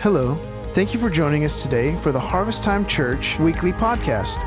Hello. 0.00 0.38
Thank 0.74 0.94
you 0.94 1.00
for 1.00 1.10
joining 1.10 1.44
us 1.44 1.60
today 1.60 1.96
for 1.96 2.12
the 2.12 2.20
Harvest 2.20 2.62
Time 2.62 2.86
Church 2.86 3.36
weekly 3.40 3.72
podcast. 3.72 4.38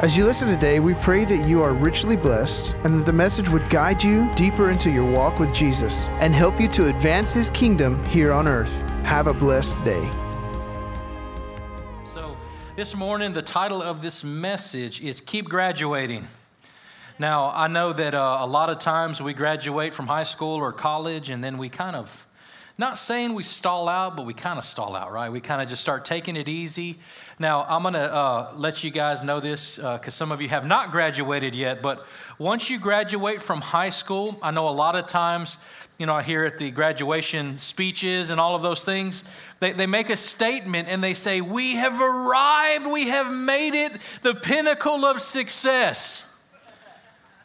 As 0.00 0.16
you 0.16 0.24
listen 0.24 0.48
today, 0.48 0.80
we 0.80 0.94
pray 0.94 1.24
that 1.24 1.48
you 1.48 1.62
are 1.62 1.72
richly 1.72 2.16
blessed 2.16 2.74
and 2.82 2.98
that 2.98 3.06
the 3.06 3.12
message 3.12 3.48
would 3.48 3.70
guide 3.70 4.02
you 4.02 4.28
deeper 4.34 4.70
into 4.70 4.90
your 4.90 5.08
walk 5.08 5.38
with 5.38 5.54
Jesus 5.54 6.08
and 6.18 6.34
help 6.34 6.60
you 6.60 6.66
to 6.70 6.88
advance 6.88 7.32
his 7.32 7.48
kingdom 7.50 8.04
here 8.06 8.32
on 8.32 8.48
earth. 8.48 8.72
Have 9.04 9.28
a 9.28 9.32
blessed 9.32 9.76
day. 9.84 10.10
So, 12.02 12.36
this 12.74 12.96
morning, 12.96 13.32
the 13.32 13.40
title 13.42 13.80
of 13.80 14.02
this 14.02 14.24
message 14.24 15.00
is 15.00 15.20
Keep 15.20 15.48
Graduating. 15.48 16.26
Now, 17.20 17.52
I 17.54 17.68
know 17.68 17.92
that 17.92 18.14
uh, 18.14 18.38
a 18.40 18.46
lot 18.48 18.68
of 18.68 18.80
times 18.80 19.22
we 19.22 19.32
graduate 19.32 19.94
from 19.94 20.08
high 20.08 20.24
school 20.24 20.56
or 20.56 20.72
college 20.72 21.30
and 21.30 21.44
then 21.44 21.56
we 21.56 21.68
kind 21.68 21.94
of 21.94 22.26
not 22.78 22.96
saying 22.96 23.34
we 23.34 23.42
stall 23.42 23.88
out, 23.88 24.16
but 24.16 24.24
we 24.24 24.32
kind 24.32 24.56
of 24.56 24.64
stall 24.64 24.94
out, 24.94 25.10
right? 25.10 25.32
We 25.32 25.40
kind 25.40 25.60
of 25.60 25.68
just 25.68 25.82
start 25.82 26.04
taking 26.04 26.36
it 26.36 26.48
easy. 26.48 26.96
Now, 27.40 27.66
I'm 27.68 27.82
going 27.82 27.94
to 27.94 28.14
uh, 28.14 28.52
let 28.56 28.84
you 28.84 28.92
guys 28.92 29.24
know 29.24 29.40
this 29.40 29.78
because 29.78 30.06
uh, 30.06 30.10
some 30.10 30.30
of 30.30 30.40
you 30.40 30.48
have 30.48 30.64
not 30.64 30.92
graduated 30.92 31.56
yet. 31.56 31.82
But 31.82 32.06
once 32.38 32.70
you 32.70 32.78
graduate 32.78 33.42
from 33.42 33.60
high 33.60 33.90
school, 33.90 34.38
I 34.40 34.52
know 34.52 34.68
a 34.68 34.70
lot 34.70 34.94
of 34.94 35.08
times, 35.08 35.58
you 35.98 36.06
know, 36.06 36.14
I 36.14 36.22
hear 36.22 36.44
at 36.44 36.58
the 36.58 36.70
graduation 36.70 37.58
speeches 37.58 38.30
and 38.30 38.40
all 38.40 38.54
of 38.54 38.62
those 38.62 38.82
things, 38.82 39.24
they, 39.58 39.72
they 39.72 39.86
make 39.86 40.08
a 40.08 40.16
statement 40.16 40.86
and 40.88 41.02
they 41.02 41.14
say, 41.14 41.40
We 41.40 41.74
have 41.74 42.00
arrived, 42.00 42.86
we 42.86 43.08
have 43.08 43.32
made 43.32 43.74
it, 43.74 43.90
the 44.22 44.36
pinnacle 44.36 45.04
of 45.04 45.20
success. 45.20 46.24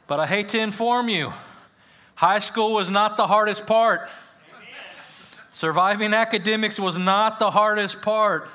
But 0.06 0.20
I 0.20 0.28
hate 0.28 0.50
to 0.50 0.59
inform 0.59 1.09
you, 1.09 1.34
high 2.14 2.38
school 2.38 2.76
was 2.76 2.92
not 2.92 3.18
the 3.18 3.26
hardest 3.26 3.66
part. 3.66 4.09
Surviving 5.54 6.16
academics 6.16 6.80
was 6.80 6.98
not 6.98 7.38
the 7.38 7.52
hardest 7.52 8.02
part. 8.02 8.50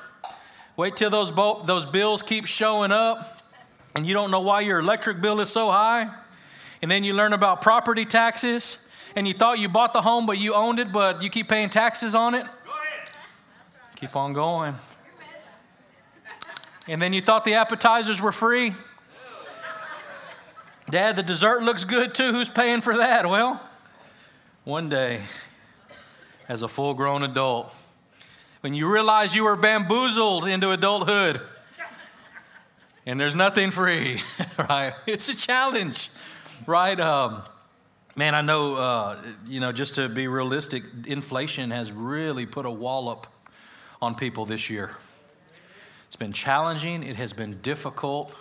Wait 0.75 0.97
till 0.97 1.09
those, 1.09 1.31
bo- 1.31 1.63
those 1.63 1.85
bills 1.85 2.21
keep 2.21 2.45
showing 2.45 2.91
up 2.91 3.41
and 3.95 4.05
you 4.05 4.13
don't 4.13 4.31
know 4.31 4.41
why 4.41 4.61
your 4.61 4.79
electric 4.79 5.21
bill 5.21 5.39
is 5.39 5.49
so 5.49 5.71
high. 5.71 6.09
And 6.81 6.91
then 6.91 7.05
you 7.05 7.13
learn 7.13 7.31
about 7.31 7.61
property 7.61 8.03
taxes 8.03 8.77
and 9.15 9.25
you 9.25 9.33
thought 9.33 9.59
you 9.59 9.69
bought 9.69 9.93
the 9.93 10.01
home 10.01 10.25
but 10.25 10.37
you 10.37 10.53
owned 10.53 10.77
it 10.79 10.91
but 10.91 11.23
you 11.23 11.29
keep 11.29 11.47
paying 11.47 11.69
taxes 11.69 12.13
on 12.13 12.35
it. 12.35 12.45
Keep 13.95 14.17
on 14.17 14.33
going. 14.33 14.75
And 16.85 17.01
then 17.01 17.13
you 17.13 17.21
thought 17.21 17.45
the 17.45 17.53
appetizers 17.53 18.21
were 18.21 18.33
free. 18.33 18.73
Dad, 20.89 21.15
the 21.15 21.23
dessert 21.23 21.63
looks 21.63 21.85
good 21.85 22.13
too. 22.13 22.33
Who's 22.33 22.49
paying 22.49 22.81
for 22.81 22.97
that? 22.97 23.29
Well, 23.29 23.61
one 24.65 24.89
day 24.89 25.21
as 26.49 26.63
a 26.63 26.67
full 26.67 26.95
grown 26.95 27.23
adult. 27.23 27.73
When 28.61 28.73
you 28.73 28.91
realize 28.91 29.35
you 29.35 29.45
were 29.45 29.55
bamboozled 29.55 30.47
into 30.47 30.71
adulthood 30.71 31.39
and 33.05 33.19
there's 33.19 33.35
nothing 33.35 33.71
free, 33.71 34.19
right? 34.69 34.93
It's 35.07 35.29
a 35.29 35.35
challenge, 35.35 36.09
right? 36.65 36.99
Um, 36.99 37.43
man, 38.15 38.35
I 38.35 38.41
know, 38.41 38.75
uh, 38.75 39.21
you 39.47 39.59
know, 39.61 39.71
just 39.71 39.95
to 39.95 40.09
be 40.09 40.27
realistic, 40.27 40.83
inflation 41.05 41.71
has 41.71 41.91
really 41.91 42.45
put 42.45 42.65
a 42.65 42.71
wallop 42.71 43.27
on 44.01 44.15
people 44.15 44.45
this 44.45 44.69
year. 44.69 44.91
It's 46.07 46.15
been 46.15 46.33
challenging, 46.33 47.03
it 47.03 47.15
has 47.15 47.31
been 47.31 47.59
difficult. 47.61 48.33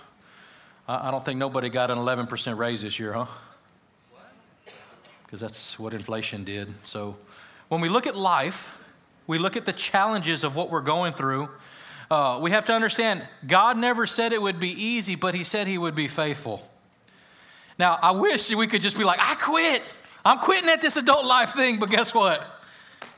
I, 0.88 1.08
I 1.08 1.10
don't 1.10 1.24
think 1.24 1.38
nobody 1.38 1.68
got 1.68 1.90
an 1.90 1.98
11% 1.98 2.56
raise 2.56 2.82
this 2.82 2.98
year, 2.98 3.12
huh? 3.12 3.26
Because 5.24 5.40
that's 5.40 5.78
what 5.78 5.92
inflation 5.92 6.42
did. 6.42 6.72
So, 6.84 7.18
when 7.68 7.80
we 7.80 7.88
look 7.88 8.06
at 8.06 8.16
life, 8.16 8.76
we 9.26 9.38
look 9.38 9.56
at 9.56 9.66
the 9.66 9.72
challenges 9.72 10.44
of 10.44 10.56
what 10.56 10.70
we're 10.70 10.80
going 10.80 11.12
through, 11.12 11.48
uh, 12.10 12.38
we 12.40 12.50
have 12.50 12.64
to 12.64 12.72
understand 12.72 13.22
God 13.46 13.76
never 13.76 14.06
said 14.06 14.32
it 14.32 14.40
would 14.40 14.58
be 14.58 14.70
easy, 14.70 15.14
but 15.14 15.34
He 15.34 15.44
said 15.44 15.66
He 15.66 15.78
would 15.78 15.94
be 15.94 16.08
faithful. 16.08 16.68
Now, 17.78 17.98
I 18.02 18.12
wish 18.12 18.52
we 18.54 18.66
could 18.66 18.82
just 18.82 18.98
be 18.98 19.04
like, 19.04 19.20
I 19.20 19.34
quit. 19.36 19.82
I'm 20.24 20.38
quitting 20.38 20.68
at 20.68 20.82
this 20.82 20.96
adult 20.96 21.26
life 21.26 21.52
thing, 21.52 21.78
but 21.78 21.90
guess 21.90 22.12
what? 22.12 22.44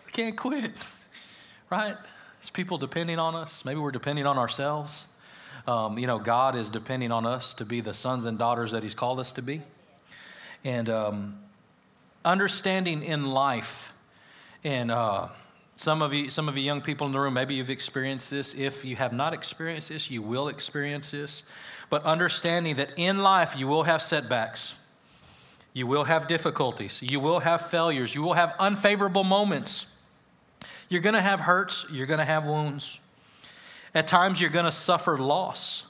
We 0.04 0.12
can't 0.12 0.36
quit, 0.36 0.72
right? 1.70 1.96
There's 2.40 2.50
people 2.50 2.76
depending 2.76 3.18
on 3.18 3.34
us. 3.34 3.64
Maybe 3.64 3.80
we're 3.80 3.90
depending 3.90 4.26
on 4.26 4.36
ourselves. 4.36 5.06
Um, 5.66 5.98
you 5.98 6.06
know, 6.06 6.18
God 6.18 6.56
is 6.56 6.68
depending 6.70 7.12
on 7.12 7.26
us 7.26 7.54
to 7.54 7.64
be 7.64 7.80
the 7.80 7.94
sons 7.94 8.26
and 8.26 8.38
daughters 8.38 8.72
that 8.72 8.82
He's 8.82 8.94
called 8.94 9.20
us 9.20 9.32
to 9.32 9.42
be. 9.42 9.62
And 10.64 10.88
um, 10.88 11.38
understanding 12.24 13.02
in 13.02 13.30
life 13.30 13.92
and 14.64 14.90
uh, 14.90 15.28
some 15.76 16.02
of 16.02 16.12
you, 16.12 16.28
some 16.28 16.48
of 16.48 16.56
you 16.56 16.62
young 16.62 16.82
people 16.82 17.06
in 17.06 17.12
the 17.12 17.18
room, 17.18 17.34
maybe 17.34 17.54
you've 17.54 17.70
experienced 17.70 18.30
this. 18.30 18.54
If 18.54 18.84
you 18.84 18.96
have 18.96 19.12
not 19.12 19.32
experienced 19.32 19.88
this, 19.88 20.10
you 20.10 20.20
will 20.20 20.48
experience 20.48 21.10
this. 21.10 21.42
But 21.88 22.04
understanding 22.04 22.76
that 22.76 22.90
in 22.96 23.22
life 23.22 23.58
you 23.58 23.66
will 23.66 23.84
have 23.84 24.02
setbacks, 24.02 24.74
you 25.72 25.86
will 25.86 26.04
have 26.04 26.28
difficulties, 26.28 27.00
you 27.02 27.20
will 27.20 27.40
have 27.40 27.70
failures, 27.70 28.14
you 28.14 28.22
will 28.22 28.34
have 28.34 28.54
unfavorable 28.58 29.24
moments. 29.24 29.86
You're 30.88 31.00
going 31.00 31.14
to 31.14 31.20
have 31.20 31.40
hurts, 31.40 31.86
you're 31.90 32.06
going 32.06 32.18
to 32.18 32.24
have 32.24 32.44
wounds. 32.44 32.98
At 33.94 34.06
times 34.06 34.40
you're 34.40 34.50
going 34.50 34.66
to 34.66 34.72
suffer 34.72 35.16
loss. 35.16 35.84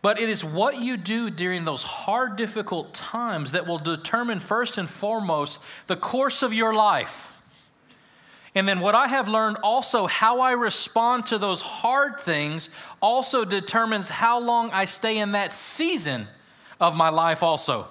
But 0.00 0.20
it 0.20 0.28
is 0.28 0.44
what 0.44 0.80
you 0.80 0.96
do 0.96 1.30
during 1.30 1.64
those 1.64 1.84
hard, 1.84 2.36
difficult 2.36 2.92
times 2.92 3.52
that 3.52 3.66
will 3.66 3.78
determine, 3.78 4.40
first 4.40 4.76
and 4.76 4.88
foremost, 4.88 5.60
the 5.86 5.96
course 5.96 6.42
of 6.42 6.52
your 6.52 6.74
life. 6.74 7.28
And 8.54 8.68
then 8.68 8.80
what 8.80 8.94
I 8.94 9.08
have 9.08 9.28
learned 9.28 9.56
also, 9.62 10.06
how 10.06 10.40
I 10.40 10.52
respond 10.52 11.26
to 11.26 11.38
those 11.38 11.62
hard 11.62 12.20
things 12.20 12.68
also 13.00 13.44
determines 13.44 14.10
how 14.10 14.40
long 14.40 14.70
I 14.72 14.84
stay 14.84 15.18
in 15.18 15.32
that 15.32 15.54
season 15.54 16.28
of 16.78 16.94
my 16.94 17.08
life, 17.08 17.42
also. 17.42 17.88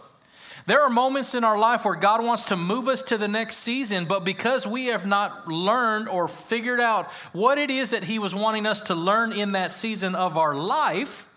There 0.68 0.82
are 0.82 0.90
moments 0.90 1.34
in 1.34 1.44
our 1.44 1.58
life 1.58 1.86
where 1.86 1.96
God 1.96 2.24
wants 2.24 2.46
to 2.46 2.56
move 2.56 2.88
us 2.88 3.02
to 3.04 3.18
the 3.18 3.28
next 3.28 3.58
season, 3.58 4.06
but 4.06 4.24
because 4.24 4.68
we 4.68 4.88
have 4.88 5.08
not 5.08 5.48
learned 5.48 6.08
or 6.08 6.28
figured 6.28 6.80
out 6.80 7.08
what 7.34 7.58
it 7.58 7.72
is 7.72 7.90
that 7.90 8.04
He 8.04 8.20
was 8.20 8.36
wanting 8.36 8.68
us 8.68 8.82
to 8.82 8.96
learn 8.96 9.34
in 9.34 9.54
that 9.54 9.72
season 9.72 10.14
of 10.14 10.38
our 10.38 10.54
life, 10.54 11.28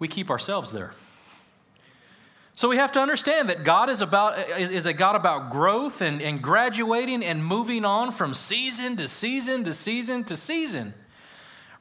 we 0.00 0.08
keep 0.08 0.30
ourselves 0.30 0.72
there. 0.72 0.92
So 2.56 2.68
we 2.68 2.76
have 2.76 2.92
to 2.92 3.00
understand 3.00 3.50
that 3.50 3.64
God 3.64 3.90
is, 3.90 4.00
about, 4.00 4.38
is 4.58 4.86
a 4.86 4.92
God 4.92 5.16
about 5.16 5.50
growth 5.50 6.00
and, 6.00 6.22
and 6.22 6.40
graduating 6.40 7.24
and 7.24 7.44
moving 7.44 7.84
on 7.84 8.12
from 8.12 8.32
season 8.32 8.96
to 8.98 9.08
season 9.08 9.64
to 9.64 9.74
season 9.74 10.22
to 10.24 10.36
season. 10.36 10.94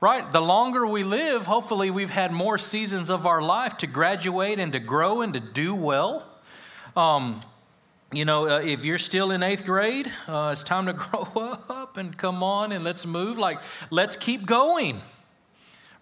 Right? 0.01 0.29
The 0.31 0.41
longer 0.41 0.88
we 0.88 1.03
live, 1.03 1.45
hopefully 1.45 1.91
we've 1.91 2.09
had 2.09 2.31
more 2.31 2.57
seasons 2.57 3.11
of 3.11 3.28
our 3.28 3.39
life 3.39 3.78
to 3.78 3.88
graduate 3.88 4.57
and 4.57 4.73
to 4.73 4.79
grow 4.79 5.22
and 5.22 5.35
to 5.35 5.39
do 5.39 5.75
well. 5.75 6.28
Um, 6.97 7.41
you 8.11 8.25
know, 8.25 8.47
uh, 8.47 8.61
if 8.61 8.84
you're 8.84 8.97
still 8.97 9.29
in 9.29 9.44
eighth 9.44 9.66
grade, 9.66 10.11
uh, 10.28 10.50
it's 10.53 10.63
time 10.63 10.88
to 10.88 10.94
grow 11.34 11.59
up 11.69 11.97
and 11.97 12.17
come 12.17 12.41
on 12.41 12.72
and 12.72 12.84
let's 12.84 13.05
move. 13.05 13.38
Like, 13.38 13.59
let's 13.91 14.16
keep 14.16 14.47
going 14.47 15.01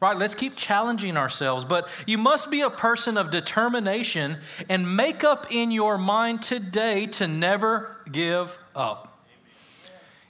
right? 0.02 0.18
Let's 0.18 0.34
keep 0.34 0.56
challenging 0.56 1.16
ourselves. 1.16 1.64
But 1.64 1.88
you 2.08 2.18
must 2.18 2.50
be 2.50 2.62
a 2.62 2.72
person 2.72 3.18
of 3.18 3.30
determination 3.30 4.38
and 4.68 4.96
make 4.96 5.24
up 5.24 5.54
in 5.54 5.70
your 5.70 5.98
mind 5.98 6.42
today 6.42 7.06
to 7.06 7.28
never 7.28 7.98
give 8.12 8.58
up. 8.76 9.08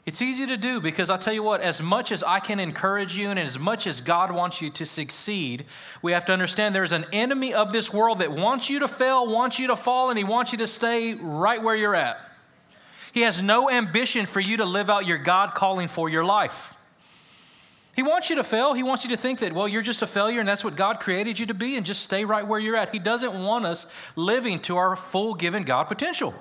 It's 0.06 0.22
easy 0.22 0.48
to 0.48 0.58
do 0.58 0.82
because 0.82 1.10
I'll 1.10 1.20
tell 1.20 1.34
you 1.34 1.44
what, 1.44 1.62
as 1.62 1.82
much 1.82 2.12
as 2.12 2.22
I 2.24 2.40
can 2.40 2.60
encourage 2.60 3.16
you 3.16 3.30
and 3.30 3.40
as 3.40 3.58
much 3.58 3.86
as 3.88 4.02
God 4.02 4.32
wants 4.32 4.62
you 4.62 4.70
to 4.72 4.86
succeed, 4.86 5.66
we 6.02 6.12
have 6.12 6.26
to 6.26 6.34
understand 6.34 6.76
there's 6.76 6.92
an 6.92 7.06
enemy 7.14 7.54
of 7.54 7.72
this 7.72 7.94
world 7.94 8.20
that 8.20 8.32
wants 8.32 8.70
you 8.70 8.80
to 8.80 8.88
fail, 8.88 9.32
wants 9.32 9.60
you 9.60 9.68
to 9.68 9.76
fall, 9.76 10.10
and 10.10 10.18
he 10.18 10.24
wants 10.24 10.52
you 10.52 10.58
to 10.58 10.68
stay 10.68 11.14
right 11.14 11.62
where 11.62 11.76
you're 11.76 11.96
at. 11.96 12.20
He 13.14 13.22
has 13.22 13.42
no 13.42 13.70
ambition 13.70 14.26
for 14.26 14.40
you 14.40 14.58
to 14.58 14.66
live 14.66 14.90
out 14.90 15.06
your 15.06 15.20
God 15.20 15.54
calling 15.54 15.88
for 15.88 16.10
your 16.10 16.26
life. 16.26 16.76
He 17.96 18.04
wants 18.04 18.30
you 18.30 18.38
to 18.38 18.44
fail. 18.44 18.74
He 18.74 18.84
wants 18.84 19.04
you 19.04 19.10
to 19.12 19.18
think 19.18 19.40
that, 19.40 19.54
well, 19.54 19.68
you're 19.68 19.82
just 19.82 20.02
a 20.02 20.08
failure 20.08 20.40
and 20.40 20.48
that's 20.48 20.64
what 20.64 20.76
God 20.76 21.00
created 21.00 21.38
you 21.38 21.46
to 21.48 21.54
be 21.54 21.76
and 21.76 21.86
just 21.86 22.02
stay 22.02 22.24
right 22.24 22.46
where 22.46 22.60
you're 22.60 22.76
at. 22.76 22.94
He 22.94 23.00
doesn't 23.00 23.44
want 23.44 23.66
us 23.66 23.86
living 24.16 24.60
to 24.62 24.78
our 24.78 24.96
full 24.96 25.34
given 25.34 25.64
God 25.64 25.86
potential. 25.86 26.34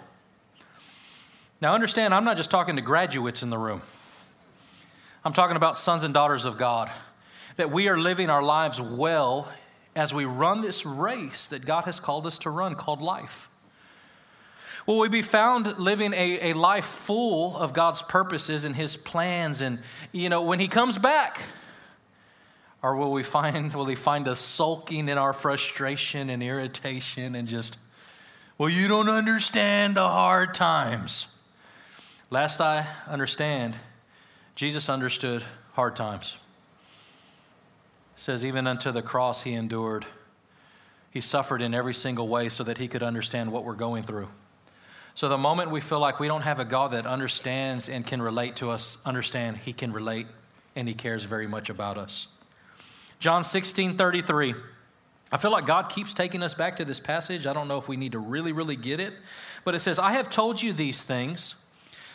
Now, 1.61 1.75
understand, 1.75 2.15
I'm 2.15 2.25
not 2.25 2.37
just 2.37 2.51
talking 2.51 2.77
to 2.77 2.83
graduates 2.83 3.43
in 3.43 3.51
the 3.51 3.59
room, 3.59 3.83
I'm 5.25 5.33
talking 5.33 5.57
about 5.57 5.77
sons 5.77 6.05
and 6.05 6.15
daughters 6.15 6.45
of 6.45 6.57
God. 6.57 6.91
That 7.57 7.71
we 7.71 7.89
are 7.89 7.99
living 7.99 8.31
our 8.31 8.43
lives 8.43 8.81
well 8.81 9.53
as 9.95 10.15
we 10.15 10.25
run 10.25 10.63
this 10.63 10.87
race 10.87 11.49
that 11.49 11.67
God 11.67 11.85
has 11.85 12.01
called 12.01 12.27
us 12.27 12.39
to 12.39 12.51
run 12.51 12.75
called 12.75 13.03
life. 13.03 13.50
Will 14.91 14.99
we 14.99 15.09
be 15.09 15.23
found 15.23 15.79
living 15.79 16.13
a, 16.15 16.51
a 16.51 16.53
life 16.53 16.85
full 16.85 17.57
of 17.57 17.73
God's 17.73 18.03
purposes 18.03 18.65
and 18.65 18.75
His 18.75 18.97
plans? 18.97 19.61
And, 19.61 19.79
you 20.11 20.29
know, 20.29 20.43
when 20.43 20.59
He 20.59 20.67
comes 20.67 20.99
back, 20.99 21.43
or 22.83 22.97
will 22.97 23.13
we 23.13 23.23
find, 23.23 23.73
will 23.73 23.87
He 23.87 23.95
find 23.95 24.27
us 24.27 24.41
sulking 24.41 25.09
in 25.09 25.17
our 25.17 25.33
frustration 25.33 26.29
and 26.29 26.43
irritation 26.43 27.37
and 27.37 27.47
just, 27.47 27.79
well, 28.59 28.69
you 28.69 28.89
don't 28.89 29.09
understand 29.09 29.97
the 29.97 30.09
hard 30.09 30.55
times? 30.55 31.29
Last 32.29 32.61
I 32.61 32.85
understand, 33.07 33.77
Jesus 34.57 34.89
understood 34.89 35.45
hard 35.75 35.95
times. 35.95 36.37
It 38.17 38.23
says, 38.23 38.45
even 38.45 38.67
unto 38.67 38.91
the 38.91 39.03
cross 39.03 39.45
he 39.45 39.53
endured. 39.53 40.05
He 41.13 41.21
suffered 41.21 41.63
in 41.63 41.75
every 41.75 41.95
single 41.95 42.27
way 42.27 42.49
so 42.49 42.65
that 42.65 42.79
he 42.79 42.89
could 42.89 43.05
understand 43.05 43.53
what 43.53 43.63
we're 43.63 43.75
going 43.75 44.03
through. 44.03 44.31
So 45.15 45.29
the 45.29 45.39
moment 45.39 45.71
we 45.71 45.81
feel 45.81 46.01
like 46.01 46.21
we 46.21 46.29
don't 46.29 46.43
have 46.43 46.61
a 46.61 46.65
God 46.65 46.93
that 46.93 47.07
understands 47.07 47.89
and 47.89 48.07
can 48.07 48.23
relate 48.23 48.57
to 48.57 48.71
us, 48.71 48.99
understand 49.05 49.59
he 49.59 49.73
can 49.73 49.93
relate 49.93 50.27
and 50.77 50.87
he 50.89 50.95
cares 50.95 51.25
very 51.25 51.47
much 51.47 51.69
about 51.69 51.99
us. 51.99 52.29
John 53.19 53.45
16 53.45 53.97
33. 53.97 54.55
I 55.33 55.37
feel 55.37 55.53
like 55.53 55.65
God 55.65 55.91
keeps 55.91 56.13
taking 56.13 56.43
us 56.43 56.55
back 56.55 56.79
to 56.79 56.85
this 56.85 56.99
passage. 56.99 57.47
I 57.47 57.53
don't 57.53 57.69
know 57.69 57.79
if 57.79 57.87
we 57.87 57.97
need 57.97 58.13
to 58.13 58.19
really, 58.19 58.51
really 58.53 58.77
get 58.77 58.99
it, 58.99 59.13
but 59.65 59.75
it 59.75 59.81
says, 59.81 59.99
I 59.99 60.13
have 60.13 60.29
told 60.29 60.61
you 60.61 60.73
these 60.73 61.05
things 61.05 61.55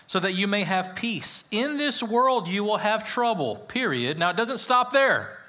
so 0.08 0.20
that 0.20 0.34
you 0.34 0.48
may 0.48 0.64
have 0.64 0.96
peace. 0.96 1.46
In 1.50 1.78
this 1.78 2.04
world, 2.04 2.48
you 2.48 2.64
will 2.64 2.78
have 2.78 3.08
trouble, 3.08 3.56
period. 3.56 4.20
Now, 4.20 4.32
it 4.32 4.38
doesn't 4.38 4.58
stop 4.58 4.92
there. 4.92 5.40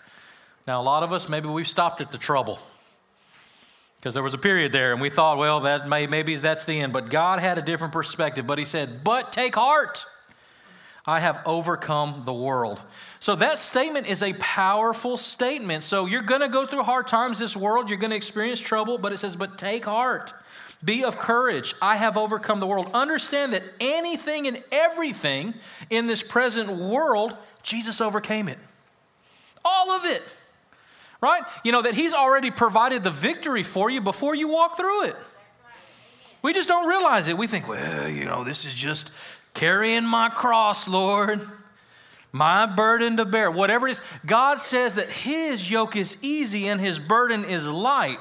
Now, 0.66 0.80
a 0.80 0.84
lot 0.84 1.02
of 1.02 1.12
us, 1.12 1.28
maybe 1.28 1.48
we've 1.48 1.66
stopped 1.66 2.00
at 2.00 2.12
the 2.12 2.18
trouble 2.18 2.60
because 4.06 4.14
there 4.14 4.22
was 4.22 4.34
a 4.34 4.38
period 4.38 4.70
there 4.70 4.92
and 4.92 5.00
we 5.00 5.10
thought, 5.10 5.36
well, 5.36 5.58
that 5.58 5.88
may, 5.88 6.06
maybe 6.06 6.36
that's 6.36 6.64
the 6.64 6.80
end. 6.80 6.92
But 6.92 7.10
God 7.10 7.40
had 7.40 7.58
a 7.58 7.60
different 7.60 7.92
perspective. 7.92 8.46
But 8.46 8.56
He 8.56 8.64
said, 8.64 9.02
But 9.02 9.32
take 9.32 9.56
heart, 9.56 10.04
I 11.04 11.18
have 11.18 11.42
overcome 11.44 12.22
the 12.24 12.32
world. 12.32 12.80
So 13.18 13.34
that 13.34 13.58
statement 13.58 14.06
is 14.06 14.22
a 14.22 14.32
powerful 14.34 15.16
statement. 15.16 15.82
So 15.82 16.06
you're 16.06 16.22
going 16.22 16.40
to 16.40 16.48
go 16.48 16.66
through 16.66 16.84
hard 16.84 17.08
times 17.08 17.40
this 17.40 17.56
world, 17.56 17.88
you're 17.88 17.98
going 17.98 18.12
to 18.12 18.16
experience 18.16 18.60
trouble, 18.60 18.96
but 18.96 19.12
it 19.12 19.18
says, 19.18 19.34
But 19.34 19.58
take 19.58 19.86
heart. 19.86 20.32
Be 20.84 21.02
of 21.02 21.18
courage. 21.18 21.74
I 21.82 21.96
have 21.96 22.16
overcome 22.16 22.60
the 22.60 22.66
world. 22.68 22.88
Understand 22.94 23.54
that 23.54 23.64
anything 23.80 24.46
and 24.46 24.62
everything 24.70 25.52
in 25.90 26.06
this 26.06 26.22
present 26.22 26.70
world, 26.70 27.36
Jesus 27.64 28.00
overcame 28.00 28.46
it. 28.46 28.58
All 29.64 29.90
of 29.90 30.04
it 30.04 30.22
right? 31.20 31.42
You 31.64 31.72
know, 31.72 31.82
that 31.82 31.94
He's 31.94 32.12
already 32.12 32.50
provided 32.50 33.02
the 33.02 33.10
victory 33.10 33.62
for 33.62 33.90
you 33.90 34.00
before 34.00 34.34
you 34.34 34.48
walk 34.48 34.76
through 34.76 35.04
it. 35.04 35.16
We 36.42 36.52
just 36.52 36.68
don't 36.68 36.88
realize 36.88 37.28
it. 37.28 37.36
We 37.36 37.46
think, 37.46 37.68
well, 37.68 38.08
you 38.08 38.24
know, 38.24 38.44
this 38.44 38.64
is 38.64 38.74
just 38.74 39.10
carrying 39.54 40.04
my 40.04 40.28
cross, 40.28 40.86
Lord, 40.86 41.40
my 42.30 42.66
burden 42.66 43.16
to 43.16 43.24
bear, 43.24 43.50
whatever 43.50 43.88
it 43.88 43.92
is. 43.92 44.02
God 44.24 44.60
says 44.60 44.94
that 44.94 45.10
His 45.10 45.70
yoke 45.70 45.96
is 45.96 46.18
easy 46.22 46.68
and 46.68 46.80
His 46.80 46.98
burden 46.98 47.44
is 47.44 47.66
light. 47.66 48.18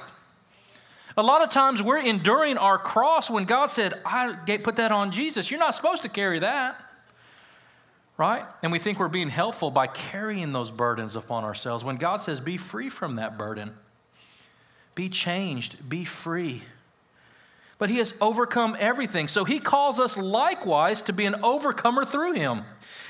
A 1.18 1.24
lot 1.24 1.41
of 1.41 1.50
times 1.50 1.81
we're 1.81 2.00
enduring 2.00 2.57
our 2.57 2.77
cross 2.77 3.30
when 3.30 3.45
God 3.45 3.71
said, 3.71 3.94
I 4.06 4.36
put 4.63 4.77
that 4.77 4.91
on 4.91 5.12
Jesus. 5.12 5.50
You're 5.50 5.59
not 5.59 5.75
supposed 5.75 6.01
to 6.03 6.09
carry 6.09 6.39
that 6.39 6.75
right? 8.17 8.45
And 8.63 8.71
we 8.71 8.79
think 8.79 9.00
we're 9.00 9.07
being 9.07 9.29
helpful 9.29 9.71
by 9.71 9.88
carrying 9.88 10.53
those 10.53 10.71
burdens 10.71 11.15
upon 11.15 11.44
ourselves 11.44 11.83
when 11.83 11.97
God 11.97 12.17
says, 12.17 12.39
be 12.39 12.57
free 12.57 12.89
from 12.89 13.15
that 13.15 13.38
burden, 13.38 13.75
be 14.94 15.09
changed, 15.09 15.89
be 15.89 16.06
free. 16.06 16.63
But 17.77 17.89
He 17.89 17.97
has 17.97 18.13
overcome 18.21 18.77
everything. 18.79 19.27
So 19.27 19.44
He 19.44 19.59
calls 19.59 20.00
us 20.00 20.17
likewise 20.17 21.01
to 21.03 21.13
be 21.13 21.25
an 21.25 21.35
overcomer 21.44 22.06
through 22.06 22.33
Him. 22.33 22.63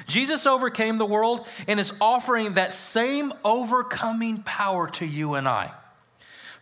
Jesus 0.07 0.45
overcame 0.45 0.97
the 0.97 1.05
world 1.05 1.47
and 1.67 1.79
is 1.79 1.93
offering 2.01 2.53
that 2.53 2.73
same 2.73 3.31
overcoming 3.43 4.41
power 4.43 4.89
to 4.91 5.05
you 5.05 5.35
and 5.35 5.47
I. 5.47 5.71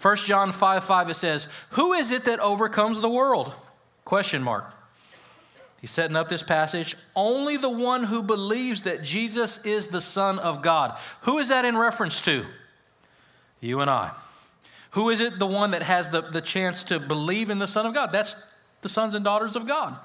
1 0.01 0.17
John 0.17 0.51
5 0.51 0.83
5, 0.83 1.09
it 1.09 1.15
says, 1.15 1.47
Who 1.71 1.93
is 1.93 2.11
it 2.11 2.25
that 2.25 2.41
overcomes 2.41 2.99
the 2.99 3.09
world? 3.09 3.53
Question 4.03 4.43
mark. 4.43 4.65
He's 5.83 5.91
setting 5.91 6.15
up 6.15 6.29
this 6.29 6.43
passage. 6.43 6.95
Only 7.13 7.57
the 7.57 7.69
one 7.69 8.05
who 8.05 8.23
believes 8.23 8.83
that 8.83 9.03
Jesus 9.03 9.65
is 9.65 9.87
the 9.87 9.99
Son 9.99 10.39
of 10.39 10.61
God. 10.61 10.97
Who 11.23 11.39
is 11.39 11.49
that 11.49 11.65
in 11.65 11.77
reference 11.77 12.21
to? 12.21 12.45
You 13.59 13.81
and 13.81 13.89
I. 13.89 14.11
Who 14.91 15.09
is 15.09 15.19
it 15.19 15.39
the 15.39 15.45
one 15.45 15.71
that 15.71 15.83
has 15.83 16.09
the, 16.09 16.21
the 16.21 16.39
chance 16.39 16.85
to 16.85 17.01
believe 17.01 17.49
in 17.49 17.59
the 17.59 17.67
Son 17.67 17.85
of 17.85 17.93
God? 17.93 18.13
That's 18.13 18.37
the 18.81 18.87
sons 18.87 19.13
and 19.13 19.25
daughters 19.25 19.57
of 19.57 19.67
God. 19.67 19.97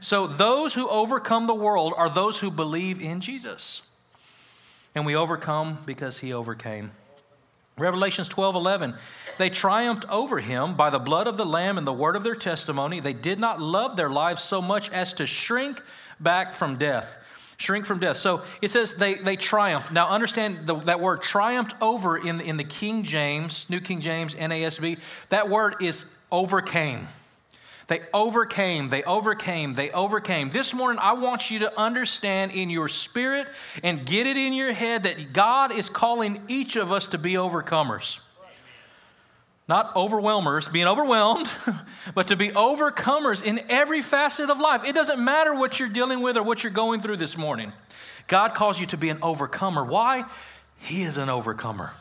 So 0.00 0.26
those 0.26 0.72
who 0.72 0.88
overcome 0.88 1.46
the 1.46 1.54
world 1.54 1.92
are 1.94 2.08
those 2.08 2.40
who 2.40 2.50
believe 2.50 3.02
in 3.02 3.20
Jesus. 3.20 3.82
And 4.94 5.04
we 5.04 5.14
overcome 5.14 5.76
because 5.84 6.20
he 6.20 6.32
overcame. 6.32 6.92
Revelations 7.78 8.28
12 8.28 8.54
11. 8.56 8.94
They 9.38 9.50
triumphed 9.50 10.04
over 10.10 10.40
him 10.40 10.74
by 10.74 10.90
the 10.90 10.98
blood 10.98 11.26
of 11.26 11.36
the 11.36 11.46
Lamb 11.46 11.78
and 11.78 11.86
the 11.86 11.92
word 11.92 12.16
of 12.16 12.24
their 12.24 12.34
testimony. 12.34 13.00
They 13.00 13.12
did 13.12 13.38
not 13.38 13.60
love 13.60 13.96
their 13.96 14.10
lives 14.10 14.42
so 14.42 14.60
much 14.60 14.90
as 14.90 15.14
to 15.14 15.26
shrink 15.26 15.82
back 16.18 16.54
from 16.54 16.76
death. 16.76 17.16
Shrink 17.56 17.86
from 17.86 17.98
death. 17.98 18.16
So 18.16 18.42
it 18.62 18.70
says 18.70 18.94
they, 18.94 19.14
they 19.14 19.36
triumphed. 19.36 19.92
Now 19.92 20.08
understand 20.08 20.66
the, 20.66 20.76
that 20.76 21.00
word 21.00 21.22
triumphed 21.22 21.74
over 21.80 22.16
in, 22.16 22.40
in 22.40 22.56
the 22.56 22.64
King 22.64 23.02
James, 23.02 23.68
New 23.68 23.80
King 23.80 24.00
James, 24.00 24.34
NASB. 24.34 24.98
That 25.30 25.48
word 25.48 25.76
is 25.80 26.12
overcame. 26.30 27.08
They 27.88 28.02
overcame, 28.12 28.90
they 28.90 29.02
overcame, 29.02 29.72
they 29.72 29.90
overcame. 29.90 30.50
This 30.50 30.74
morning, 30.74 30.98
I 31.02 31.14
want 31.14 31.50
you 31.50 31.60
to 31.60 31.80
understand 31.80 32.52
in 32.52 32.68
your 32.68 32.86
spirit 32.86 33.48
and 33.82 34.04
get 34.04 34.26
it 34.26 34.36
in 34.36 34.52
your 34.52 34.74
head 34.74 35.04
that 35.04 35.32
God 35.32 35.74
is 35.74 35.88
calling 35.88 36.42
each 36.48 36.76
of 36.76 36.92
us 36.92 37.08
to 37.08 37.18
be 37.18 37.32
overcomers. 37.32 38.20
Not 39.70 39.96
overwhelmers, 39.96 40.68
being 40.68 40.86
overwhelmed, 40.86 41.48
but 42.14 42.28
to 42.28 42.36
be 42.36 42.50
overcomers 42.50 43.42
in 43.42 43.60
every 43.70 44.02
facet 44.02 44.50
of 44.50 44.60
life. 44.60 44.86
It 44.86 44.94
doesn't 44.94 45.22
matter 45.22 45.54
what 45.54 45.80
you're 45.80 45.88
dealing 45.88 46.20
with 46.20 46.36
or 46.36 46.42
what 46.42 46.62
you're 46.62 46.72
going 46.72 47.00
through 47.00 47.16
this 47.16 47.38
morning. 47.38 47.72
God 48.26 48.52
calls 48.54 48.78
you 48.78 48.84
to 48.86 48.98
be 48.98 49.08
an 49.08 49.18
overcomer. 49.22 49.82
Why? 49.82 50.24
He 50.78 51.02
is 51.02 51.16
an 51.16 51.30
overcomer. 51.30 51.92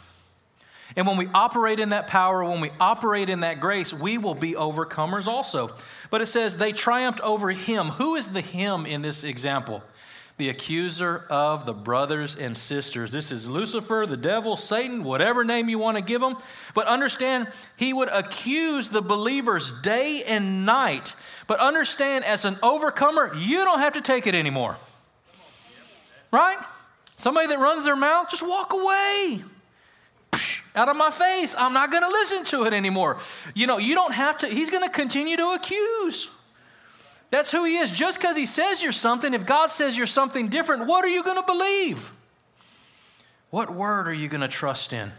And 0.95 1.05
when 1.05 1.17
we 1.17 1.27
operate 1.33 1.79
in 1.79 1.89
that 1.89 2.07
power, 2.07 2.43
when 2.43 2.61
we 2.61 2.71
operate 2.79 3.29
in 3.29 3.41
that 3.41 3.59
grace, 3.59 3.93
we 3.93 4.17
will 4.17 4.35
be 4.35 4.53
overcomers 4.53 5.27
also. 5.27 5.75
But 6.09 6.21
it 6.21 6.27
says 6.27 6.57
they 6.57 6.71
triumphed 6.71 7.19
over 7.21 7.51
him. 7.51 7.87
Who 7.87 8.15
is 8.15 8.29
the 8.29 8.41
him 8.41 8.85
in 8.85 9.01
this 9.01 9.23
example? 9.23 9.83
The 10.37 10.49
accuser 10.49 11.25
of 11.29 11.65
the 11.65 11.73
brothers 11.73 12.35
and 12.35 12.55
sisters. 12.55 13.11
This 13.11 13.31
is 13.31 13.49
Lucifer, 13.49 14.05
the 14.07 14.17
devil, 14.17 14.55
Satan, 14.55 15.03
whatever 15.03 15.43
name 15.43 15.67
you 15.67 15.79
want 15.79 15.97
to 15.97 16.03
give 16.03 16.21
him. 16.21 16.37
But 16.73 16.87
understand, 16.87 17.47
he 17.75 17.91
would 17.91 18.09
accuse 18.09 18.89
the 18.89 19.01
believers 19.01 19.71
day 19.81 20.23
and 20.27 20.65
night. 20.65 21.15
But 21.47 21.59
understand, 21.59 22.23
as 22.23 22.45
an 22.45 22.57
overcomer, 22.63 23.33
you 23.35 23.65
don't 23.65 23.79
have 23.79 23.93
to 23.93 24.01
take 24.01 24.27
it 24.27 24.35
anymore. 24.35 24.77
Right? 26.31 26.57
Somebody 27.17 27.47
that 27.47 27.57
runs 27.57 27.83
their 27.83 27.95
mouth, 27.95 28.29
just 28.29 28.47
walk 28.47 28.73
away 28.73 29.41
out 30.77 30.89
of 30.89 30.95
my 30.95 31.09
face. 31.09 31.55
I'm 31.57 31.73
not 31.73 31.91
going 31.91 32.03
to 32.03 32.09
listen 32.09 32.45
to 32.45 32.65
it 32.65 32.73
anymore. 32.73 33.17
You 33.53 33.67
know, 33.67 33.77
you 33.77 33.95
don't 33.95 34.13
have 34.13 34.37
to, 34.39 34.47
he's 34.47 34.69
going 34.69 34.83
to 34.83 34.89
continue 34.89 35.35
to 35.35 35.49
accuse. 35.49 36.29
That's 37.29 37.51
who 37.51 37.65
he 37.65 37.77
is. 37.77 37.91
Just 37.91 38.19
because 38.19 38.37
he 38.37 38.45
says 38.45 38.81
you're 38.81 38.91
something, 38.91 39.33
if 39.33 39.45
God 39.45 39.71
says 39.71 39.97
you're 39.97 40.07
something 40.07 40.47
different, 40.47 40.87
what 40.87 41.03
are 41.03 41.09
you 41.09 41.23
going 41.23 41.35
to 41.37 41.43
believe? 41.43 42.11
What 43.49 43.73
word 43.73 44.07
are 44.07 44.13
you 44.13 44.29
going 44.29 44.41
to 44.41 44.47
trust 44.47 44.93
in? 44.93 45.11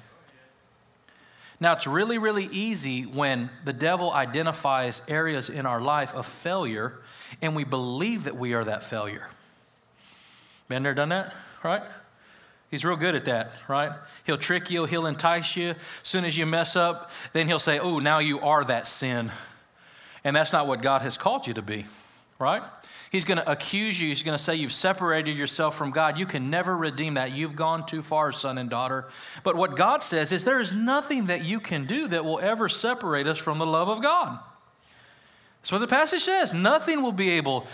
Now, 1.61 1.73
it's 1.73 1.89
really, 1.89 2.19
really 2.19 2.45
easy 2.53 3.03
when 3.03 3.51
the 3.65 3.73
devil 3.73 4.13
identifies 4.13 5.03
areas 5.09 5.51
in 5.51 5.67
our 5.67 5.81
life 5.81 6.15
of 6.15 6.25
failure 6.25 7.01
and 7.43 7.57
we 7.57 7.65
believe 7.65 8.25
that 8.25 8.37
we 8.37 8.55
are 8.55 8.65
that 8.65 8.85
failure. 8.85 9.27
Been 10.69 10.85
there, 10.85 10.95
done 10.95 11.09
that, 11.09 11.35
right? 11.65 11.83
He's 12.71 12.85
real 12.85 12.97
good 12.97 13.15
at 13.15 13.25
that, 13.25 13.53
right? 13.67 13.93
He'll 14.25 14.39
trick 14.39 14.71
you, 14.71 14.85
he'll 14.85 15.07
entice 15.07 15.57
you. 15.57 15.71
As 15.71 15.77
soon 16.03 16.25
as 16.25 16.37
you 16.37 16.45
mess 16.45 16.77
up, 16.77 17.11
then 17.33 17.47
he'll 17.47 17.59
say, 17.59 17.79
Oh, 17.79 17.99
now 17.99 18.19
you 18.19 18.41
are 18.41 18.65
that 18.65 18.87
sin. 18.87 19.31
And 20.25 20.37
that's 20.37 20.53
not 20.53 20.67
what 20.67 20.83
God 20.83 21.03
has 21.03 21.17
called 21.17 21.47
you 21.47 21.55
to 21.55 21.63
be, 21.63 21.87
right? 22.39 22.63
He's 23.11 23.25
going 23.25 23.39
to 23.39 23.51
accuse 23.51 23.99
you. 23.99 24.09
He's 24.09 24.23
going 24.23 24.37
to 24.37 24.43
say 24.43 24.57
you've 24.57 24.73
separated 24.73 25.37
yourself 25.37 25.77
from 25.77 25.93
God. 25.93 26.19
You 26.19 26.27
can 26.27 26.51
never 26.51 26.77
redeem 26.77 27.15
that. 27.15 27.33
You've 27.33 27.57
gone 27.57 27.87
too 27.87 28.03
far, 28.03 28.33
son 28.33 28.59
and 28.59 28.69
daughter. 28.69 29.07
But 29.43 29.57
what 29.57 29.77
God 29.77 30.03
says 30.03 30.31
is 30.31 30.45
there 30.45 30.61
is 30.61 30.75
nothing 30.75 31.27
that 31.27 31.45
you 31.45 31.61
can 31.61 31.87
do 31.87 32.09
that 32.09 32.25
will 32.25 32.39
ever 32.41 32.69
separate 32.69 33.27
us 33.27 33.39
from 33.39 33.59
the 33.59 33.65
love 33.65 33.89
of 33.89 34.03
God. 34.03 34.39
What 35.71 35.81
the 35.81 35.87
passage 35.87 36.23
says. 36.23 36.55
Nothing 36.55 37.03
will 37.03 37.13
be 37.13 37.31
able, 37.31 37.67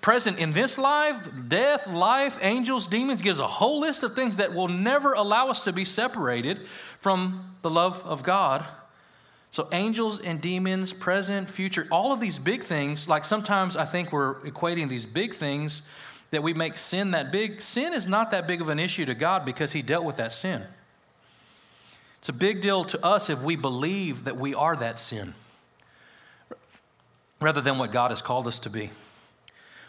present 0.00 0.38
in 0.38 0.52
this 0.52 0.78
life, 0.78 1.28
death, 1.46 1.86
life, 1.86 2.38
angels, 2.40 2.86
demons, 2.86 3.20
gives 3.20 3.38
a 3.38 3.46
whole 3.46 3.80
list 3.80 4.02
of 4.02 4.16
things 4.16 4.36
that 4.36 4.54
will 4.54 4.68
never 4.68 5.12
allow 5.12 5.48
us 5.48 5.62
to 5.64 5.72
be 5.72 5.84
separated 5.84 6.66
from 7.00 7.56
the 7.60 7.68
love 7.68 8.02
of 8.06 8.22
God. 8.22 8.64
So, 9.50 9.68
angels 9.72 10.20
and 10.20 10.40
demons, 10.40 10.92
present, 10.92 11.50
future, 11.50 11.86
all 11.90 12.12
of 12.12 12.20
these 12.20 12.38
big 12.38 12.62
things, 12.62 13.08
like 13.08 13.26
sometimes 13.26 13.76
I 13.76 13.84
think 13.84 14.10
we're 14.10 14.36
equating 14.40 14.88
these 14.88 15.04
big 15.04 15.34
things 15.34 15.82
that 16.30 16.42
we 16.42 16.54
make 16.54 16.78
sin 16.78 17.10
that 17.10 17.30
big. 17.30 17.60
Sin 17.60 17.92
is 17.92 18.08
not 18.08 18.30
that 18.30 18.48
big 18.48 18.62
of 18.62 18.70
an 18.70 18.78
issue 18.78 19.04
to 19.04 19.14
God 19.14 19.44
because 19.44 19.72
He 19.72 19.82
dealt 19.82 20.04
with 20.04 20.16
that 20.16 20.32
sin. 20.32 20.64
It's 22.18 22.30
a 22.30 22.32
big 22.32 22.62
deal 22.62 22.84
to 22.84 23.04
us 23.04 23.28
if 23.28 23.42
we 23.42 23.54
believe 23.54 24.24
that 24.24 24.38
we 24.38 24.54
are 24.54 24.74
that 24.76 24.98
sin 24.98 25.34
rather 27.40 27.60
than 27.60 27.78
what 27.78 27.92
God 27.92 28.10
has 28.10 28.22
called 28.22 28.46
us 28.46 28.58
to 28.60 28.70
be. 28.70 28.90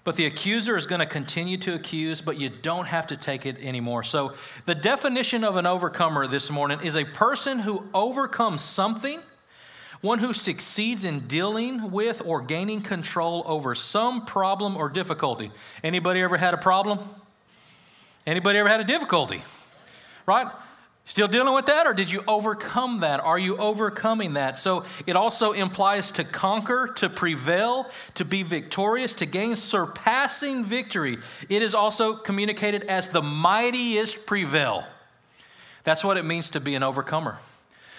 But 0.04 0.18
the 0.18 0.28
accuser 0.28 0.78
is 0.78 0.86
going 0.86 1.00
to 1.00 1.08
continue 1.08 1.58
to 1.58 1.74
accuse, 1.74 2.22
but 2.22 2.40
you 2.40 2.50
don't 2.50 2.86
have 2.86 3.08
to 3.08 3.18
take 3.18 3.48
it 3.48 3.60
anymore. 3.64 4.04
So, 4.04 4.34
the 4.66 4.76
definition 4.76 5.44
of 5.44 5.56
an 5.56 5.66
overcomer 5.66 6.28
this 6.28 6.52
morning 6.52 6.80
is 6.84 6.96
a 6.96 7.06
person 7.06 7.58
who 7.58 7.88
overcomes 7.92 8.62
something, 8.62 9.20
one 10.02 10.20
who 10.20 10.32
succeeds 10.32 11.06
in 11.06 11.22
dealing 11.22 11.90
with 11.90 12.22
or 12.24 12.42
gaining 12.42 12.82
control 12.82 13.44
over 13.48 13.74
some 13.74 14.26
problem 14.26 14.78
or 14.78 14.90
difficulty. 14.90 15.50
Anybody 15.84 16.22
ever 16.22 16.38
had 16.38 16.54
a 16.54 16.58
problem? 16.58 17.00
Anybody 18.28 18.60
ever 18.60 18.70
had 18.70 18.82
a 18.82 18.86
difficulty? 18.86 19.44
Right? 20.28 20.48
Still 21.08 21.28
dealing 21.28 21.54
with 21.54 21.68
that, 21.68 21.86
or 21.86 21.94
did 21.94 22.12
you 22.12 22.24
overcome 22.28 23.02
that? 23.02 23.20
Are 23.20 23.38
you 23.38 23.56
overcoming 23.58 24.34
that? 24.34 24.58
So 24.58 24.86
it 25.06 25.16
also 25.16 25.52
implies 25.52 26.10
to 26.14 26.24
conquer, 26.24 26.92
to 26.96 27.10
prevail, 27.10 27.92
to 28.16 28.26
be 28.26 28.42
victorious, 28.42 29.14
to 29.16 29.28
gain 29.28 29.56
surpassing 29.56 30.64
victory. 30.64 31.20
It 31.48 31.62
is 31.62 31.76
also 31.76 32.16
communicated 32.16 32.84
as 32.84 33.10
the 33.10 33.22
mightiest 33.22 34.26
prevail. 34.26 34.88
That's 35.84 36.04
what 36.04 36.18
it 36.18 36.26
means 36.26 36.50
to 36.50 36.60
be 36.60 36.74
an 36.74 36.82
overcomer. 36.82 37.38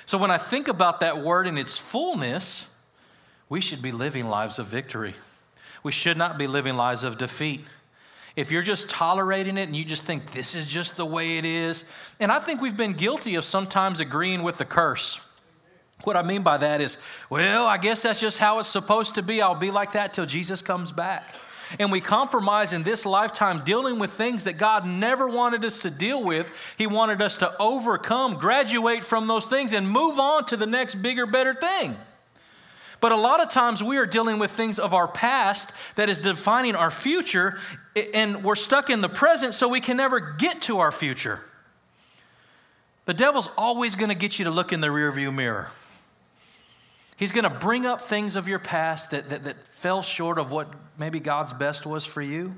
So 0.05 0.19
when 0.19 0.33
I 0.33 0.39
think 0.39 0.67
about 0.67 0.99
that 1.01 1.23
word 1.23 1.47
in 1.47 1.59
its 1.59 1.79
fullness, 1.79 2.67
we 3.49 3.61
should 3.61 3.83
be 3.83 3.93
living 3.93 4.29
lives 4.29 4.59
of 4.59 4.67
victory. 4.67 5.15
We 5.85 5.93
should 5.93 6.17
not 6.17 6.39
be 6.39 6.49
living 6.49 6.77
lives 6.77 7.05
of 7.05 7.19
defeat 7.19 7.65
if 8.37 8.53
you're 8.53 8.63
just 8.63 8.89
tolerating 8.91 9.57
it 9.57 9.63
and 9.63 9.75
you 9.75 9.85
just 9.85 10.05
think 10.05 10.33
this 10.33 10.55
is 10.55 10.67
just 10.67 10.97
the 10.97 11.07
way 11.07 11.39
it 11.39 11.45
is, 11.45 11.91
and 12.21 12.31
I 12.31 12.39
think 12.39 12.61
we've 12.61 12.77
been 12.77 12.93
guilty 12.93 13.35
of 13.35 13.45
sometimes 13.45 13.99
agreeing 13.99 14.43
with 14.43 14.59
the 14.59 14.65
curse. 14.65 15.21
What 16.05 16.17
I 16.17 16.23
mean 16.23 16.43
by 16.43 16.59
that 16.59 16.81
is, 16.81 16.99
well, 17.31 17.67
I 17.67 17.79
guess 17.79 18.03
that's 18.03 18.21
just 18.21 18.39
how 18.39 18.59
it's 18.59 18.69
supposed 18.69 19.15
to 19.15 19.23
be. 19.23 19.41
I'll 19.41 19.55
be 19.55 19.71
like 19.71 19.93
that 19.93 20.13
till 20.13 20.27
Jesus 20.27 20.61
comes 20.61 20.93
back. 20.93 21.35
And 21.81 21.91
we 21.91 22.01
compromise 22.01 22.73
in 22.73 22.85
this 22.85 23.05
lifetime 23.05 23.63
dealing 23.65 23.99
with 23.99 24.13
things 24.13 24.45
that 24.45 24.57
God 24.57 24.87
never 24.87 25.29
wanted 25.29 25.65
us 25.65 25.81
to 25.81 25.91
deal 25.91 26.23
with. 26.23 26.75
He 26.79 26.87
wanted 26.87 27.21
us 27.21 27.39
to 27.39 27.57
overcome, 27.59 28.35
graduate 28.35 29.03
from 29.03 29.27
those 29.27 29.47
things, 29.47 29.73
and 29.73 29.91
move 29.91 30.21
on 30.21 30.45
to 30.47 30.57
the 30.57 30.67
next 30.67 30.97
bigger, 30.97 31.27
better 31.27 31.55
thing. 31.55 31.97
But 33.01 33.13
a 33.13 33.17
lot 33.17 33.41
of 33.41 33.51
times 33.51 33.83
we 33.83 33.99
are 33.99 34.07
dealing 34.07 34.39
with 34.39 34.51
things 34.51 34.79
of 34.79 34.95
our 34.95 35.07
past 35.07 35.73
that 35.97 36.09
is 36.09 36.19
defining 36.19 36.75
our 36.75 36.91
future, 36.91 37.59
and 38.15 38.43
we're 38.43 38.55
stuck 38.55 38.91
in 38.91 39.01
the 39.01 39.09
present, 39.09 39.55
so 39.55 39.69
we 39.69 39.81
can 39.81 39.97
never 39.97 40.21
get 40.21 40.63
to 40.63 40.79
our 40.79 40.93
future. 40.93 41.41
The 43.05 43.15
devil's 43.15 43.49
always 43.57 43.95
going 43.95 44.09
to 44.09 44.17
get 44.17 44.39
you 44.39 44.47
to 44.47 44.51
look 44.51 44.73
in 44.73 44.81
the 44.81 44.89
rearview 44.89 45.33
mirror. 45.33 45.71
He's 47.17 47.33
going 47.33 47.45
to 47.45 47.51
bring 47.51 47.87
up 47.87 48.03
things 48.03 48.37
of 48.37 48.47
your 48.47 48.59
past 48.59 49.13
that, 49.13 49.31
that, 49.31 49.45
that 49.45 49.67
fell 49.69 50.03
short 50.03 50.39
of 50.39 50.51
what 50.51 50.69
maybe 50.99 51.19
God's 51.19 51.53
best 51.53 51.87
was 51.87 52.05
for 52.05 52.21
you. 52.21 52.55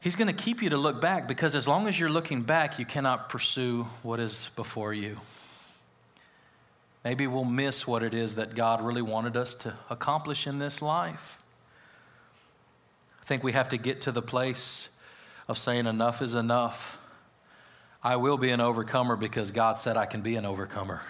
He's 0.00 0.16
going 0.16 0.28
to 0.28 0.34
keep 0.34 0.62
you 0.62 0.70
to 0.70 0.76
look 0.76 1.00
back 1.00 1.28
because 1.28 1.54
as 1.54 1.68
long 1.68 1.86
as 1.86 1.98
you're 1.98 2.08
looking 2.08 2.42
back, 2.42 2.78
you 2.78 2.86
cannot 2.86 3.28
pursue 3.28 3.86
what 4.02 4.20
is 4.20 4.50
before 4.56 4.92
you. 4.92 5.18
Maybe 7.04 7.26
we'll 7.26 7.44
miss 7.44 7.86
what 7.86 8.02
it 8.02 8.14
is 8.14 8.36
that 8.36 8.54
God 8.54 8.80
really 8.80 9.02
wanted 9.02 9.36
us 9.36 9.54
to 9.56 9.74
accomplish 9.90 10.46
in 10.46 10.58
this 10.58 10.80
life. 10.80 11.38
I 13.20 13.24
think 13.24 13.42
we 13.42 13.52
have 13.52 13.68
to 13.70 13.76
get 13.76 14.02
to 14.02 14.12
the 14.12 14.22
place 14.22 14.88
of 15.48 15.58
saying, 15.58 15.86
enough 15.86 16.22
is 16.22 16.34
enough. 16.34 16.98
I 18.02 18.16
will 18.16 18.36
be 18.36 18.50
an 18.50 18.60
overcomer 18.60 19.16
because 19.16 19.50
God 19.50 19.78
said 19.78 19.96
I 19.96 20.06
can 20.06 20.22
be 20.22 20.36
an 20.36 20.44
overcomer. 20.44 21.02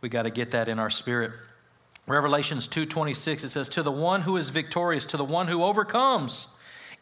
We 0.00 0.08
got 0.08 0.22
to 0.22 0.30
get 0.30 0.50
that 0.52 0.68
in 0.68 0.78
our 0.78 0.90
spirit. 0.90 1.32
Revelations 2.06 2.66
2:26 2.68 3.44
it 3.44 3.48
says 3.50 3.68
to 3.70 3.82
the 3.82 3.92
one 3.92 4.22
who 4.22 4.36
is 4.36 4.48
victorious 4.48 5.06
to 5.06 5.16
the 5.16 5.24
one 5.24 5.46
who 5.46 5.62
overcomes 5.62 6.48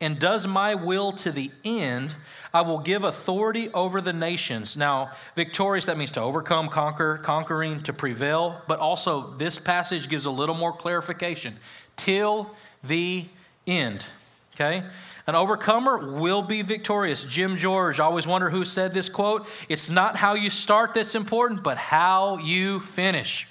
and 0.01 0.19
does 0.19 0.47
my 0.47 0.75
will 0.75 1.13
to 1.13 1.33
the 1.33 1.51
end 1.65 2.15
I 2.53 2.63
will 2.63 2.79
give 2.79 3.05
authority 3.05 3.69
over 3.71 4.01
the 4.01 4.13
nations. 4.13 4.77
Now, 4.77 5.13
victorious, 5.37 5.87
that 5.87 5.99
means 5.99 6.13
to 6.13 6.23
overcome, 6.23 6.69
conquer, 6.69 7.19
conquering, 7.19 7.83
to 7.83 7.93
prevail. 7.93 8.63
But 8.67 8.79
also, 8.79 9.35
this 9.37 9.59
passage 9.59 10.09
gives 10.09 10.25
a 10.25 10.31
little 10.31 10.55
more 10.55 10.73
clarification 10.73 11.57
till 11.97 12.51
the 12.83 13.27
end. 13.67 14.05
Okay? 14.55 14.83
An 15.27 15.35
overcomer 15.35 16.19
will 16.19 16.41
be 16.41 16.63
victorious. 16.63 17.27
Jim 17.27 17.59
George, 17.59 18.01
I 18.01 18.05
always 18.05 18.27
wonder 18.27 18.49
who 18.49 18.65
said 18.65 18.95
this 18.95 19.11
quote. 19.11 19.47
It's 19.69 19.91
not 19.91 20.17
how 20.17 20.35
you 20.35 20.49
start 20.49 20.95
that's 20.95 21.15
important, 21.15 21.63
but 21.63 21.77
how 21.77 22.39
you 22.39 22.81
finish. 22.81 23.47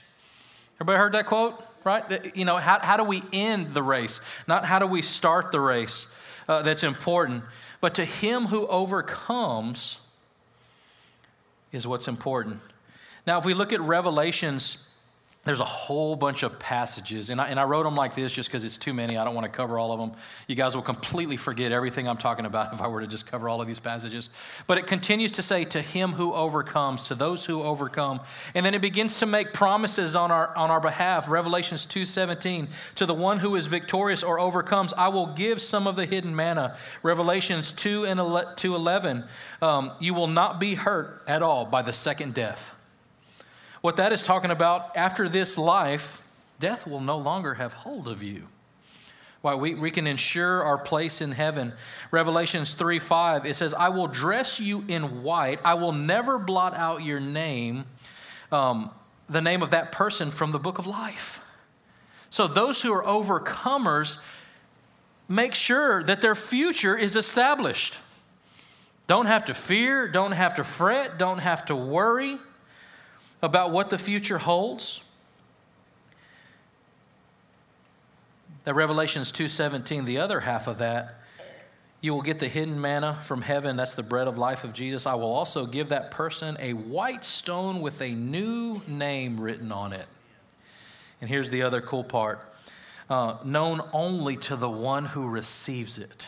Everybody 0.78 0.98
heard 0.98 1.14
that 1.14 1.28
quote? 1.28 1.64
Right? 1.84 2.36
You 2.36 2.46
know, 2.46 2.58
how, 2.58 2.80
how 2.80 2.98
do 2.98 3.04
we 3.04 3.22
end 3.32 3.74
the 3.74 3.84
race? 3.84 4.22
Not 4.48 4.66
how 4.66 4.80
do 4.80 4.88
we 4.88 5.04
start 5.04 5.52
the 5.52 5.60
race 5.62 6.08
uh, 6.48 6.62
that's 6.62 6.84
important. 6.84 7.44
But 7.82 7.96
to 7.96 8.06
him 8.06 8.46
who 8.46 8.68
overcomes 8.68 10.00
is 11.72 11.86
what's 11.86 12.08
important. 12.08 12.62
Now, 13.26 13.38
if 13.38 13.46
we 13.46 13.54
look 13.54 13.74
at 13.74 13.82
Revelations 13.82 14.78
there's 15.48 15.60
a 15.60 15.66
whole 15.66 16.16
bunch 16.16 16.44
of 16.44 16.60
passages, 16.60 17.30
and 17.30 17.40
I, 17.40 17.48
and 17.48 17.60
I 17.60 17.64
wrote 17.64 17.84
them 17.84 17.96
like 17.96 18.16
this 18.16 18.32
just 18.32 18.50
because 18.50 18.66
it's 18.66 18.78
too 18.78 18.94
many. 18.94 19.18
I 19.18 19.24
don't 19.24 19.36
want 19.36 19.46
to 19.46 19.52
cover 19.52 19.78
all 19.78 19.92
of 19.92 20.00
them. 20.00 20.12
You 20.48 20.56
guys 20.56 20.76
will 20.76 20.84
completely 20.84 21.38
forget 21.38 21.72
everything 21.72 22.08
I'm 22.08 22.18
talking 22.18 22.46
about 22.46 22.74
if 22.74 22.82
I 22.82 22.88
were 22.88 23.02
to 23.02 23.08
just 23.08 23.28
cover 23.28 23.48
all 23.48 23.62
of 23.62 23.68
these 23.68 23.80
passages. 23.80 24.30
But 24.66 24.78
it 24.78 24.88
continues 24.88 25.32
to 25.34 25.42
say, 25.42 25.66
To 25.66 25.82
him 25.82 26.12
who 26.12 26.34
overcomes, 26.34 27.08
to 27.08 27.16
those 27.16 27.46
who 27.46 27.64
overcome. 27.64 28.22
And 28.56 28.66
then 28.66 28.74
it 28.74 28.82
begins 28.82 29.20
to 29.20 29.26
make 29.26 29.54
promises 29.54 30.16
on 30.16 30.32
our, 30.32 30.56
on 30.56 30.72
our 30.72 30.82
behalf. 30.82 31.30
Revelations 31.30 31.86
2.17, 31.86 32.68
To 32.96 33.06
the 33.06 33.14
one 33.14 33.40
who 33.40 33.56
is 33.56 33.68
victorious 33.68 34.24
or 34.24 34.40
overcomes, 34.40 34.94
I 34.94 35.10
will 35.10 35.28
give 35.28 35.62
some 35.62 35.88
of 35.88 35.96
the 35.96 36.06
hidden 36.06 36.36
manna. 36.36 36.78
Revelations 37.04 37.72
2 37.72 38.06
and 38.06 38.20
11, 38.20 39.24
um, 39.62 39.92
You 40.00 40.14
will 40.14 40.28
not 40.28 40.60
be 40.60 40.76
hurt 40.76 41.24
at 41.28 41.42
all 41.42 41.66
by 41.66 41.82
the 41.82 41.94
second 41.94 42.34
death. 42.34 42.77
What 43.88 43.96
that 43.96 44.12
is 44.12 44.22
talking 44.22 44.52
about, 44.52 44.98
after 44.98 45.30
this 45.30 45.58
life, 45.58 46.22
death 46.60 46.86
will 46.86 47.00
no 47.00 47.18
longer 47.18 47.54
have 47.54 47.72
hold 47.72 48.10
of 48.10 48.22
you. 48.22 48.50
Why 49.40 49.56
we, 49.56 49.76
we 49.76 49.92
can 49.92 50.06
ensure 50.06 50.62
our 50.62 50.78
place 50.78 51.22
in 51.22 51.32
heaven. 51.32 51.72
Revelations 52.12 52.76
3 52.76 53.00
5, 53.00 53.46
it 53.46 53.56
says, 53.56 53.74
I 53.74 53.88
will 53.88 54.08
dress 54.08 54.60
you 54.60 54.84
in 54.90 55.24
white. 55.24 55.62
I 55.64 55.76
will 55.76 55.94
never 55.94 56.38
blot 56.38 56.74
out 56.74 57.02
your 57.02 57.22
name, 57.22 57.86
um, 58.52 58.92
the 59.30 59.40
name 59.40 59.64
of 59.64 59.72
that 59.72 59.94
person 59.94 60.32
from 60.32 60.52
the 60.52 60.60
book 60.60 60.80
of 60.80 60.86
life. 60.86 61.42
So 62.30 62.46
those 62.46 62.82
who 62.82 62.92
are 62.92 63.06
overcomers 63.06 64.18
make 65.30 65.54
sure 65.54 66.04
that 66.04 66.22
their 66.22 66.36
future 66.36 66.98
is 66.98 67.16
established. 67.16 67.96
Don't 69.08 69.28
have 69.28 69.46
to 69.46 69.54
fear, 69.54 70.10
don't 70.10 70.34
have 70.34 70.56
to 70.56 70.66
fret, 70.66 71.18
don't 71.18 71.40
have 71.40 71.64
to 71.68 71.76
worry 71.78 72.38
about 73.42 73.72
what 73.72 73.90
the 73.90 73.98
future 73.98 74.38
holds? 74.38 75.02
That 78.64 78.74
Revelations 78.74 79.32
2:17, 79.32 80.06
the 80.06 80.18
other 80.18 80.42
half 80.42 80.68
of 80.68 80.80
that, 80.80 81.16
you 82.02 82.14
will 82.14 82.22
get 82.22 82.40
the 82.40 82.48
hidden 82.48 82.80
manna 82.80 83.20
from 83.24 83.42
heaven, 83.42 83.76
that's 83.76 83.96
the 83.96 84.04
bread 84.04 84.28
of 84.28 84.38
life 84.38 84.64
of 84.64 84.74
Jesus. 84.74 85.08
I 85.08 85.16
will 85.16 85.34
also 85.34 85.66
give 85.66 85.90
that 85.90 86.12
person 86.12 86.58
a 86.60 86.74
white 86.74 87.26
stone 87.26 87.82
with 87.82 88.02
a 88.02 88.14
new 88.14 88.82
name 88.88 89.40
written 89.40 89.72
on 89.72 89.94
it. 89.94 90.06
And 91.22 91.30
here's 91.30 91.50
the 91.50 91.64
other 91.64 91.82
cool 91.82 92.04
part 92.04 92.42
uh, 93.10 93.38
known 93.44 93.82
only 93.94 94.36
to 94.36 94.56
the 94.56 94.70
one 94.70 95.06
who 95.06 95.28
receives 95.28 95.98
it. 95.98 96.28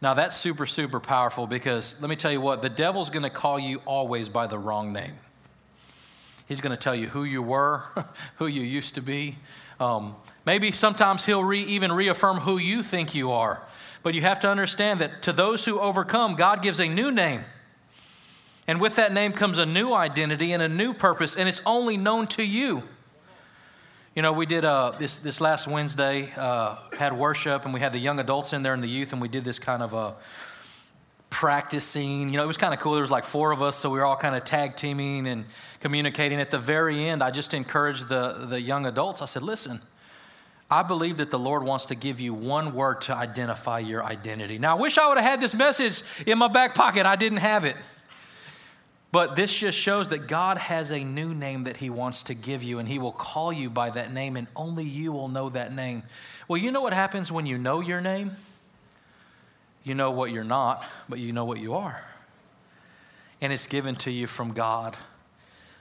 Now, 0.00 0.14
that's 0.14 0.36
super, 0.36 0.66
super 0.66 1.00
powerful 1.00 1.46
because 1.46 2.00
let 2.00 2.08
me 2.08 2.16
tell 2.16 2.30
you 2.30 2.40
what, 2.40 2.62
the 2.62 2.68
devil's 2.68 3.10
going 3.10 3.22
to 3.24 3.30
call 3.30 3.58
you 3.58 3.80
always 3.84 4.28
by 4.28 4.46
the 4.46 4.58
wrong 4.58 4.92
name. 4.92 5.14
He's 6.48 6.62
going 6.62 6.70
to 6.70 6.82
tell 6.82 6.94
you 6.94 7.08
who 7.08 7.24
you 7.24 7.42
were, 7.42 7.84
who 8.36 8.46
you 8.46 8.62
used 8.62 8.94
to 8.94 9.02
be. 9.02 9.36
Um, 9.78 10.16
maybe 10.46 10.72
sometimes 10.72 11.26
he'll 11.26 11.44
re, 11.44 11.60
even 11.60 11.92
reaffirm 11.92 12.38
who 12.38 12.58
you 12.58 12.82
think 12.82 13.14
you 13.14 13.30
are. 13.30 13.62
But 14.02 14.14
you 14.14 14.22
have 14.22 14.40
to 14.40 14.48
understand 14.48 15.00
that 15.00 15.22
to 15.22 15.32
those 15.32 15.64
who 15.66 15.78
overcome, 15.78 16.36
God 16.36 16.62
gives 16.62 16.80
a 16.80 16.88
new 16.88 17.10
name. 17.10 17.42
And 18.66 18.80
with 18.80 18.96
that 18.96 19.12
name 19.12 19.32
comes 19.32 19.58
a 19.58 19.66
new 19.66 19.92
identity 19.92 20.52
and 20.52 20.62
a 20.62 20.68
new 20.68 20.94
purpose, 20.94 21.36
and 21.36 21.48
it's 21.48 21.60
only 21.66 21.96
known 21.96 22.26
to 22.28 22.44
you. 22.44 22.82
You 24.14 24.22
know, 24.22 24.32
we 24.32 24.46
did 24.46 24.64
uh, 24.64 24.92
this, 24.98 25.18
this 25.18 25.40
last 25.40 25.68
Wednesday, 25.68 26.30
uh, 26.36 26.76
had 26.98 27.12
worship, 27.12 27.64
and 27.64 27.72
we 27.72 27.80
had 27.80 27.92
the 27.92 27.98
young 27.98 28.18
adults 28.18 28.52
in 28.52 28.62
there 28.62 28.74
and 28.74 28.82
the 28.82 28.88
youth, 28.88 29.12
and 29.12 29.22
we 29.22 29.28
did 29.28 29.44
this 29.44 29.58
kind 29.58 29.82
of 29.82 29.94
a 29.94 30.14
practicing. 31.30 32.28
You 32.30 32.36
know, 32.36 32.44
it 32.44 32.46
was 32.46 32.56
kind 32.56 32.74
of 32.74 32.80
cool. 32.80 32.92
There 32.92 33.02
was 33.02 33.10
like 33.10 33.24
four 33.24 33.52
of 33.52 33.62
us, 33.62 33.76
so 33.76 33.90
we 33.90 33.98
were 33.98 34.04
all 34.04 34.16
kind 34.16 34.34
of 34.34 34.44
tag 34.44 34.76
teaming 34.76 35.26
and 35.26 35.44
communicating. 35.80 36.40
At 36.40 36.50
the 36.50 36.58
very 36.58 37.04
end, 37.04 37.22
I 37.22 37.30
just 37.30 37.54
encouraged 37.54 38.08
the, 38.08 38.46
the 38.48 38.60
young 38.60 38.86
adults. 38.86 39.22
I 39.22 39.26
said, 39.26 39.42
listen, 39.42 39.80
I 40.70 40.82
believe 40.82 41.18
that 41.18 41.30
the 41.30 41.38
Lord 41.38 41.62
wants 41.62 41.86
to 41.86 41.94
give 41.94 42.20
you 42.20 42.34
one 42.34 42.74
word 42.74 43.00
to 43.02 43.14
identify 43.14 43.78
your 43.78 44.04
identity. 44.04 44.58
Now, 44.58 44.76
I 44.76 44.80
wish 44.80 44.98
I 44.98 45.08
would 45.08 45.18
have 45.18 45.26
had 45.26 45.40
this 45.40 45.54
message 45.54 46.02
in 46.26 46.38
my 46.38 46.48
back 46.48 46.74
pocket. 46.74 47.06
I 47.06 47.16
didn't 47.16 47.38
have 47.38 47.64
it. 47.64 47.76
But 49.10 49.36
this 49.36 49.56
just 49.56 49.78
shows 49.78 50.10
that 50.10 50.26
God 50.26 50.58
has 50.58 50.90
a 50.90 51.02
new 51.02 51.34
name 51.34 51.64
that 51.64 51.78
He 51.78 51.88
wants 51.88 52.24
to 52.24 52.34
give 52.34 52.62
you, 52.62 52.78
and 52.78 52.86
He 52.86 52.98
will 52.98 53.12
call 53.12 53.50
you 53.50 53.70
by 53.70 53.88
that 53.90 54.12
name, 54.12 54.36
and 54.36 54.46
only 54.54 54.84
you 54.84 55.12
will 55.12 55.28
know 55.28 55.48
that 55.48 55.72
name. 55.72 56.02
Well, 56.46 56.60
you 56.60 56.70
know 56.70 56.82
what 56.82 56.92
happens 56.92 57.32
when 57.32 57.46
you 57.46 57.56
know 57.56 57.80
your 57.80 58.02
name? 58.02 58.32
You 59.84 59.94
know 59.94 60.10
what 60.10 60.30
you're 60.30 60.44
not, 60.44 60.84
but 61.08 61.18
you 61.18 61.32
know 61.32 61.44
what 61.44 61.58
you 61.58 61.74
are. 61.74 62.02
And 63.40 63.52
it's 63.52 63.66
given 63.66 63.94
to 63.96 64.10
you 64.10 64.26
from 64.26 64.52
God. 64.52 64.96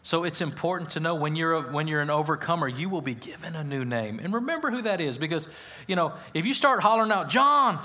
So 0.04 0.24
it's 0.24 0.40
important 0.40 0.92
to 0.92 1.02
know 1.02 1.16
when 1.16 1.36
you're, 1.36 1.54
a, 1.54 1.62
when 1.64 1.88
you're 1.88 2.02
an 2.02 2.10
overcomer, 2.10 2.68
you 2.68 2.88
will 2.88 3.02
be 3.02 3.14
given 3.14 3.56
a 3.56 3.64
new 3.64 3.84
name. 3.84 4.20
And 4.24 4.34
remember 4.34 4.72
who 4.72 4.84
that 4.84 5.02
is 5.02 5.18
because, 5.18 5.50
you 5.88 5.98
know, 5.98 6.14
if 6.34 6.46
you 6.46 6.54
start 6.54 6.82
hollering 6.82 7.12
out, 7.12 7.30
John, 7.30 7.78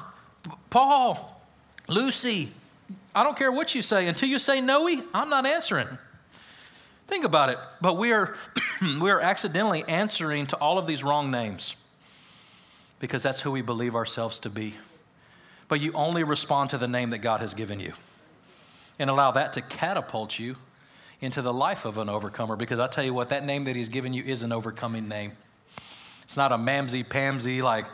Paul, 0.71 1.43
Lucy, 1.89 2.51
I 3.15 3.25
don't 3.25 3.37
care 3.37 3.51
what 3.51 3.75
you 3.75 3.83
say, 3.83 4.07
until 4.07 4.29
you 4.29 4.39
say 4.39 4.61
Noe, 4.61 4.89
I'm 5.13 5.31
not 5.31 5.47
answering. 5.47 5.89
Think 7.09 7.25
about 7.25 7.51
it. 7.51 7.59
But 7.81 7.99
we 7.99 8.13
are, 8.13 8.35
we 9.01 9.11
are 9.11 9.21
accidentally 9.21 9.85
answering 9.89 10.47
to 10.49 10.57
all 10.57 10.79
of 10.79 10.87
these 10.87 11.03
wrong 11.03 11.31
names 11.31 11.77
because 13.01 13.23
that's 13.23 13.41
who 13.41 13.51
we 13.51 13.63
believe 13.63 13.97
ourselves 13.97 14.39
to 14.39 14.49
be. 14.49 14.75
But 15.73 15.81
you 15.81 15.91
only 15.95 16.23
respond 16.23 16.69
to 16.69 16.77
the 16.77 16.87
name 16.87 17.09
that 17.11 17.21
God 17.21 17.41
has 17.41 17.55
given 17.55 17.81
you 17.81 17.95
and 18.99 19.09
allow 19.09 19.31
that 19.31 19.55
to 19.55 19.63
catapult 19.63 20.39
you 20.39 20.57
into 21.23 21.41
the 21.41 21.51
life 21.51 21.87
of 21.87 21.97
an 21.97 22.11
overcomer 22.11 22.57
because 22.57 22.79
I 22.79 22.89
tell 22.89 23.05
you 23.05 23.15
what, 23.15 23.31
that 23.31 23.47
name 23.47 23.65
that 23.65 23.75
he's 23.75 23.89
given 23.89 24.13
you 24.13 24.23
is 24.23 24.43
an 24.43 24.53
overcoming 24.53 25.09
name. 25.09 25.33
It's 26.25 26.37
not 26.37 26.53
a 26.53 26.59
mamsy 26.59 27.03
pamsy 27.03 27.63
like, 27.63 27.87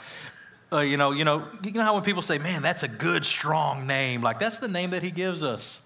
uh, 0.72 0.80
you 0.80 0.96
know, 0.96 1.12
you 1.12 1.24
know, 1.24 1.46
you 1.62 1.70
know 1.70 1.84
how 1.84 1.94
when 1.94 2.02
people 2.02 2.20
say, 2.20 2.38
"Man, 2.38 2.62
that's 2.62 2.82
a 2.82 2.88
good, 2.88 3.24
strong 3.24 3.86
name," 3.86 4.22
like 4.22 4.40
that's 4.40 4.58
the 4.58 4.66
name 4.66 4.90
that 4.90 5.04
He 5.04 5.12
gives 5.12 5.44
us, 5.44 5.80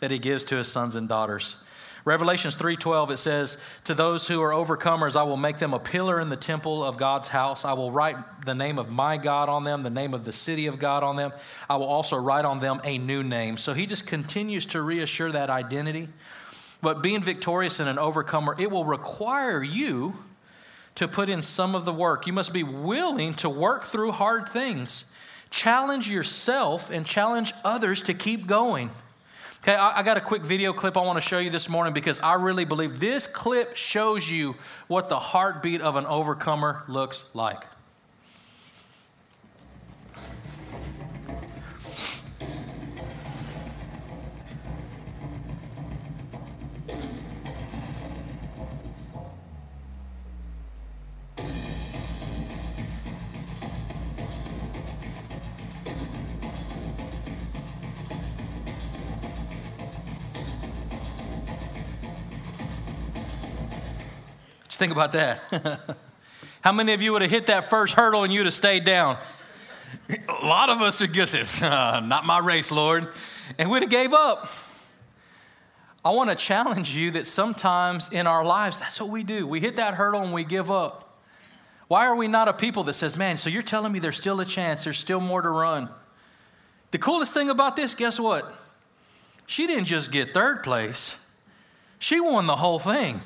that 0.00 0.10
He 0.10 0.18
gives 0.18 0.44
to 0.46 0.56
His 0.56 0.66
sons 0.66 0.96
and 0.96 1.08
daughters. 1.08 1.54
Revelations 2.06 2.54
3:12 2.54 3.10
it 3.10 3.16
says, 3.16 3.58
"To 3.82 3.92
those 3.92 4.28
who 4.28 4.40
are 4.40 4.52
overcomers, 4.52 5.16
I 5.16 5.24
will 5.24 5.36
make 5.36 5.58
them 5.58 5.74
a 5.74 5.80
pillar 5.80 6.20
in 6.20 6.28
the 6.28 6.36
temple 6.36 6.84
of 6.84 6.96
God's 6.96 7.26
house. 7.26 7.64
I 7.64 7.72
will 7.72 7.90
write 7.90 8.16
the 8.44 8.54
name 8.54 8.78
of 8.78 8.92
my 8.92 9.16
God 9.16 9.48
on 9.48 9.64
them, 9.64 9.82
the 9.82 9.90
name 9.90 10.14
of 10.14 10.24
the 10.24 10.32
city 10.32 10.68
of 10.68 10.78
God 10.78 11.02
on 11.02 11.16
them. 11.16 11.32
I 11.68 11.74
will 11.74 11.88
also 11.88 12.16
write 12.16 12.44
on 12.44 12.60
them 12.60 12.80
a 12.84 12.96
new 12.96 13.24
name." 13.24 13.56
So 13.56 13.74
he 13.74 13.86
just 13.86 14.06
continues 14.06 14.66
to 14.66 14.82
reassure 14.82 15.32
that 15.32 15.50
identity. 15.50 16.08
But 16.80 17.02
being 17.02 17.22
victorious 17.22 17.80
and 17.80 17.88
an 17.88 17.98
overcomer, 17.98 18.54
it 18.56 18.70
will 18.70 18.84
require 18.84 19.60
you 19.60 20.22
to 20.94 21.08
put 21.08 21.28
in 21.28 21.42
some 21.42 21.74
of 21.74 21.84
the 21.84 21.92
work. 21.92 22.28
You 22.28 22.32
must 22.32 22.52
be 22.52 22.62
willing 22.62 23.34
to 23.34 23.50
work 23.50 23.82
through 23.82 24.12
hard 24.12 24.48
things. 24.48 25.06
Challenge 25.50 26.08
yourself 26.08 26.88
and 26.88 27.04
challenge 27.04 27.52
others 27.64 28.00
to 28.02 28.14
keep 28.14 28.46
going. 28.46 28.90
Okay, 29.66 29.74
I, 29.74 29.98
I, 29.98 30.02
got 30.04 30.16
a 30.16 30.20
quick 30.20 30.42
video 30.42 30.72
clip 30.72 30.96
I 30.96 31.00
want 31.00 31.16
to 31.16 31.20
show 31.20 31.40
you 31.40 31.50
this 31.50 31.68
morning 31.68 31.92
because 31.92 32.20
I 32.20 32.34
really 32.34 32.64
believe 32.64 33.00
this 33.00 33.26
clip 33.26 33.74
shows 33.74 34.30
you 34.30 34.54
what 34.86 35.08
the 35.08 35.18
heartbeat 35.18 35.80
of 35.80 35.96
an 35.96 36.06
overcomer 36.06 36.84
looks 36.86 37.28
like. 37.34 37.64
Just 64.76 64.80
think 64.80 64.92
about 64.92 65.12
that. 65.12 65.96
How 66.60 66.70
many 66.70 66.92
of 66.92 67.00
you 67.00 67.14
would 67.14 67.22
have 67.22 67.30
hit 67.30 67.46
that 67.46 67.64
first 67.64 67.94
hurdle 67.94 68.24
and 68.24 68.30
you'd 68.30 68.44
have 68.44 68.52
stayed 68.52 68.84
down? 68.84 69.16
A 70.10 70.44
lot 70.44 70.68
of 70.68 70.82
us 70.82 71.00
are 71.00 71.06
just, 71.06 71.34
uh, 71.62 72.00
not 72.00 72.26
my 72.26 72.40
race, 72.40 72.70
Lord. 72.70 73.08
And 73.56 73.70
we'd 73.70 73.80
have 73.80 73.90
gave 73.90 74.12
up. 74.12 74.52
I 76.04 76.10
want 76.10 76.28
to 76.28 76.36
challenge 76.36 76.94
you 76.94 77.12
that 77.12 77.26
sometimes 77.26 78.12
in 78.12 78.26
our 78.26 78.44
lives, 78.44 78.78
that's 78.78 79.00
what 79.00 79.08
we 79.08 79.22
do. 79.22 79.46
We 79.46 79.60
hit 79.60 79.76
that 79.76 79.94
hurdle 79.94 80.20
and 80.20 80.34
we 80.34 80.44
give 80.44 80.70
up. 80.70 81.22
Why 81.88 82.04
are 82.04 82.14
we 82.14 82.28
not 82.28 82.46
a 82.46 82.52
people 82.52 82.84
that 82.84 82.92
says, 82.92 83.16
man, 83.16 83.38
so 83.38 83.48
you're 83.48 83.62
telling 83.62 83.92
me 83.92 83.98
there's 83.98 84.18
still 84.18 84.42
a 84.42 84.44
chance, 84.44 84.84
there's 84.84 84.98
still 84.98 85.20
more 85.20 85.40
to 85.40 85.48
run? 85.48 85.88
The 86.90 86.98
coolest 86.98 87.32
thing 87.32 87.48
about 87.48 87.76
this, 87.76 87.94
guess 87.94 88.20
what? 88.20 88.54
She 89.46 89.66
didn't 89.66 89.86
just 89.86 90.12
get 90.12 90.34
third 90.34 90.62
place, 90.62 91.16
she 91.98 92.20
won 92.20 92.46
the 92.46 92.56
whole 92.56 92.78
thing. 92.78 93.22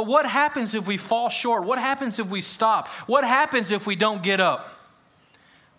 But 0.00 0.06
what 0.06 0.24
happens 0.24 0.74
if 0.74 0.86
we 0.86 0.96
fall 0.96 1.28
short? 1.28 1.66
What 1.66 1.78
happens 1.78 2.18
if 2.18 2.30
we 2.30 2.40
stop? 2.40 2.88
What 3.06 3.22
happens 3.22 3.70
if 3.70 3.86
we 3.86 3.96
don't 3.96 4.22
get 4.22 4.40
up? 4.40 4.80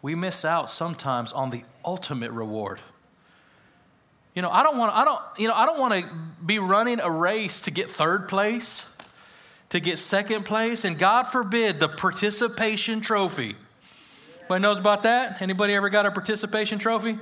We 0.04 0.14
miss 0.14 0.46
out 0.46 0.70
sometimes 0.70 1.34
on 1.34 1.50
the 1.50 1.64
ultimate 1.84 2.30
reward. 2.30 2.82
You 4.36 4.44
know, 4.44 4.52
I 4.52 4.62
don't 4.62 4.78
want 4.78 4.96
I 4.96 5.06
don't, 5.06 5.22
you 5.40 5.48
know, 5.48 5.56
I 5.56 5.66
don't 5.66 5.80
want 5.80 5.96
to 5.96 6.16
be 6.46 6.60
running 6.60 7.00
a 7.00 7.10
race 7.10 7.62
to 7.62 7.72
get 7.72 7.90
third 7.90 8.30
place, 8.30 8.86
to 9.70 9.80
get 9.80 9.98
second 9.98 10.46
place, 10.46 10.86
and 10.86 11.00
God 11.00 11.24
forbid 11.24 11.80
the 11.80 11.90
participation 11.90 13.02
trophy. 13.02 13.56
Anybody 14.42 14.62
knows 14.62 14.78
about 14.78 15.02
that? 15.02 15.42
Anybody 15.42 15.74
ever 15.74 15.90
got 15.90 16.06
a 16.06 16.12
participation 16.12 16.78
trophy? 16.78 17.18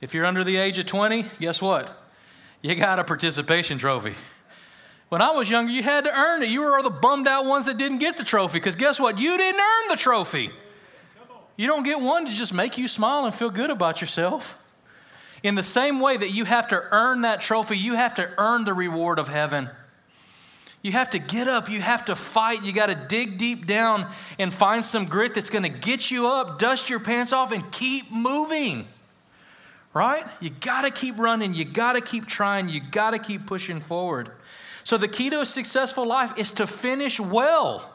If 0.00 0.14
you're 0.14 0.24
under 0.24 0.44
the 0.44 0.56
age 0.56 0.78
of 0.78 0.86
20, 0.86 1.24
guess 1.40 1.60
what? 1.60 2.00
You 2.62 2.76
got 2.76 3.00
a 3.00 3.02
participation 3.02 3.78
trophy. 3.78 4.14
When 5.08 5.22
I 5.22 5.30
was 5.30 5.48
younger, 5.48 5.72
you 5.72 5.82
had 5.82 6.04
to 6.04 6.18
earn 6.18 6.42
it. 6.42 6.48
You 6.48 6.62
were 6.62 6.82
the 6.82 6.90
bummed 6.90 7.28
out 7.28 7.46
ones 7.46 7.66
that 7.66 7.78
didn't 7.78 7.98
get 7.98 8.16
the 8.16 8.24
trophy 8.24 8.58
because 8.58 8.74
guess 8.74 8.98
what? 8.98 9.18
You 9.18 9.36
didn't 9.36 9.60
earn 9.60 9.88
the 9.88 9.96
trophy. 9.96 10.50
You 11.56 11.66
don't 11.66 11.84
get 11.84 12.00
one 12.00 12.26
to 12.26 12.32
just 12.32 12.52
make 12.52 12.76
you 12.76 12.88
smile 12.88 13.24
and 13.24 13.34
feel 13.34 13.50
good 13.50 13.70
about 13.70 14.00
yourself. 14.00 14.62
In 15.42 15.54
the 15.54 15.62
same 15.62 16.00
way 16.00 16.16
that 16.16 16.34
you 16.34 16.44
have 16.44 16.68
to 16.68 16.82
earn 16.90 17.22
that 17.22 17.40
trophy, 17.40 17.78
you 17.78 17.94
have 17.94 18.14
to 18.16 18.28
earn 18.36 18.64
the 18.64 18.74
reward 18.74 19.18
of 19.18 19.28
heaven. 19.28 19.70
You 20.82 20.92
have 20.92 21.10
to 21.10 21.18
get 21.18 21.48
up, 21.48 21.70
you 21.70 21.80
have 21.80 22.04
to 22.06 22.16
fight, 22.16 22.62
you 22.62 22.72
got 22.72 22.86
to 22.86 22.94
dig 22.94 23.38
deep 23.38 23.66
down 23.66 24.06
and 24.38 24.52
find 24.52 24.84
some 24.84 25.06
grit 25.06 25.34
that's 25.34 25.50
going 25.50 25.62
to 25.62 25.68
get 25.68 26.10
you 26.10 26.28
up, 26.28 26.58
dust 26.58 26.90
your 26.90 27.00
pants 27.00 27.32
off, 27.32 27.52
and 27.52 27.70
keep 27.72 28.12
moving. 28.12 28.86
Right? 29.94 30.24
You 30.40 30.50
got 30.50 30.82
to 30.82 30.90
keep 30.90 31.18
running, 31.18 31.54
you 31.54 31.64
got 31.64 31.94
to 31.94 32.00
keep 32.00 32.26
trying, 32.26 32.68
you 32.68 32.80
got 32.80 33.12
to 33.12 33.18
keep 33.18 33.46
pushing 33.46 33.80
forward. 33.80 34.30
So, 34.86 34.96
the 34.96 35.08
key 35.08 35.30
to 35.30 35.40
a 35.40 35.44
successful 35.44 36.06
life 36.06 36.38
is 36.38 36.52
to 36.52 36.66
finish 36.68 37.18
well, 37.18 37.92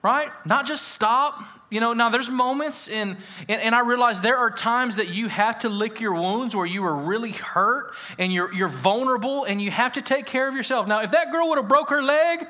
right? 0.00 0.30
Not 0.46 0.64
just 0.64 0.88
stop. 0.88 1.38
You 1.68 1.80
know, 1.80 1.92
now 1.92 2.08
there's 2.08 2.30
moments, 2.30 2.88
in, 2.88 3.18
and, 3.50 3.60
and 3.60 3.74
I 3.74 3.80
realize 3.80 4.22
there 4.22 4.38
are 4.38 4.50
times 4.50 4.96
that 4.96 5.10
you 5.10 5.28
have 5.28 5.58
to 5.58 5.68
lick 5.68 6.00
your 6.00 6.14
wounds 6.14 6.56
where 6.56 6.64
you 6.64 6.86
are 6.86 6.96
really 6.96 7.32
hurt 7.32 7.92
and 8.18 8.32
you're, 8.32 8.50
you're 8.54 8.70
vulnerable 8.70 9.44
and 9.44 9.60
you 9.60 9.70
have 9.70 9.92
to 9.92 10.00
take 10.00 10.24
care 10.24 10.48
of 10.48 10.54
yourself. 10.54 10.88
Now, 10.88 11.02
if 11.02 11.10
that 11.10 11.30
girl 11.30 11.50
would 11.50 11.58
have 11.58 11.68
broke 11.68 11.90
her 11.90 12.02
leg, 12.02 12.46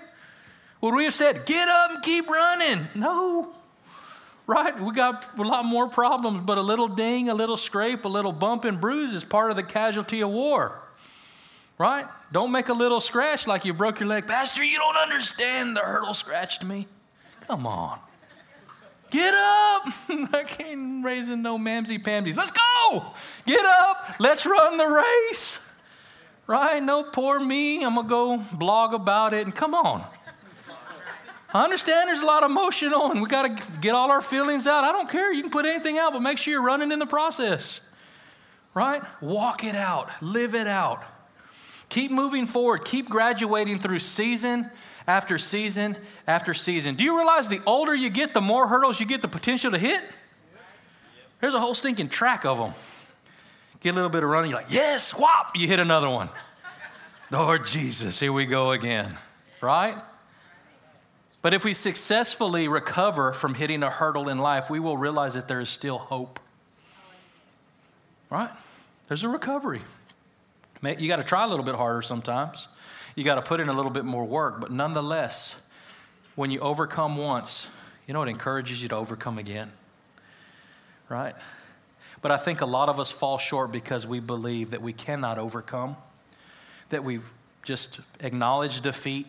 would 0.81 0.94
we 0.94 1.03
have 1.03 1.14
said, 1.14 1.44
get 1.44 1.66
up 1.68 1.90
and 1.90 2.05
keep 2.05 2.29
running? 2.29 2.87
No. 2.94 3.53
Right? 4.47 4.79
We 4.79 4.92
got 4.92 5.37
a 5.37 5.42
lot 5.42 5.64
more 5.64 5.88
problems, 5.88 6.42
but 6.42 6.57
a 6.57 6.62
little 6.62 6.87
ding, 6.87 7.29
a 7.29 7.35
little 7.35 7.57
scrape, 7.57 8.05
a 8.05 8.09
little 8.09 8.31
bump 8.31 8.64
and 8.64 8.81
bruise 8.81 9.12
is 9.12 9.25
part 9.25 9.51
of 9.51 9.57
the 9.57 9.64
casualty 9.64 10.20
of 10.20 10.31
war. 10.31 10.84
Right? 11.77 12.07
Don't 12.31 12.53
make 12.53 12.69
a 12.69 12.73
little 12.73 13.01
scratch 13.01 13.47
like 13.47 13.65
you 13.65 13.75
broke 13.75 14.01
your 14.01 14.09
leg. 14.09 14.27
Pastor, 14.27 14.63
you 14.63 14.79
don't 14.79 14.97
understand. 14.97 15.77
The 15.77 15.81
hurdle 15.81 16.15
scratched 16.15 16.65
me. 16.65 16.87
Come 17.41 17.67
on. 17.67 17.99
Get 19.11 19.35
up. 19.35 19.83
I 20.33 20.45
can't 20.47 21.05
raising 21.05 21.43
no 21.43 21.59
mamsy 21.59 22.03
pamsies. 22.03 22.37
Let's 22.37 22.53
go. 22.53 23.05
Get 23.47 23.65
up. 23.65 24.17
Let's 24.19 24.47
run 24.47 24.77
the 24.77 24.87
race. 25.31 25.59
Right? 26.47 26.83
No, 26.83 27.05
poor 27.05 27.41
me. 27.41 27.85
I'm 27.85 27.95
going 27.95 28.07
to 28.07 28.11
go 28.11 28.57
blog 28.57 28.95
about 28.95 29.33
it. 29.33 29.45
And 29.45 29.55
come 29.55 29.75
on. 29.75 30.05
I 31.53 31.63
understand 31.63 32.09
there's 32.09 32.21
a 32.21 32.27
lot 32.27 32.43
of 32.43 32.51
emotion 32.51 32.93
on. 32.93 33.21
We 33.21 33.29
got 33.29 33.57
to 33.57 33.81
get 33.81 33.95
all 33.95 34.11
our 34.11 34.21
feelings 34.21 34.67
out. 34.67 34.83
I 34.83 34.91
don't 34.91 35.09
care. 35.09 35.33
You 35.33 35.43
can 35.43 35.53
put 35.53 35.67
anything 35.67 35.99
out, 35.99 36.13
but 36.13 36.21
make 36.21 36.39
sure 36.39 36.53
you're 36.53 36.65
running 36.65 36.91
in 36.91 36.99
the 36.99 37.07
process. 37.07 37.81
Right? 38.75 39.01
Walk 39.21 39.63
it 39.63 39.77
out. 39.77 40.11
Live 40.21 40.57
it 40.57 40.67
out. 40.67 41.05
Keep 41.95 42.11
moving 42.11 42.47
forward. 42.47 42.85
Keep 42.85 43.09
graduating 43.09 43.79
through 43.79 44.01
season 44.01 44.69
after 45.07 45.39
season 45.39 45.97
after 46.27 46.53
season. 46.53 46.97
Do 46.97 47.05
you 47.05 47.17
realize 47.17 47.47
the 47.47 47.61
older 47.67 47.95
you 47.95 48.11
get, 48.11 48.35
the 48.35 48.41
more 48.41 48.67
hurdles 48.67 48.99
you 48.99 49.07
get 49.07 49.23
the 49.23 49.29
potential 49.29 49.71
to 49.71 49.79
hit? 49.79 50.03
There's 51.41 51.55
a 51.55 51.61
whole 51.61 51.73
stinking 51.73 52.09
track 52.09 52.45
of 52.45 52.59
them. 52.59 52.73
Get 53.79 53.91
a 53.91 53.95
little 53.95 54.11
bit 54.11 54.25
of 54.25 54.29
running, 54.29 54.51
you're 54.51 54.59
like, 54.59 54.73
yes, 54.73 55.13
whop, 55.13 55.53
you 55.55 55.69
hit 55.69 55.79
another 55.79 56.11
one. 56.11 56.29
Lord 57.31 57.65
Jesus, 57.65 58.19
here 58.19 58.33
we 58.33 58.45
go 58.45 58.73
again, 58.73 59.17
right? 59.61 59.95
But 61.43 61.55
if 61.55 61.65
we 61.65 61.75
successfully 61.75 62.67
recover 62.67 63.33
from 63.33 63.55
hitting 63.55 63.85
a 63.85 63.91
hurdle 63.91 64.29
in 64.29 64.39
life, 64.39 64.69
we 64.69 64.81
will 64.81 64.97
realize 64.97 65.35
that 65.35 65.47
there 65.47 65.61
is 65.61 65.71
still 65.71 65.99
hope. 65.99 66.41
Right? 68.31 68.51
There's 69.07 69.23
a 69.23 69.29
recovery. 69.29 69.83
You 70.85 71.09
got 71.09 71.16
to 71.16 71.25
try 71.25 71.44
a 71.44 71.49
little 71.49 71.64
bit 71.64 71.75
harder 71.75 72.03
sometimes. 72.03 72.68
You 73.16 73.25
got 73.25 73.37
to 73.37 73.42
put 73.42 73.61
in 73.61 73.68
a 73.68 73.73
little 73.73 73.90
bit 73.90 74.05
more 74.05 74.25
work, 74.25 74.61
but 74.61 74.70
nonetheless, 74.70 75.57
when 76.35 76.51
you 76.51 76.61
overcome 76.61 77.16
once, 77.16 77.68
you 78.07 78.14
know 78.14 78.23
it 78.23 78.29
encourages 78.29 78.83
you 78.83 78.88
to 78.88 78.97
overcome 78.97 79.38
again. 79.38 79.73
Right? 81.09 81.35
But 82.23 82.33
I 82.33 82.37
think 82.38 82.61
a 82.61 82.66
lot 82.66 82.88
of 82.88 82.99
us 82.99 83.12
fall 83.12 83.38
short 83.38 83.70
because 83.70 84.07
we 84.07 84.18
believe 84.18 84.70
that 84.70 84.83
we 84.83 84.92
cannot 84.92 85.38
overcome, 85.38 85.97
that 86.88 87.05
we've 87.05 87.29
just 87.64 88.01
acknowledged 88.20 88.83
defeat. 88.83 89.27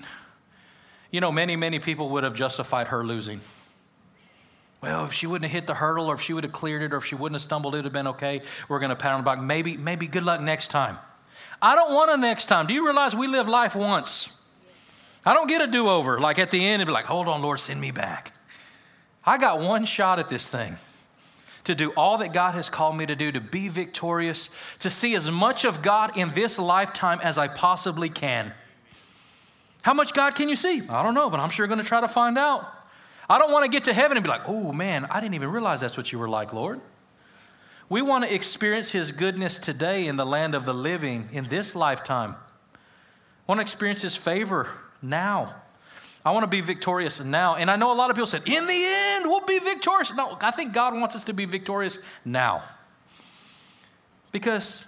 You 1.11 1.21
know, 1.21 1.31
many, 1.31 1.55
many 1.55 1.79
people 1.79 2.09
would 2.09 2.23
have 2.23 2.33
justified 2.33 2.87
her 2.87 3.03
losing. 3.03 3.41
Well, 4.81 5.05
if 5.05 5.13
she 5.13 5.27
wouldn't 5.27 5.49
have 5.49 5.61
hit 5.61 5.67
the 5.67 5.73
hurdle, 5.73 6.07
or 6.07 6.15
if 6.15 6.21
she 6.21 6.33
would 6.33 6.43
have 6.43 6.53
cleared 6.53 6.83
it, 6.83 6.93
or 6.93 6.97
if 6.97 7.05
she 7.05 7.15
wouldn't 7.15 7.35
have 7.35 7.41
stumbled, 7.41 7.73
it 7.75 7.79
would 7.79 7.85
have 7.85 7.93
been 7.93 8.07
okay. 8.07 8.41
We're 8.69 8.79
going 8.79 8.89
to 8.89 8.95
pat 8.95 9.11
her 9.11 9.17
on 9.17 9.23
the 9.23 9.25
back. 9.25 9.41
Maybe, 9.41 9.77
maybe 9.77 10.07
good 10.07 10.23
luck 10.23 10.41
next 10.41 10.69
time. 10.69 10.97
I 11.61 11.75
don't 11.75 11.93
want 11.93 12.11
a 12.11 12.17
next 12.17 12.47
time. 12.47 12.67
Do 12.67 12.73
you 12.73 12.85
realize 12.85 13.15
we 13.15 13.27
live 13.27 13.47
life 13.47 13.75
once? 13.75 14.29
I 15.25 15.33
don't 15.33 15.47
get 15.47 15.61
a 15.61 15.67
do 15.67 15.87
over. 15.87 16.19
Like 16.19 16.37
at 16.37 16.51
the 16.51 16.63
end, 16.63 16.81
it'd 16.81 16.87
be 16.87 16.93
like, 16.93 17.05
hold 17.05 17.27
on, 17.27 17.41
Lord, 17.41 17.59
send 17.59 17.81
me 17.81 17.91
back. 17.91 18.31
I 19.25 19.37
got 19.37 19.59
one 19.59 19.85
shot 19.85 20.19
at 20.19 20.29
this 20.29 20.47
thing 20.47 20.77
to 21.63 21.73
do 21.73 21.91
all 21.97 22.19
that 22.19 22.31
God 22.31 22.53
has 22.53 22.69
called 22.69 22.95
me 22.95 23.07
to 23.07 23.15
do, 23.15 23.31
to 23.31 23.41
be 23.41 23.67
victorious, 23.69 24.49
to 24.79 24.89
see 24.89 25.15
as 25.15 25.31
much 25.31 25.65
of 25.65 25.81
God 25.81 26.15
in 26.15 26.29
this 26.29 26.59
lifetime 26.59 27.19
as 27.23 27.37
I 27.39 27.47
possibly 27.47 28.09
can. 28.09 28.53
How 29.81 29.93
much 29.93 30.13
God 30.13 30.35
can 30.35 30.47
you 30.47 30.55
see? 30.55 30.83
I 30.87 31.03
don't 31.03 31.15
know, 31.15 31.29
but 31.29 31.39
I'm 31.39 31.49
sure 31.49 31.65
going 31.67 31.79
to 31.79 31.85
try 31.85 32.01
to 32.01 32.07
find 32.07 32.37
out. 32.37 32.71
I 33.27 33.39
don't 33.39 33.51
want 33.51 33.65
to 33.65 33.71
get 33.71 33.85
to 33.85 33.93
heaven 33.93 34.17
and 34.17 34.23
be 34.23 34.29
like, 34.29 34.47
oh 34.47 34.71
man, 34.71 35.05
I 35.05 35.19
didn't 35.19 35.33
even 35.33 35.49
realize 35.49 35.81
that's 35.81 35.97
what 35.97 36.11
you 36.11 36.19
were 36.19 36.29
like, 36.29 36.53
Lord. 36.53 36.81
We 37.87 38.01
want 38.01 38.25
to 38.25 38.33
experience 38.33 38.91
His 38.91 39.11
goodness 39.11 39.57
today 39.57 40.07
in 40.07 40.17
the 40.17 40.25
land 40.25 40.55
of 40.55 40.65
the 40.65 40.73
living 40.73 41.29
in 41.31 41.45
this 41.45 41.75
lifetime. 41.75 42.35
I 42.73 42.77
want 43.47 43.59
to 43.59 43.63
experience 43.63 44.01
His 44.01 44.15
favor 44.15 44.69
now. 45.01 45.53
I 46.25 46.31
want 46.31 46.43
to 46.43 46.49
be 46.49 46.61
victorious 46.61 47.23
now. 47.23 47.55
And 47.55 47.69
I 47.69 47.75
know 47.75 47.93
a 47.93 47.95
lot 47.95 48.09
of 48.09 48.15
people 48.15 48.25
said, 48.25 48.47
in 48.47 48.65
the 48.65 48.85
end, 48.85 49.25
we'll 49.25 49.45
be 49.45 49.59
victorious. 49.59 50.11
No, 50.15 50.35
I 50.41 50.49
think 50.49 50.73
God 50.73 50.95
wants 50.95 51.15
us 51.15 51.23
to 51.25 51.33
be 51.33 51.45
victorious 51.45 51.99
now. 52.25 52.63
Because 54.31 54.83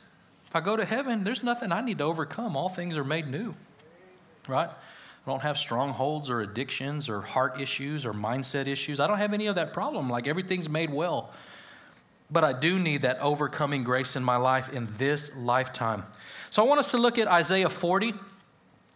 if 0.48 0.56
I 0.56 0.62
go 0.62 0.76
to 0.76 0.84
heaven, 0.84 1.24
there's 1.24 1.44
nothing 1.44 1.72
I 1.72 1.82
need 1.82 2.00
to 2.00 2.06
overcome. 2.06 2.58
All 2.58 2.70
things 2.70 2.98
are 2.98 3.04
made 3.04 3.28
new, 3.28 3.54
right? 4.48 4.70
I 4.70 5.30
don't 5.30 5.42
have 5.42 5.60
strongholds 5.60 6.32
or 6.32 6.42
addictions 6.42 7.08
or 7.08 7.22
heart 7.22 7.62
issues 7.62 8.06
or 8.06 8.14
mindset 8.14 8.66
issues. 8.66 9.00
I 9.00 9.06
don't 9.06 9.18
have 9.18 9.34
any 9.34 9.46
of 9.46 9.56
that 9.56 9.74
problem. 9.74 10.10
Like 10.10 10.28
everything's 10.28 10.68
made 10.68 10.92
well. 10.92 11.32
But 12.30 12.44
I 12.44 12.54
do 12.54 12.78
need 12.78 13.04
that 13.04 13.20
overcoming 13.20 13.84
grace 13.84 14.16
in 14.16 14.24
my 14.24 14.38
life 14.38 14.74
in 14.74 14.88
this 14.98 15.36
lifetime. 15.36 16.04
So 16.50 16.64
I 16.64 16.68
want 16.68 16.80
us 16.80 16.92
to 16.92 16.98
look 16.98 17.18
at 17.18 17.28
Isaiah 17.28 17.70
40 17.70 18.14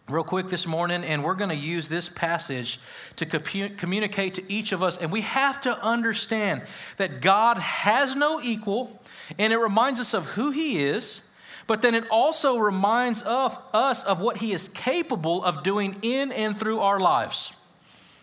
real 0.08 0.24
quick 0.24 0.48
this 0.48 0.66
morning, 0.66 1.04
and 1.04 1.24
we're 1.24 1.34
going 1.34 1.50
to 1.50 1.56
use 1.56 1.88
this 1.88 2.08
passage 2.08 2.78
to 3.16 3.24
communicate 3.24 4.34
to 4.34 4.52
each 4.52 4.72
of 4.72 4.82
us. 4.82 4.98
And 4.98 5.10
we 5.10 5.22
have 5.22 5.60
to 5.62 5.84
understand 5.84 6.62
that 6.98 7.20
God 7.20 7.58
has 7.58 8.14
no 8.14 8.40
equal, 8.42 9.00
and 9.38 9.52
it 9.52 9.58
reminds 9.58 10.00
us 10.00 10.12
of 10.12 10.26
who 10.26 10.50
He 10.50 10.82
is 10.82 11.22
but 11.66 11.82
then 11.82 11.94
it 11.94 12.04
also 12.10 12.58
reminds 12.58 13.22
of 13.22 13.58
us 13.72 14.04
of 14.04 14.20
what 14.20 14.38
he 14.38 14.52
is 14.52 14.68
capable 14.68 15.44
of 15.44 15.62
doing 15.62 15.96
in 16.02 16.32
and 16.32 16.56
through 16.56 16.80
our 16.80 16.98
lives. 16.98 17.52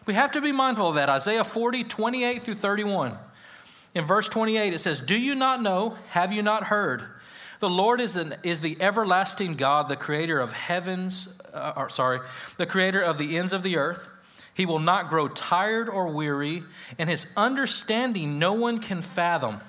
We 0.06 0.14
have 0.14 0.32
to 0.34 0.42
be 0.42 0.52
mindful 0.52 0.88
of 0.88 0.96
that. 0.96 1.10
Isaiah 1.10 1.44
40, 1.44 1.84
28 1.84 2.44
through 2.44 2.56
31. 2.56 3.18
In 3.94 4.06
verse 4.06 4.30
28, 4.30 4.74
it 4.74 4.80
says, 4.80 5.02
Do 5.02 5.20
you 5.20 5.36
not 5.36 5.62
know? 5.62 5.98
Have 6.10 6.32
you 6.32 6.42
not 6.42 6.66
heard? 6.66 7.04
The 7.60 7.70
Lord 7.70 8.00
is, 8.00 8.16
an, 8.16 8.36
is 8.44 8.62
the 8.62 8.78
everlasting 8.80 9.56
God, 9.56 9.90
the 9.90 9.98
creator 9.98 10.40
of 10.40 10.54
heavens, 10.54 11.38
uh, 11.54 11.74
or, 11.76 11.90
sorry, 11.90 12.20
the 12.58 12.66
creator 12.66 13.02
of 13.02 13.18
the 13.18 13.38
ends 13.38 13.52
of 13.52 13.64
the 13.64 13.78
earth. 13.78 14.08
He 14.54 14.66
will 14.66 14.80
not 14.80 15.10
grow 15.10 15.28
tired 15.28 15.90
or 15.90 16.08
weary, 16.08 16.64
and 16.98 17.10
his 17.10 17.34
understanding 17.36 18.40
no 18.40 18.54
one 18.54 18.80
can 18.80 19.02
fathom. 19.02 19.60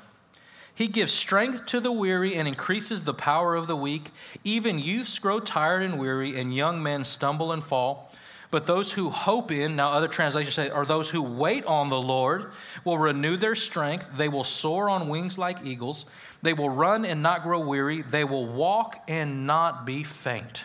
He 0.75 0.87
gives 0.87 1.13
strength 1.13 1.67
to 1.67 1.81
the 1.81 1.93
weary 1.93 2.35
and 2.35 2.49
increases 2.49 3.03
the 3.03 3.15
power 3.15 3.55
of 3.55 3.67
the 3.67 3.77
weak. 3.77 4.11
Even 4.45 4.79
youths 4.79 5.19
grow 5.19 5.41
tired 5.41 5.83
and 5.83 5.99
weary, 5.99 6.39
and 6.39 6.55
young 6.55 6.83
men 6.83 7.05
stumble 7.05 7.53
and 7.53 7.63
fall. 7.63 8.10
But 8.51 8.67
those 8.67 8.93
who 8.93 9.11
hope 9.11 9.53
in, 9.53 9.77
now 9.77 9.93
other 9.93 10.09
translations 10.09 10.55
say, 10.55 10.71
are 10.71 10.85
those 10.85 11.09
who 11.09 11.23
wait 11.23 11.65
on 11.67 11.89
the 11.89 12.01
Lord, 12.01 12.51
will 12.85 12.99
renew 12.99 13.37
their 13.37 13.55
strength. 13.55 14.09
They 14.17 14.29
will 14.29 14.45
soar 14.45 14.89
on 14.89 15.09
wings 15.09 15.39
like 15.39 15.59
eagles. 15.65 16.05
They 16.43 16.53
will 16.53 16.71
run 16.71 17.05
and 17.05 17.23
not 17.23 17.45
grow 17.45 17.61
weary. 17.61 18.03
They 18.03 18.25
will 18.25 18.47
walk 18.47 19.05
and 19.07 19.47
not 19.47 19.87
be 19.87 20.03
faint. 20.03 20.65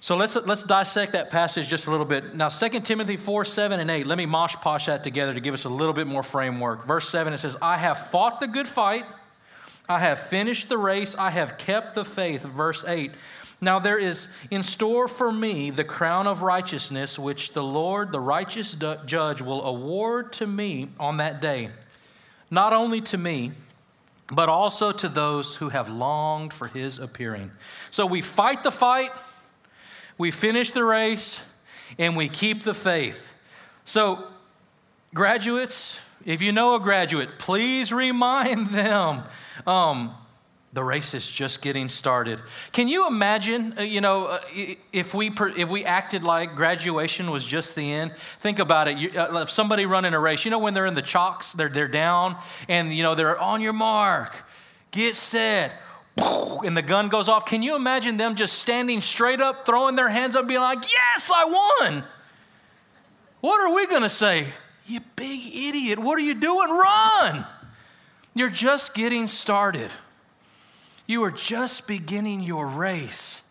So 0.00 0.16
let's, 0.16 0.36
let's 0.36 0.62
dissect 0.62 1.12
that 1.12 1.30
passage 1.30 1.66
just 1.66 1.88
a 1.88 1.90
little 1.90 2.06
bit. 2.06 2.34
Now, 2.34 2.48
2 2.48 2.80
Timothy 2.80 3.16
4, 3.16 3.44
7, 3.44 3.80
and 3.80 3.90
8, 3.90 4.06
let 4.06 4.16
me 4.16 4.26
mosh 4.26 4.54
posh 4.54 4.86
that 4.86 5.02
together 5.02 5.34
to 5.34 5.40
give 5.40 5.54
us 5.54 5.64
a 5.64 5.68
little 5.68 5.92
bit 5.92 6.06
more 6.06 6.22
framework. 6.22 6.86
Verse 6.86 7.08
7, 7.08 7.32
it 7.32 7.38
says, 7.38 7.56
I 7.60 7.76
have 7.76 8.06
fought 8.08 8.38
the 8.38 8.46
good 8.46 8.68
fight, 8.68 9.04
I 9.88 9.98
have 9.98 10.20
finished 10.20 10.68
the 10.68 10.78
race, 10.78 11.16
I 11.16 11.30
have 11.30 11.58
kept 11.58 11.94
the 11.94 12.04
faith. 12.04 12.42
Verse 12.42 12.84
8, 12.86 13.10
now 13.60 13.78
there 13.78 13.98
is 13.98 14.28
in 14.50 14.62
store 14.62 15.08
for 15.08 15.32
me 15.32 15.70
the 15.70 15.84
crown 15.84 16.26
of 16.26 16.42
righteousness, 16.42 17.18
which 17.18 17.52
the 17.52 17.62
Lord, 17.62 18.12
the 18.12 18.20
righteous 18.20 18.76
judge, 19.06 19.42
will 19.42 19.64
award 19.64 20.32
to 20.34 20.46
me 20.46 20.88
on 20.98 21.16
that 21.16 21.40
day. 21.40 21.70
Not 22.50 22.72
only 22.72 23.00
to 23.02 23.18
me, 23.18 23.52
but 24.30 24.48
also 24.48 24.92
to 24.92 25.08
those 25.08 25.56
who 25.56 25.70
have 25.70 25.88
longed 25.88 26.52
for 26.52 26.66
his 26.68 26.98
appearing. 26.98 27.50
So 27.90 28.06
we 28.06 28.20
fight 28.20 28.62
the 28.62 28.70
fight 28.70 29.10
we 30.18 30.32
finish 30.32 30.72
the 30.72 30.84
race, 30.84 31.40
and 31.96 32.16
we 32.16 32.28
keep 32.28 32.64
the 32.64 32.74
faith. 32.74 33.32
So, 33.84 34.24
graduates, 35.14 36.00
if 36.26 36.42
you 36.42 36.50
know 36.50 36.74
a 36.74 36.80
graduate, 36.80 37.38
please 37.38 37.92
remind 37.92 38.70
them 38.70 39.22
um, 39.64 40.14
the 40.78 40.84
race 40.84 41.12
is 41.12 41.28
just 41.28 41.60
getting 41.60 41.88
started. 41.88 42.40
Can 42.70 42.86
you 42.86 43.08
imagine, 43.08 43.74
uh, 43.76 43.82
you 43.82 44.00
know, 44.00 44.26
uh, 44.26 44.40
if 44.92 45.12
we 45.12 45.32
if 45.56 45.68
we 45.68 45.84
acted 45.84 46.22
like 46.22 46.54
graduation 46.54 47.32
was 47.32 47.44
just 47.44 47.74
the 47.74 47.92
end? 47.92 48.12
Think 48.38 48.60
about 48.60 48.86
it. 48.86 48.96
You, 48.96 49.10
uh, 49.10 49.40
if 49.42 49.50
somebody 49.50 49.86
running 49.86 50.14
a 50.14 50.20
race, 50.20 50.44
you 50.44 50.52
know, 50.52 50.60
when 50.60 50.74
they're 50.74 50.86
in 50.86 50.94
the 50.94 51.02
chalks, 51.02 51.52
they're 51.52 51.68
they're 51.68 51.88
down, 51.88 52.36
and 52.68 52.92
you 52.92 53.02
know 53.02 53.16
they're 53.16 53.36
on 53.36 53.60
your 53.60 53.72
mark, 53.72 54.46
get 54.92 55.16
set 55.16 55.72
and 56.16 56.76
the 56.76 56.82
gun 56.82 57.08
goes 57.08 57.28
off. 57.28 57.44
Can 57.44 57.64
you 57.64 57.74
imagine 57.74 58.16
them 58.16 58.36
just 58.36 58.58
standing 58.58 59.00
straight 59.00 59.40
up, 59.40 59.66
throwing 59.66 59.96
their 59.96 60.08
hands 60.08 60.36
up, 60.36 60.46
being 60.46 60.60
like, 60.60 60.78
Yes, 60.78 61.28
I 61.34 61.80
won? 61.80 62.04
What 63.40 63.60
are 63.60 63.74
we 63.74 63.88
going 63.88 64.02
to 64.02 64.10
say? 64.10 64.46
You 64.86 65.00
big 65.16 65.40
idiot. 65.44 65.98
What 65.98 66.18
are 66.18 66.22
you 66.22 66.34
doing? 66.34 66.70
Run. 66.70 67.44
You're 68.34 68.48
just 68.48 68.94
getting 68.94 69.26
started. 69.26 69.90
You 71.08 71.24
are 71.24 71.30
just 71.30 71.88
beginning 71.88 72.42
your 72.42 72.68
race. 72.68 73.42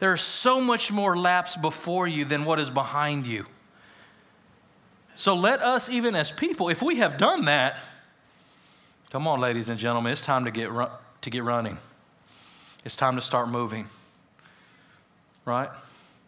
There 0.00 0.12
are 0.12 0.16
so 0.16 0.60
much 0.60 0.90
more 0.90 1.16
laps 1.16 1.56
before 1.56 2.08
you 2.08 2.24
than 2.24 2.44
what 2.46 2.58
is 2.58 2.70
behind 2.70 3.26
you. 3.26 3.46
So 5.14 5.34
let 5.34 5.60
us, 5.60 5.90
even 5.90 6.16
as 6.16 6.32
people, 6.32 6.70
if 6.70 6.82
we 6.82 6.96
have 6.96 7.18
done 7.18 7.44
that, 7.44 7.76
come 9.10 9.28
on, 9.28 9.40
ladies 9.40 9.68
and 9.68 9.78
gentlemen, 9.78 10.10
it's 10.10 10.24
time 10.24 10.46
to 10.46 10.50
get, 10.50 10.70
to 11.20 11.30
get 11.30 11.44
running. 11.44 11.76
It's 12.82 12.96
time 12.96 13.14
to 13.16 13.22
start 13.22 13.48
moving, 13.48 13.86
right? 15.44 15.68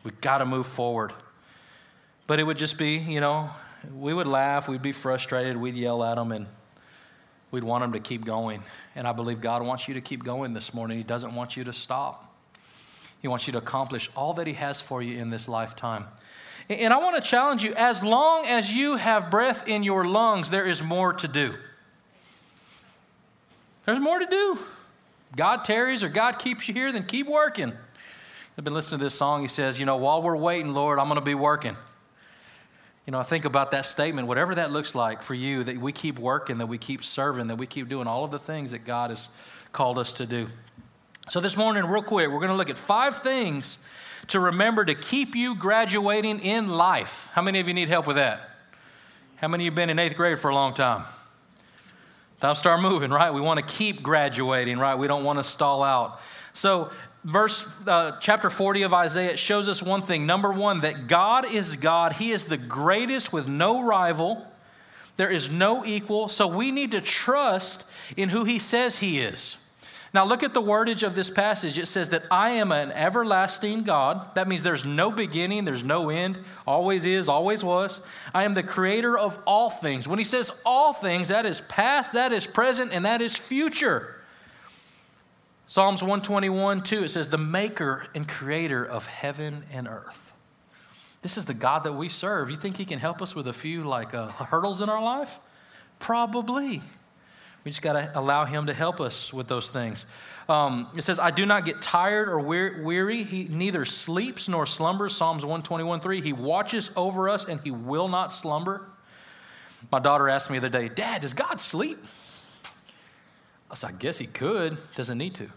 We've 0.05 0.21
got 0.21 0.39
to 0.39 0.45
move 0.45 0.67
forward. 0.67 1.15
But 2.27 2.39
it 2.39 2.45
would 2.45 2.59
just 2.59 2.77
be, 2.77 2.99
you 2.99 3.21
know, 3.21 3.51
we 3.97 4.13
would 4.13 4.27
laugh, 4.27 4.69
we'd 4.69 4.83
be 4.83 4.93
frustrated, 4.93 5.57
we'd 5.57 5.77
yell 5.77 6.05
at 6.05 6.17
them, 6.17 6.31
and 6.31 6.47
we'd 7.51 7.65
want 7.65 7.83
them 7.83 7.93
to 7.93 8.01
keep 8.01 8.25
going. 8.25 8.63
And 8.95 9.07
I 9.07 9.13
believe 9.13 9.41
God 9.41 9.63
wants 9.63 9.89
you 9.89 9.95
to 9.95 10.01
keep 10.01 10.25
going 10.25 10.53
this 10.53 10.75
morning. 10.75 10.99
He 10.99 11.05
doesn't 11.05 11.35
want 11.35 11.57
you 11.57 11.65
to 11.65 11.73
stop. 11.73 12.33
He 13.23 13.29
wants 13.29 13.47
you 13.47 13.53
to 13.53 13.59
accomplish 13.59 14.11
all 14.15 14.35
that 14.35 14.47
He 14.47 14.53
has 14.55 14.81
for 14.81 15.03
you 15.03 15.19
in 15.19 15.31
this 15.31 15.49
lifetime. 15.49 16.05
And 16.69 16.93
I 16.93 16.99
want 16.99 17.17
to 17.17 17.23
challenge 17.23 17.63
you 17.63 17.75
as 17.75 18.03
long 18.03 18.47
as 18.47 18.73
you 18.73 18.97
have 18.97 19.31
breath 19.31 19.69
in 19.69 19.83
your 19.83 20.05
lungs, 20.05 20.51
there 20.51 20.65
is 20.65 20.83
more 20.83 21.13
to 21.15 21.29
do. 21.29 21.55
There's 23.85 24.01
more 24.01 24.19
to 24.19 24.27
do. 24.27 24.59
God 25.37 25.65
tarries 25.65 26.03
or 26.03 26.09
God 26.09 26.39
keeps 26.39 26.69
you 26.69 26.75
here, 26.75 26.91
then 26.93 27.05
keep 27.05 27.27
working. 27.27 27.73
I've 28.57 28.65
been 28.65 28.73
listening 28.73 28.99
to 28.99 29.05
this 29.05 29.15
song. 29.15 29.43
He 29.43 29.49
says, 29.49 29.79
You 29.79 29.87
know, 29.87 29.97
while 29.97 30.23
we're 30.23 30.37
waiting, 30.37 30.73
Lord, 30.73 30.99
I'm 30.99 31.09
going 31.09 31.17
to 31.17 31.25
be 31.25 31.35
working. 31.35 31.77
You 33.07 33.11
know, 33.11 33.19
I 33.19 33.23
think 33.23 33.45
about 33.45 33.71
that 33.73 33.85
statement, 33.85 34.29
whatever 34.29 34.55
that 34.55 34.71
looks 34.71 34.95
like 34.95 35.23
for 35.23 35.35
you, 35.35 35.63
that 35.65 35.77
we 35.77 35.93
keep 35.93 36.19
working, 36.19 36.59
that 36.59 36.67
we 36.67 36.79
keep 36.79 37.05
serving, 37.05 37.49
that 37.49 37.57
we 37.57 37.67
keep 37.67 37.89
doing 37.89 38.07
all 38.07 38.25
of 38.25 38.31
the 38.31 38.39
things 38.39 38.71
that 38.71 38.87
God 38.87 39.11
has 39.11 39.29
called 39.73 39.99
us 39.99 40.15
to 40.15 40.27
do. 40.27 40.49
So, 41.29 41.41
this 41.41 41.57
morning, 41.57 41.85
real 41.85 42.03
quick, 42.03 42.29
we're 42.29 42.39
going 42.39 42.51
to 42.51 42.57
look 42.57 42.71
at 42.71 42.79
five 42.79 43.19
things 43.19 43.79
to 44.29 44.41
remember 44.41 44.85
to 44.85 44.95
keep 44.95 45.35
you 45.35 45.55
graduating 45.55 46.41
in 46.41 46.69
life. 46.69 47.29
How 47.33 47.43
many 47.43 47.61
of 47.61 47.69
you 47.69 47.75
need 47.75 47.89
help 47.89 48.07
with 48.07 48.17
that? 48.17 48.41
How 49.37 49.49
many 49.49 49.65
of 49.65 49.67
you 49.67 49.71
have 49.71 49.77
been 49.77 49.91
in 49.91 49.99
eighth 49.99 50.17
grade 50.17 50.39
for 50.39 50.51
a 50.51 50.55
long 50.55 50.73
time? 50.73 51.05
Time 52.41 52.55
to 52.55 52.59
start 52.59 52.81
moving, 52.81 53.11
right? 53.11 53.33
We 53.33 53.41
want 53.41 53.61
to 53.61 53.67
keep 53.67 54.03
graduating, 54.03 54.79
right? 54.79 54.95
We 54.95 55.07
don't 55.07 55.25
want 55.25 55.39
to 55.39 55.45
stall 55.45 55.83
out. 55.83 56.21
So, 56.53 56.91
verse 57.25 57.67
uh, 57.87 58.19
chapter 58.21 58.51
40 58.51 58.83
of 58.83 58.95
Isaiah 58.95 59.37
shows 59.37 59.69
us 59.69 59.83
one 59.83 60.03
thing. 60.03 60.27
Number 60.27 60.53
one, 60.53 60.83
that 60.83 61.09
God 61.09 61.53
is 61.53 61.77
God. 61.77 62.15
He 62.15 62.33
is 62.33 62.45
the 62.45 62.57
greatest 62.57 63.33
with 63.33 63.49
no 63.49 63.85
rival. 63.85 64.47
There 65.17 65.31
is 65.31 65.51
no 65.51 65.85
equal. 65.85 66.29
So 66.29 66.47
we 66.47 66.71
need 66.71 66.91
to 66.93 67.01
trust 67.01 67.87
in 68.17 68.29
who 68.29 68.45
he 68.45 68.59
says 68.59 68.99
he 68.99 69.19
is. 69.19 69.57
Now, 70.13 70.25
look 70.25 70.45
at 70.45 70.55
the 70.55 70.63
wordage 70.63 71.03
of 71.03 71.17
this 71.17 71.29
passage. 71.29 71.77
It 71.77 71.87
says 71.87 72.11
that 72.11 72.23
I 72.31 72.51
am 72.51 72.71
an 72.71 72.93
everlasting 72.93 73.83
God. 73.83 74.33
That 74.37 74.47
means 74.47 74.63
there's 74.63 74.85
no 74.85 75.11
beginning, 75.11 75.65
there's 75.65 75.83
no 75.83 76.09
end, 76.09 76.39
always 76.69 77.05
is, 77.05 77.29
always 77.29 77.65
was. 77.65 78.01
I 78.33 78.45
am 78.45 78.55
the 78.55 78.63
creator 78.63 79.19
of 79.19 79.37
all 79.45 79.71
things. 79.71 80.07
When 80.07 80.21
he 80.21 80.25
says 80.25 80.53
all 80.65 80.93
things, 80.93 81.29
that 81.29 81.47
is 81.47 81.63
past, 81.63 82.13
that 82.13 82.31
is 82.31 82.47
present, 82.47 82.93
and 82.95 83.05
that 83.05 83.23
is 83.23 83.37
future. 83.37 84.15
Psalms 85.67 86.03
121 86.03 86.83
2, 86.83 87.05
it 87.05 87.09
says, 87.09 87.31
the 87.31 87.39
maker 87.39 88.07
and 88.15 88.29
creator 88.29 88.85
of 88.85 89.07
heaven 89.07 89.65
and 89.73 89.89
earth. 89.89 90.33
This 91.23 91.39
is 91.39 91.47
the 91.47 91.55
God 91.55 91.85
that 91.85 91.95
we 91.95 92.11
serve. 92.11 92.51
You 92.51 92.57
think 92.57 92.77
he 92.77 92.85
can 92.85 92.99
help 92.99 93.23
us 93.23 93.35
with 93.35 93.49
a 93.49 93.53
few 93.53 93.83
like 93.83 94.13
uh, 94.13 94.29
hurdles 94.29 94.83
in 94.83 94.91
our 94.91 95.03
life? 95.03 95.39
Probably. 95.99 96.83
We 97.65 97.71
just 97.71 97.81
got 97.81 97.95
to 97.95 98.11
allow 98.15 98.45
Him 98.45 98.67
to 98.67 98.75
help 98.75 99.01
us 99.01 99.33
with 99.33 99.49
those 99.49 99.71
things. 99.71 100.05
Um, 100.51 100.89
it 100.95 101.03
says, 101.03 101.19
I 101.19 101.31
do 101.31 101.47
not 101.47 101.65
get 101.65 101.81
tired 101.81 102.29
or 102.29 102.39
weary. 102.39 103.23
He 103.23 103.45
neither 103.45 103.87
sleeps 103.87 104.51
nor 104.51 104.67
slumbers. 104.67 105.17
Psalms 105.17 105.45
121 105.45 106.01
3. 106.01 106.21
He 106.21 106.35
watches 106.35 106.91
over 106.95 107.31
us 107.31 107.47
and 107.47 107.61
He 107.63 107.71
will 107.71 108.09
not 108.09 108.35
slumber. 108.35 108.87
My 109.91 109.99
daughter 109.99 110.29
asked 110.29 110.51
me 110.51 110.59
the 110.59 110.67
other 110.67 110.79
day, 110.79 110.89
Dad, 110.95 111.23
does 111.23 111.33
God 111.33 111.61
sleep? 111.61 112.05
I 113.75 113.77
said, 113.77 113.91
I 113.91 113.93
guess 113.95 114.19
He 114.19 114.29
could. 114.29 114.79
Doesn't 114.95 115.19
need 115.19 115.35
to, 115.35 115.49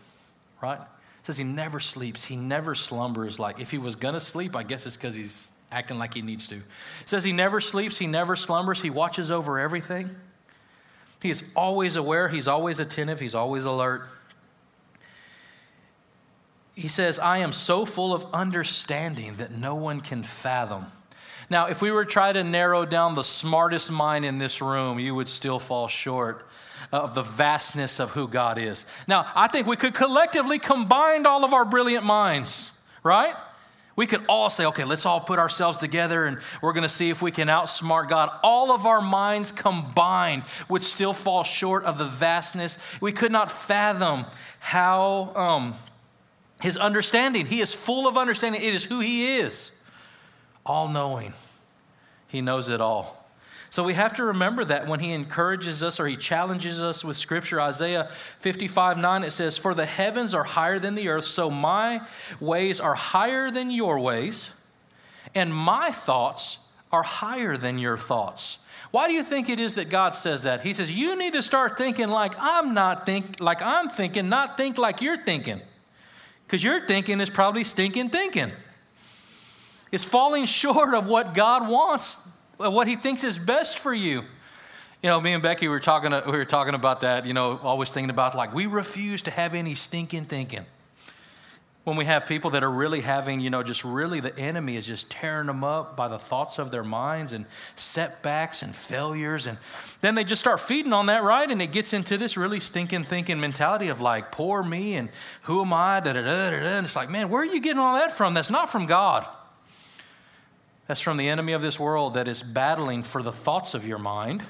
right? 0.60 0.80
Says 1.22 1.38
He 1.38 1.44
never 1.44 1.80
sleeps. 1.80 2.26
He 2.26 2.36
never 2.36 2.74
slumbers. 2.74 3.38
Like 3.38 3.60
if 3.60 3.70
He 3.70 3.78
was 3.78 3.96
to 3.96 4.20
sleep, 4.20 4.56
I 4.56 4.64
guess 4.64 4.88
it's 4.88 4.98
because 4.98 5.14
He's 5.14 5.54
acting 5.72 6.00
like 6.00 6.16
He 6.16 6.24
needs 6.24 6.48
to. 6.48 6.60
Says 7.06 7.24
He 7.24 7.32
never 7.32 7.62
sleeps. 7.62 8.00
He 8.00 8.08
never 8.08 8.36
slumbers. 8.36 8.82
He 8.82 8.90
watches 8.90 9.30
over 9.30 9.60
everything. 9.60 10.16
He 11.22 11.30
is 11.30 11.44
always 11.56 11.96
aware, 11.96 12.28
he's 12.28 12.48
always 12.48 12.80
attentive, 12.80 13.20
he's 13.20 13.36
always 13.36 13.66
alert. 13.66 14.08
He 16.76 16.88
says, 16.88 17.18
I 17.18 17.40
am 17.40 17.54
so 17.54 17.86
full 17.86 18.14
of 18.14 18.26
understanding 18.34 19.36
that 19.38 19.52
no 19.52 19.76
one 19.76 20.02
can 20.02 20.22
fathom. 20.22 20.88
Now, 21.50 21.68
if 21.68 21.82
we 21.82 21.92
were 21.92 22.06
to 22.06 22.12
try 22.12 22.32
to 22.34 22.44
narrow 22.44 22.86
down 22.86 23.16
the 23.16 23.24
smartest 23.24 23.90
mind 23.90 24.26
in 24.26 24.38
this 24.38 24.62
room, 24.62 25.00
you 25.00 25.16
would 25.16 25.28
still 25.28 25.60
fall 25.60 25.88
short 25.88 26.47
of 26.92 27.16
the 27.16 27.22
vastness 27.22 28.00
of 28.00 28.12
who 28.12 28.28
God 28.28 28.58
is. 28.58 28.86
Now, 29.08 29.32
I 29.36 29.48
think 29.48 29.68
we 29.68 29.76
could 29.76 29.94
collectively 29.94 30.60
combine 30.60 31.26
all 31.26 31.44
of 31.44 31.54
our 31.54 31.66
brilliant 31.66 32.06
minds, 32.06 32.72
right? 33.04 33.36
We 33.98 34.06
could 34.06 34.24
all 34.30 34.52
say, 34.52 34.66
okay, 34.68 34.84
let's 34.84 35.08
all 35.08 35.20
put 35.20 35.40
ourselves 35.40 35.80
together 35.80 36.26
and 36.26 36.40
we're 36.62 36.74
going 36.74 36.84
to 36.84 36.90
see 36.90 37.10
if 37.10 37.22
we 37.22 37.32
can 37.32 37.48
outsmart 37.48 38.10
God. 38.10 38.30
All 38.44 38.72
of 38.72 38.86
our 38.86 39.02
minds 39.02 39.52
combined 39.52 40.44
would 40.70 40.84
still 40.84 41.14
fall 41.14 41.44
short 41.44 41.84
of 41.84 41.98
the 41.98 42.06
vastness. 42.06 42.78
We 43.02 43.12
could 43.12 43.32
not 43.32 43.50
fathom 43.50 44.26
how 44.60 45.34
um, 45.36 45.76
his 46.62 46.78
understanding, 46.78 47.48
he 47.48 47.60
is 47.60 47.74
full 47.74 48.08
of 48.08 48.18
understanding. 48.18 48.62
It 48.62 48.76
is 48.76 48.86
who 48.86 49.00
he 49.00 49.38
is, 49.38 49.72
all 50.64 50.88
knowing. 50.88 51.34
He 52.28 52.42
knows 52.42 52.70
it 52.70 52.82
all. 52.82 53.27
So 53.70 53.84
we 53.84 53.94
have 53.94 54.14
to 54.16 54.24
remember 54.24 54.64
that 54.66 54.88
when 54.88 55.00
he 55.00 55.14
encourages 55.14 55.84
us 55.84 56.00
or 56.00 56.08
he 56.08 56.16
challenges 56.16 56.82
us 56.82 57.04
with 57.04 57.18
scripture. 57.18 57.60
Isaiah 57.60 58.10
55 58.40 58.98
9, 58.98 59.24
it 59.24 59.32
says, 59.32 59.58
For 59.58 59.74
the 59.74 59.86
heavens 59.86 60.34
are 60.34 60.44
higher 60.44 60.80
than 60.80 60.96
the 60.96 61.10
earth, 61.10 61.26
so 61.26 61.50
my 61.50 62.02
ways 62.40 62.80
are 62.80 62.96
higher 62.96 63.52
than 63.52 63.70
your 63.72 64.00
ways, 64.00 64.52
and 65.36 65.54
my 65.54 65.92
thoughts 65.92 66.60
are 66.92 67.04
higher 67.04 67.58
than 67.58 67.78
your 67.78 67.98
thoughts. 67.98 68.60
Why 68.92 69.08
do 69.08 69.14
you 69.14 69.24
think 69.24 69.50
it 69.50 69.60
is 69.60 69.74
that 69.74 69.90
God 69.90 70.16
says 70.16 70.44
that? 70.44 70.62
He 70.62 70.74
says, 70.74 70.90
You 70.90 71.18
need 71.18 71.34
to 71.34 71.44
start 71.44 71.78
thinking 71.78 72.08
like 72.08 72.34
I'm 72.40 72.74
not 72.74 73.06
think 73.06 73.42
like 73.42 73.62
I'm 73.62 73.90
thinking, 73.90 74.30
not 74.30 74.56
think 74.58 74.78
like 74.78 75.02
you're 75.02 75.18
thinking. 75.18 75.62
Because 76.46 76.64
your 76.64 76.88
thinking 76.88 77.20
is 77.20 77.30
probably 77.30 77.66
stinking 77.66 78.10
thinking. 78.10 78.50
It's 79.92 80.06
falling 80.06 80.46
short 80.48 80.94
of 80.94 81.06
what 81.06 81.34
God 81.34 81.70
wants 81.70 82.18
what 82.58 82.88
he 82.88 82.96
thinks 82.96 83.24
is 83.24 83.40
best 83.40 83.80
for 83.80 83.94
you. 83.94 84.24
You 85.04 85.12
know, 85.12 85.22
me 85.22 85.34
and 85.34 85.44
Becky 85.44 85.68
were 85.68 85.80
talking, 85.80 86.12
uh, 86.12 86.24
we 86.26 86.32
were 86.32 86.46
talking 86.46 86.74
about 86.74 87.02
that, 87.02 87.26
you 87.26 87.34
know, 87.34 87.60
always 87.62 87.90
thinking 87.90 88.10
about 88.10 88.36
like, 88.36 88.54
we 88.54 88.66
refuse 88.66 89.22
to 89.24 89.32
have 89.32 89.54
any 89.54 89.76
stinking 89.76 90.26
thinking. 90.26 90.66
When 91.84 91.96
we 91.96 92.04
have 92.04 92.26
people 92.26 92.50
that 92.50 92.64
are 92.64 92.72
really 92.72 93.00
having, 93.00 93.40
you 93.40 93.50
know, 93.50 93.64
just 93.64 93.86
really 93.86 94.20
the 94.20 94.38
enemy 94.38 94.76
is 94.76 94.86
just 94.86 95.10
tearing 95.10 95.48
them 95.48 95.64
up 95.64 95.96
by 95.96 96.10
the 96.10 96.20
thoughts 96.20 96.60
of 96.60 96.70
their 96.70 96.84
minds 96.84 97.32
and 97.32 97.46
setbacks 97.78 98.62
and 98.62 98.76
failures. 98.76 99.48
And 99.48 99.58
then 100.02 100.16
they 100.16 100.26
just 100.26 100.42
start 100.42 100.60
feeding 100.60 100.92
on 100.92 101.06
that, 101.06 101.24
right? 101.24 101.50
And 101.50 101.62
it 101.62 101.72
gets 101.72 101.94
into 101.94 102.18
this 102.18 102.36
really 102.36 102.60
stinking 102.60 103.06
thinking 103.06 103.40
mentality 103.40 103.88
of 103.88 104.02
like, 104.02 104.34
poor 104.34 104.64
me 104.64 104.96
and 104.96 105.10
who 105.44 105.62
am 105.62 105.72
I? 105.72 106.02
Da, 106.02 106.12
da, 106.12 106.24
da, 106.24 106.50
da, 106.50 106.50
da. 106.50 106.58
And 106.58 106.86
it's 106.86 106.96
like, 106.96 107.10
man, 107.10 107.30
where 107.30 107.44
are 107.44 107.46
you 107.46 107.62
getting 107.62 107.80
all 107.80 107.96
that 107.96 108.12
from? 108.12 108.34
That's 108.34 108.50
not 108.50 108.70
from 108.70 108.88
God. 108.88 109.26
That's 110.88 111.02
from 111.02 111.18
the 111.18 111.28
enemy 111.28 111.52
of 111.52 111.62
this 111.62 111.80
world 111.80 112.14
that 112.14 112.28
is 112.28 112.42
battling 112.42 113.04
for 113.04 113.22
the 113.22 113.32
thoughts 113.32 113.74
of 113.74 113.86
your 113.86 113.98
mind. 113.98 114.44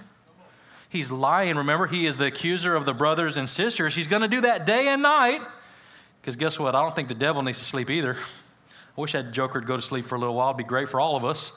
He's 0.89 1.11
lying. 1.11 1.57
Remember, 1.57 1.87
he 1.87 2.05
is 2.05 2.17
the 2.17 2.27
accuser 2.27 2.75
of 2.75 2.85
the 2.85 2.93
brothers 2.93 3.37
and 3.37 3.49
sisters. 3.49 3.95
He's 3.95 4.07
going 4.07 4.21
to 4.21 4.27
do 4.27 4.41
that 4.41 4.65
day 4.65 4.87
and 4.87 5.01
night. 5.01 5.41
Because 6.21 6.35
guess 6.35 6.59
what? 6.59 6.75
I 6.75 6.81
don't 6.81 6.95
think 6.95 7.07
the 7.07 7.15
devil 7.15 7.41
needs 7.41 7.59
to 7.59 7.65
sleep 7.65 7.89
either. 7.89 8.15
I 8.15 9.01
wish 9.01 9.11
that 9.11 9.31
joker 9.31 9.59
would 9.59 9.67
go 9.67 9.75
to 9.75 9.81
sleep 9.81 10.05
for 10.05 10.15
a 10.15 10.19
little 10.19 10.35
while. 10.35 10.49
It'd 10.49 10.57
be 10.57 10.63
great 10.63 10.89
for 10.89 10.99
all 10.99 11.15
of 11.15 11.25
us. 11.25 11.51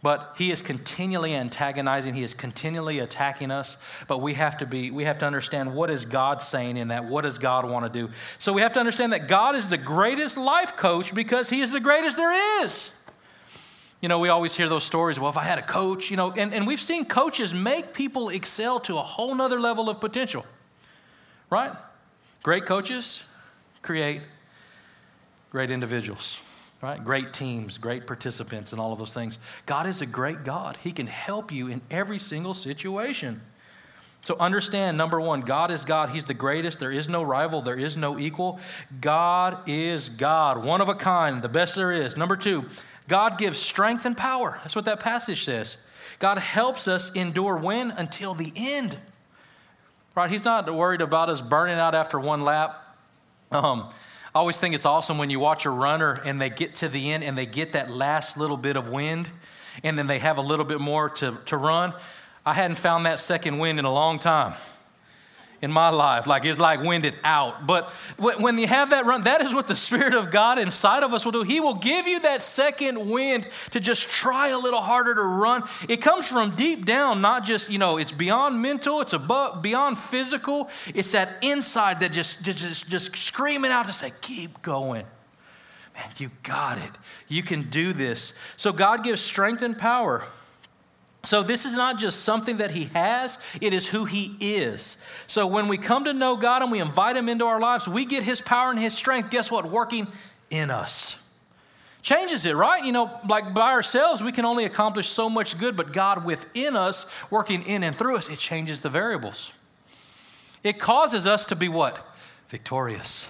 But 0.00 0.34
he 0.38 0.52
is 0.52 0.62
continually 0.62 1.34
antagonizing, 1.34 2.14
he 2.14 2.22
is 2.22 2.32
continually 2.32 3.00
attacking 3.00 3.50
us. 3.50 3.76
But 4.06 4.18
we 4.22 4.34
have 4.34 4.58
to 4.58 4.66
be, 4.66 4.92
we 4.92 5.04
have 5.04 5.18
to 5.18 5.26
understand 5.26 5.74
what 5.74 5.90
is 5.90 6.04
God 6.04 6.40
saying 6.40 6.76
in 6.76 6.88
that? 6.88 7.06
What 7.06 7.22
does 7.22 7.38
God 7.38 7.68
want 7.68 7.92
to 7.92 8.06
do? 8.06 8.12
So 8.38 8.52
we 8.52 8.60
have 8.62 8.72
to 8.74 8.80
understand 8.80 9.12
that 9.12 9.26
God 9.26 9.56
is 9.56 9.68
the 9.68 9.78
greatest 9.78 10.36
life 10.36 10.76
coach 10.76 11.12
because 11.12 11.50
he 11.50 11.62
is 11.62 11.72
the 11.72 11.80
greatest 11.80 12.16
there 12.16 12.62
is. 12.62 12.92
You 14.00 14.08
know, 14.08 14.20
we 14.20 14.28
always 14.28 14.54
hear 14.54 14.68
those 14.68 14.84
stories. 14.84 15.18
Well, 15.18 15.30
if 15.30 15.36
I 15.36 15.42
had 15.42 15.58
a 15.58 15.62
coach, 15.62 16.10
you 16.10 16.16
know, 16.16 16.32
and, 16.32 16.54
and 16.54 16.66
we've 16.66 16.80
seen 16.80 17.04
coaches 17.04 17.52
make 17.52 17.92
people 17.92 18.28
excel 18.28 18.78
to 18.80 18.96
a 18.98 19.02
whole 19.02 19.34
nother 19.34 19.58
level 19.58 19.88
of 19.88 20.00
potential, 20.00 20.46
right? 21.50 21.72
Great 22.42 22.64
coaches 22.64 23.24
create 23.82 24.20
great 25.50 25.70
individuals, 25.70 26.38
right? 26.80 27.02
Great 27.04 27.32
teams, 27.32 27.78
great 27.78 28.06
participants, 28.06 28.72
and 28.72 28.80
all 28.80 28.92
of 28.92 28.98
those 28.98 29.14
things. 29.14 29.38
God 29.66 29.86
is 29.86 30.00
a 30.00 30.06
great 30.06 30.44
God. 30.44 30.76
He 30.82 30.92
can 30.92 31.08
help 31.08 31.50
you 31.50 31.66
in 31.66 31.80
every 31.90 32.20
single 32.20 32.54
situation. 32.54 33.40
So 34.20 34.36
understand 34.38 34.96
number 34.96 35.20
one, 35.20 35.40
God 35.40 35.70
is 35.70 35.84
God. 35.84 36.10
He's 36.10 36.24
the 36.24 36.34
greatest. 36.34 36.80
There 36.80 36.90
is 36.90 37.08
no 37.08 37.22
rival, 37.22 37.62
there 37.62 37.78
is 37.78 37.96
no 37.96 38.18
equal. 38.18 38.60
God 39.00 39.68
is 39.68 40.08
God, 40.08 40.64
one 40.64 40.80
of 40.80 40.88
a 40.88 40.94
kind, 40.94 41.42
the 41.42 41.48
best 41.48 41.74
there 41.74 41.92
is. 41.92 42.16
Number 42.16 42.36
two, 42.36 42.64
God 43.08 43.38
gives 43.38 43.58
strength 43.58 44.04
and 44.04 44.16
power. 44.16 44.58
That's 44.62 44.76
what 44.76 44.84
that 44.84 45.00
passage 45.00 45.44
says. 45.44 45.78
God 46.18 46.38
helps 46.38 46.86
us 46.86 47.12
endure 47.14 47.56
when? 47.56 47.90
Until 47.90 48.34
the 48.34 48.52
end. 48.56 48.96
Right? 50.14 50.30
He's 50.30 50.44
not 50.44 50.72
worried 50.72 51.00
about 51.00 51.28
us 51.28 51.40
burning 51.40 51.78
out 51.78 51.94
after 51.94 52.20
one 52.20 52.42
lap. 52.42 52.96
Um, 53.50 53.88
I 54.34 54.38
always 54.40 54.58
think 54.58 54.74
it's 54.74 54.84
awesome 54.84 55.16
when 55.16 55.30
you 55.30 55.40
watch 55.40 55.64
a 55.64 55.70
runner 55.70 56.16
and 56.24 56.40
they 56.40 56.50
get 56.50 56.76
to 56.76 56.88
the 56.88 57.12
end 57.12 57.24
and 57.24 57.36
they 57.36 57.46
get 57.46 57.72
that 57.72 57.90
last 57.90 58.36
little 58.36 58.56
bit 58.56 58.76
of 58.76 58.88
wind 58.88 59.30
and 59.82 59.98
then 59.98 60.06
they 60.06 60.18
have 60.18 60.38
a 60.38 60.42
little 60.42 60.64
bit 60.64 60.80
more 60.80 61.08
to, 61.08 61.38
to 61.46 61.56
run. 61.56 61.94
I 62.44 62.52
hadn't 62.52 62.76
found 62.76 63.06
that 63.06 63.20
second 63.20 63.58
wind 63.58 63.78
in 63.78 63.84
a 63.84 63.92
long 63.92 64.18
time 64.18 64.54
in 65.60 65.72
my 65.72 65.88
life. 65.88 66.26
Like 66.26 66.44
it's 66.44 66.58
like 66.58 66.82
winded 66.82 67.14
out. 67.24 67.66
But 67.66 67.90
when 68.18 68.58
you 68.58 68.66
have 68.66 68.90
that 68.90 69.06
run, 69.06 69.22
that 69.22 69.40
is 69.40 69.54
what 69.54 69.66
the 69.66 69.76
Spirit 69.76 70.14
of 70.14 70.30
God 70.30 70.58
inside 70.58 71.02
of 71.02 71.12
us 71.12 71.24
will 71.24 71.32
do. 71.32 71.42
He 71.42 71.60
will 71.60 71.74
give 71.74 72.06
you 72.06 72.20
that 72.20 72.42
second 72.42 73.10
wind 73.10 73.48
to 73.72 73.80
just 73.80 74.08
try 74.08 74.48
a 74.48 74.58
little 74.58 74.80
harder 74.80 75.14
to 75.14 75.22
run. 75.22 75.64
It 75.88 75.98
comes 75.98 76.26
from 76.26 76.54
deep 76.54 76.84
down, 76.84 77.20
not 77.20 77.44
just, 77.44 77.70
you 77.70 77.78
know, 77.78 77.96
it's 77.96 78.12
beyond 78.12 78.60
mental, 78.62 79.00
it's 79.00 79.12
above, 79.12 79.62
beyond 79.62 79.98
physical. 79.98 80.70
It's 80.94 81.12
that 81.12 81.38
inside 81.42 82.00
that 82.00 82.12
just, 82.12 82.42
just, 82.42 82.88
just 82.88 83.16
screaming 83.16 83.70
out 83.70 83.86
to 83.86 83.92
say, 83.92 84.12
keep 84.20 84.62
going. 84.62 85.04
Man, 85.94 86.10
you 86.18 86.30
got 86.44 86.78
it. 86.78 86.90
You 87.26 87.42
can 87.42 87.68
do 87.70 87.92
this. 87.92 88.32
So 88.56 88.72
God 88.72 89.02
gives 89.02 89.20
strength 89.20 89.62
and 89.62 89.76
power. 89.76 90.24
So, 91.28 91.42
this 91.42 91.66
is 91.66 91.74
not 91.74 91.98
just 91.98 92.20
something 92.20 92.56
that 92.56 92.70
He 92.70 92.84
has, 92.94 93.38
it 93.60 93.74
is 93.74 93.86
who 93.86 94.06
He 94.06 94.34
is. 94.40 94.96
So, 95.26 95.46
when 95.46 95.68
we 95.68 95.76
come 95.76 96.04
to 96.06 96.14
know 96.14 96.36
God 96.36 96.62
and 96.62 96.72
we 96.72 96.80
invite 96.80 97.18
Him 97.18 97.28
into 97.28 97.44
our 97.44 97.60
lives, 97.60 97.86
we 97.86 98.06
get 98.06 98.22
His 98.22 98.40
power 98.40 98.70
and 98.70 98.78
His 98.78 98.94
strength, 98.94 99.28
guess 99.28 99.50
what? 99.50 99.66
Working 99.66 100.06
in 100.48 100.70
us. 100.70 101.16
Changes 102.00 102.46
it, 102.46 102.56
right? 102.56 102.82
You 102.82 102.92
know, 102.92 103.10
like 103.28 103.52
by 103.52 103.72
ourselves, 103.72 104.22
we 104.22 104.32
can 104.32 104.46
only 104.46 104.64
accomplish 104.64 105.06
so 105.06 105.28
much 105.28 105.58
good, 105.58 105.76
but 105.76 105.92
God 105.92 106.24
within 106.24 106.76
us, 106.76 107.04
working 107.30 107.62
in 107.64 107.84
and 107.84 107.94
through 107.94 108.16
us, 108.16 108.30
it 108.30 108.38
changes 108.38 108.80
the 108.80 108.88
variables. 108.88 109.52
It 110.64 110.78
causes 110.78 111.26
us 111.26 111.44
to 111.44 111.56
be 111.56 111.68
what? 111.68 112.08
Victorious. 112.48 113.28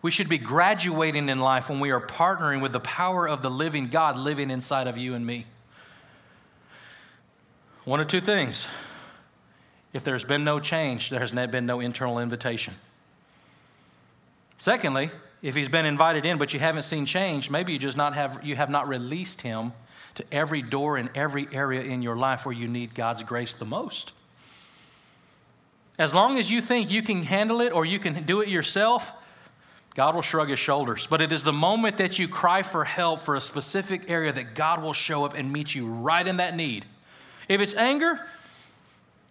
We 0.00 0.12
should 0.12 0.28
be 0.28 0.38
graduating 0.38 1.28
in 1.28 1.40
life 1.40 1.70
when 1.70 1.80
we 1.80 1.90
are 1.90 2.00
partnering 2.00 2.62
with 2.62 2.70
the 2.70 2.78
power 2.78 3.28
of 3.28 3.42
the 3.42 3.50
living 3.50 3.88
God 3.88 4.16
living 4.16 4.48
inside 4.48 4.86
of 4.86 4.96
you 4.96 5.14
and 5.14 5.26
me. 5.26 5.46
One 7.86 8.00
of 8.00 8.08
two 8.08 8.20
things. 8.20 8.66
If 9.92 10.02
there's 10.02 10.24
been 10.24 10.42
no 10.42 10.58
change, 10.58 11.08
there 11.08 11.20
has 11.20 11.30
been 11.30 11.66
no 11.66 11.78
internal 11.78 12.18
invitation. 12.18 12.74
Secondly, 14.58 15.08
if 15.40 15.54
he's 15.54 15.68
been 15.68 15.86
invited 15.86 16.26
in 16.26 16.36
but 16.36 16.52
you 16.52 16.58
haven't 16.58 16.82
seen 16.82 17.06
change, 17.06 17.48
maybe 17.48 17.72
you 17.72 17.78
just 17.78 17.96
not 17.96 18.14
have 18.14 18.44
you 18.44 18.56
have 18.56 18.70
not 18.70 18.88
released 18.88 19.42
him 19.42 19.72
to 20.16 20.24
every 20.32 20.62
door 20.62 20.98
in 20.98 21.08
every 21.14 21.46
area 21.52 21.80
in 21.80 22.02
your 22.02 22.16
life 22.16 22.44
where 22.44 22.54
you 22.54 22.66
need 22.66 22.92
God's 22.92 23.22
grace 23.22 23.54
the 23.54 23.64
most. 23.64 24.12
As 25.96 26.12
long 26.12 26.38
as 26.38 26.50
you 26.50 26.60
think 26.60 26.90
you 26.90 27.02
can 27.02 27.22
handle 27.22 27.60
it 27.60 27.72
or 27.72 27.84
you 27.84 28.00
can 28.00 28.24
do 28.24 28.40
it 28.40 28.48
yourself, 28.48 29.12
God 29.94 30.16
will 30.16 30.22
shrug 30.22 30.48
his 30.48 30.58
shoulders. 30.58 31.06
But 31.06 31.20
it 31.20 31.32
is 31.32 31.44
the 31.44 31.52
moment 31.52 31.98
that 31.98 32.18
you 32.18 32.26
cry 32.26 32.62
for 32.62 32.82
help 32.84 33.20
for 33.20 33.36
a 33.36 33.40
specific 33.40 34.10
area 34.10 34.32
that 34.32 34.56
God 34.56 34.82
will 34.82 34.92
show 34.92 35.24
up 35.24 35.38
and 35.38 35.52
meet 35.52 35.72
you 35.72 35.86
right 35.86 36.26
in 36.26 36.38
that 36.38 36.56
need. 36.56 36.84
If 37.48 37.60
it's 37.60 37.74
anger, 37.74 38.20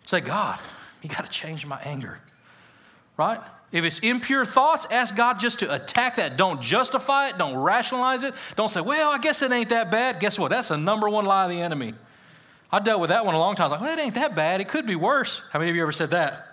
say, 0.03 0.21
God, 0.21 0.59
you 1.01 1.09
got 1.09 1.25
to 1.25 1.31
change 1.31 1.65
my 1.65 1.79
anger, 1.81 2.19
right? 3.17 3.39
If 3.71 3.83
it's 3.83 3.99
impure 3.99 4.45
thoughts, 4.45 4.87
ask 4.89 5.15
God 5.15 5.39
just 5.39 5.59
to 5.59 5.73
attack 5.73 6.15
that. 6.15 6.37
Don't 6.37 6.61
justify 6.61 7.29
it, 7.29 7.37
don't 7.37 7.57
rationalize 7.57 8.23
it. 8.23 8.33
Don't 8.55 8.69
say, 8.69 8.81
well, 8.81 9.11
I 9.11 9.17
guess 9.17 9.41
it 9.41 9.51
ain't 9.51 9.69
that 9.69 9.91
bad. 9.91 10.19
Guess 10.19 10.39
what? 10.39 10.49
That's 10.49 10.69
the 10.69 10.77
number 10.77 11.09
one 11.09 11.25
lie 11.25 11.45
of 11.45 11.49
the 11.49 11.61
enemy. 11.61 11.93
I 12.71 12.79
dealt 12.79 13.01
with 13.01 13.09
that 13.09 13.25
one 13.25 13.35
a 13.35 13.39
long 13.39 13.55
time. 13.55 13.63
I 13.63 13.67
was 13.67 13.71
like, 13.73 13.81
well, 13.81 13.97
it 13.97 14.01
ain't 14.01 14.15
that 14.15 14.35
bad. 14.35 14.61
It 14.61 14.69
could 14.69 14.85
be 14.85 14.95
worse. 14.95 15.41
How 15.51 15.59
many 15.59 15.71
of 15.71 15.75
you 15.75 15.81
ever 15.81 15.91
said 15.91 16.11
that? 16.11 16.47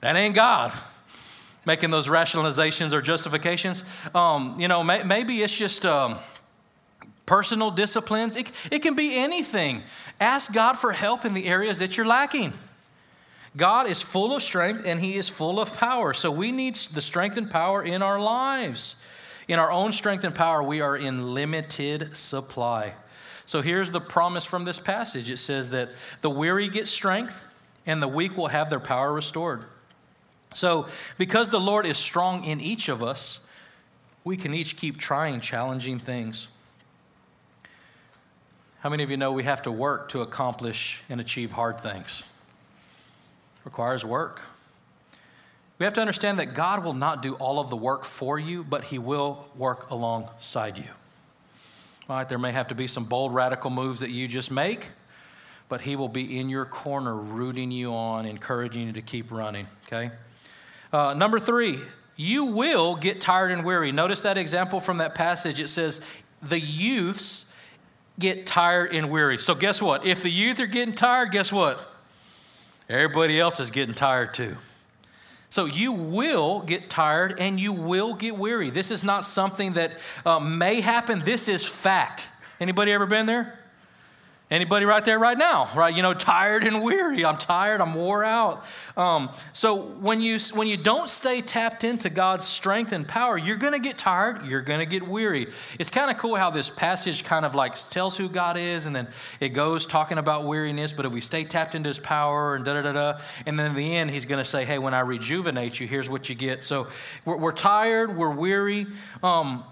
That 0.00 0.16
ain't 0.16 0.34
God 0.34 0.72
making 1.64 1.90
those 1.90 2.06
rationalizations 2.06 2.92
or 2.92 3.02
justifications. 3.02 3.84
Um, 4.14 4.58
you 4.58 4.68
know, 4.68 4.82
may, 4.82 5.02
maybe 5.02 5.42
it's 5.42 5.56
just 5.56 5.84
um, 5.84 6.18
personal 7.28 7.70
disciplines. 7.70 8.36
It, 8.36 8.50
it 8.70 8.78
can 8.78 8.94
be 8.94 9.14
anything. 9.14 9.82
Ask 10.18 10.50
God 10.50 10.78
for 10.78 10.92
help 10.92 11.26
in 11.26 11.34
the 11.34 11.44
areas 11.44 11.78
that 11.78 11.96
you're 11.96 12.06
lacking. 12.06 12.54
God 13.54 13.86
is 13.86 14.00
full 14.00 14.34
of 14.34 14.42
strength 14.42 14.84
and 14.86 14.98
He 14.98 15.16
is 15.16 15.28
full 15.28 15.60
of 15.60 15.76
power. 15.76 16.14
So 16.14 16.30
we 16.30 16.52
need 16.52 16.74
the 16.76 17.02
strength 17.02 17.36
and 17.36 17.50
power 17.50 17.82
in 17.82 18.00
our 18.00 18.18
lives. 18.18 18.96
In 19.46 19.58
our 19.58 19.70
own 19.70 19.92
strength 19.92 20.24
and 20.24 20.34
power, 20.34 20.62
we 20.62 20.80
are 20.80 20.96
in 20.96 21.34
limited 21.34 22.16
supply. 22.16 22.94
So 23.44 23.60
here's 23.60 23.90
the 23.90 24.00
promise 24.00 24.46
from 24.46 24.64
this 24.64 24.80
passage 24.80 25.28
it 25.28 25.38
says 25.38 25.70
that 25.70 25.90
the 26.22 26.30
weary 26.30 26.68
get 26.68 26.88
strength 26.88 27.44
and 27.86 28.00
the 28.00 28.08
weak 28.08 28.38
will 28.38 28.48
have 28.48 28.70
their 28.70 28.80
power 28.80 29.12
restored. 29.12 29.64
So, 30.54 30.86
because 31.18 31.50
the 31.50 31.60
Lord 31.60 31.84
is 31.84 31.98
strong 31.98 32.44
in 32.44 32.58
each 32.58 32.88
of 32.88 33.02
us, 33.02 33.40
we 34.24 34.38
can 34.38 34.54
each 34.54 34.78
keep 34.78 34.98
trying 34.98 35.40
challenging 35.40 35.98
things. 35.98 36.48
How 38.80 38.90
many 38.90 39.02
of 39.02 39.10
you 39.10 39.16
know 39.16 39.32
we 39.32 39.42
have 39.42 39.62
to 39.62 39.72
work 39.72 40.08
to 40.10 40.22
accomplish 40.22 41.02
and 41.08 41.20
achieve 41.20 41.50
hard 41.50 41.80
things? 41.80 42.20
It 42.20 43.64
requires 43.64 44.04
work. 44.04 44.42
We 45.80 45.84
have 45.84 45.94
to 45.94 46.00
understand 46.00 46.38
that 46.38 46.54
God 46.54 46.84
will 46.84 46.94
not 46.94 47.20
do 47.20 47.34
all 47.34 47.58
of 47.58 47.70
the 47.70 47.76
work 47.76 48.04
for 48.04 48.38
you, 48.38 48.62
but 48.62 48.84
He 48.84 48.98
will 48.98 49.48
work 49.56 49.90
alongside 49.90 50.78
you. 50.78 50.90
All 52.08 52.16
right, 52.16 52.28
there 52.28 52.38
may 52.38 52.52
have 52.52 52.68
to 52.68 52.76
be 52.76 52.86
some 52.86 53.04
bold, 53.04 53.34
radical 53.34 53.70
moves 53.70 53.98
that 54.00 54.10
you 54.10 54.28
just 54.28 54.52
make, 54.52 54.86
but 55.68 55.80
He 55.80 55.96
will 55.96 56.08
be 56.08 56.38
in 56.38 56.48
your 56.48 56.64
corner, 56.64 57.16
rooting 57.16 57.72
you 57.72 57.92
on, 57.92 58.26
encouraging 58.26 58.86
you 58.86 58.92
to 58.92 59.02
keep 59.02 59.32
running, 59.32 59.66
okay? 59.86 60.12
Uh, 60.92 61.14
number 61.14 61.40
three, 61.40 61.80
you 62.14 62.44
will 62.44 62.94
get 62.94 63.20
tired 63.20 63.50
and 63.50 63.64
weary. 63.64 63.90
Notice 63.90 64.20
that 64.20 64.38
example 64.38 64.78
from 64.78 64.98
that 64.98 65.16
passage. 65.16 65.58
It 65.58 65.68
says, 65.68 66.00
the 66.40 66.60
youths 66.60 67.44
get 68.18 68.46
tired 68.46 68.92
and 68.92 69.10
weary. 69.10 69.38
So, 69.38 69.54
guess 69.54 69.80
what? 69.80 70.06
If 70.06 70.22
the 70.22 70.30
youth 70.30 70.60
are 70.60 70.66
getting 70.66 70.94
tired, 70.94 71.32
guess 71.32 71.52
what? 71.52 71.78
Everybody 72.88 73.38
else 73.38 73.60
is 73.60 73.70
getting 73.70 73.94
tired 73.94 74.34
too. 74.34 74.56
So, 75.50 75.64
you 75.66 75.92
will 75.92 76.60
get 76.60 76.90
tired 76.90 77.38
and 77.38 77.58
you 77.58 77.72
will 77.72 78.14
get 78.14 78.36
weary. 78.36 78.70
This 78.70 78.90
is 78.90 79.04
not 79.04 79.24
something 79.24 79.74
that 79.74 79.98
uh, 80.26 80.40
may 80.40 80.80
happen, 80.80 81.20
this 81.20 81.48
is 81.48 81.64
fact. 81.64 82.28
Anybody 82.60 82.92
ever 82.92 83.06
been 83.06 83.26
there? 83.26 83.58
Anybody 84.50 84.86
right 84.86 85.04
there 85.04 85.18
right 85.18 85.36
now, 85.36 85.68
right? 85.76 85.94
You 85.94 86.00
know, 86.00 86.14
tired 86.14 86.64
and 86.64 86.82
weary. 86.82 87.22
I'm 87.22 87.36
tired. 87.36 87.82
I'm 87.82 87.92
wore 87.92 88.24
out. 88.24 88.64
Um, 88.96 89.28
so 89.52 89.74
when 89.76 90.22
you 90.22 90.38
when 90.54 90.66
you 90.66 90.78
don't 90.78 91.10
stay 91.10 91.42
tapped 91.42 91.84
into 91.84 92.08
God's 92.08 92.46
strength 92.46 92.92
and 92.92 93.06
power, 93.06 93.36
you're 93.36 93.58
going 93.58 93.74
to 93.74 93.78
get 93.78 93.98
tired. 93.98 94.46
You're 94.46 94.62
going 94.62 94.80
to 94.80 94.86
get 94.86 95.06
weary. 95.06 95.48
It's 95.78 95.90
kind 95.90 96.10
of 96.10 96.16
cool 96.16 96.34
how 96.34 96.48
this 96.48 96.70
passage 96.70 97.24
kind 97.24 97.44
of 97.44 97.54
like 97.54 97.76
tells 97.90 98.16
who 98.16 98.26
God 98.26 98.56
is, 98.56 98.86
and 98.86 98.96
then 98.96 99.08
it 99.38 99.50
goes 99.50 99.84
talking 99.84 100.16
about 100.16 100.44
weariness. 100.44 100.92
But 100.92 101.04
if 101.04 101.12
we 101.12 101.20
stay 101.20 101.44
tapped 101.44 101.74
into 101.74 101.88
His 101.88 101.98
power 101.98 102.54
and 102.54 102.64
da 102.64 102.72
da 102.72 102.82
da 102.90 102.92
da, 102.92 103.20
and 103.44 103.58
then 103.58 103.72
in 103.72 103.76
the 103.76 103.96
end, 103.96 104.10
He's 104.10 104.24
going 104.24 104.42
to 104.42 104.48
say, 104.48 104.64
"Hey, 104.64 104.78
when 104.78 104.94
I 104.94 105.00
rejuvenate 105.00 105.78
you, 105.78 105.86
here's 105.86 106.08
what 106.08 106.30
you 106.30 106.34
get." 106.34 106.64
So 106.64 106.86
we're, 107.26 107.36
we're 107.36 107.52
tired. 107.52 108.16
We're 108.16 108.30
weary. 108.30 108.86
Um, 109.22 109.64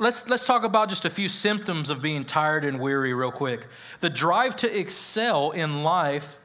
Let's, 0.00 0.28
let's 0.28 0.46
talk 0.46 0.62
about 0.62 0.88
just 0.88 1.04
a 1.04 1.10
few 1.10 1.28
symptoms 1.28 1.90
of 1.90 2.00
being 2.00 2.24
tired 2.24 2.64
and 2.64 2.78
weary, 2.78 3.14
real 3.14 3.32
quick. 3.32 3.66
The 3.98 4.08
drive 4.08 4.54
to 4.56 4.78
excel 4.78 5.50
in 5.50 5.82
life 5.82 6.38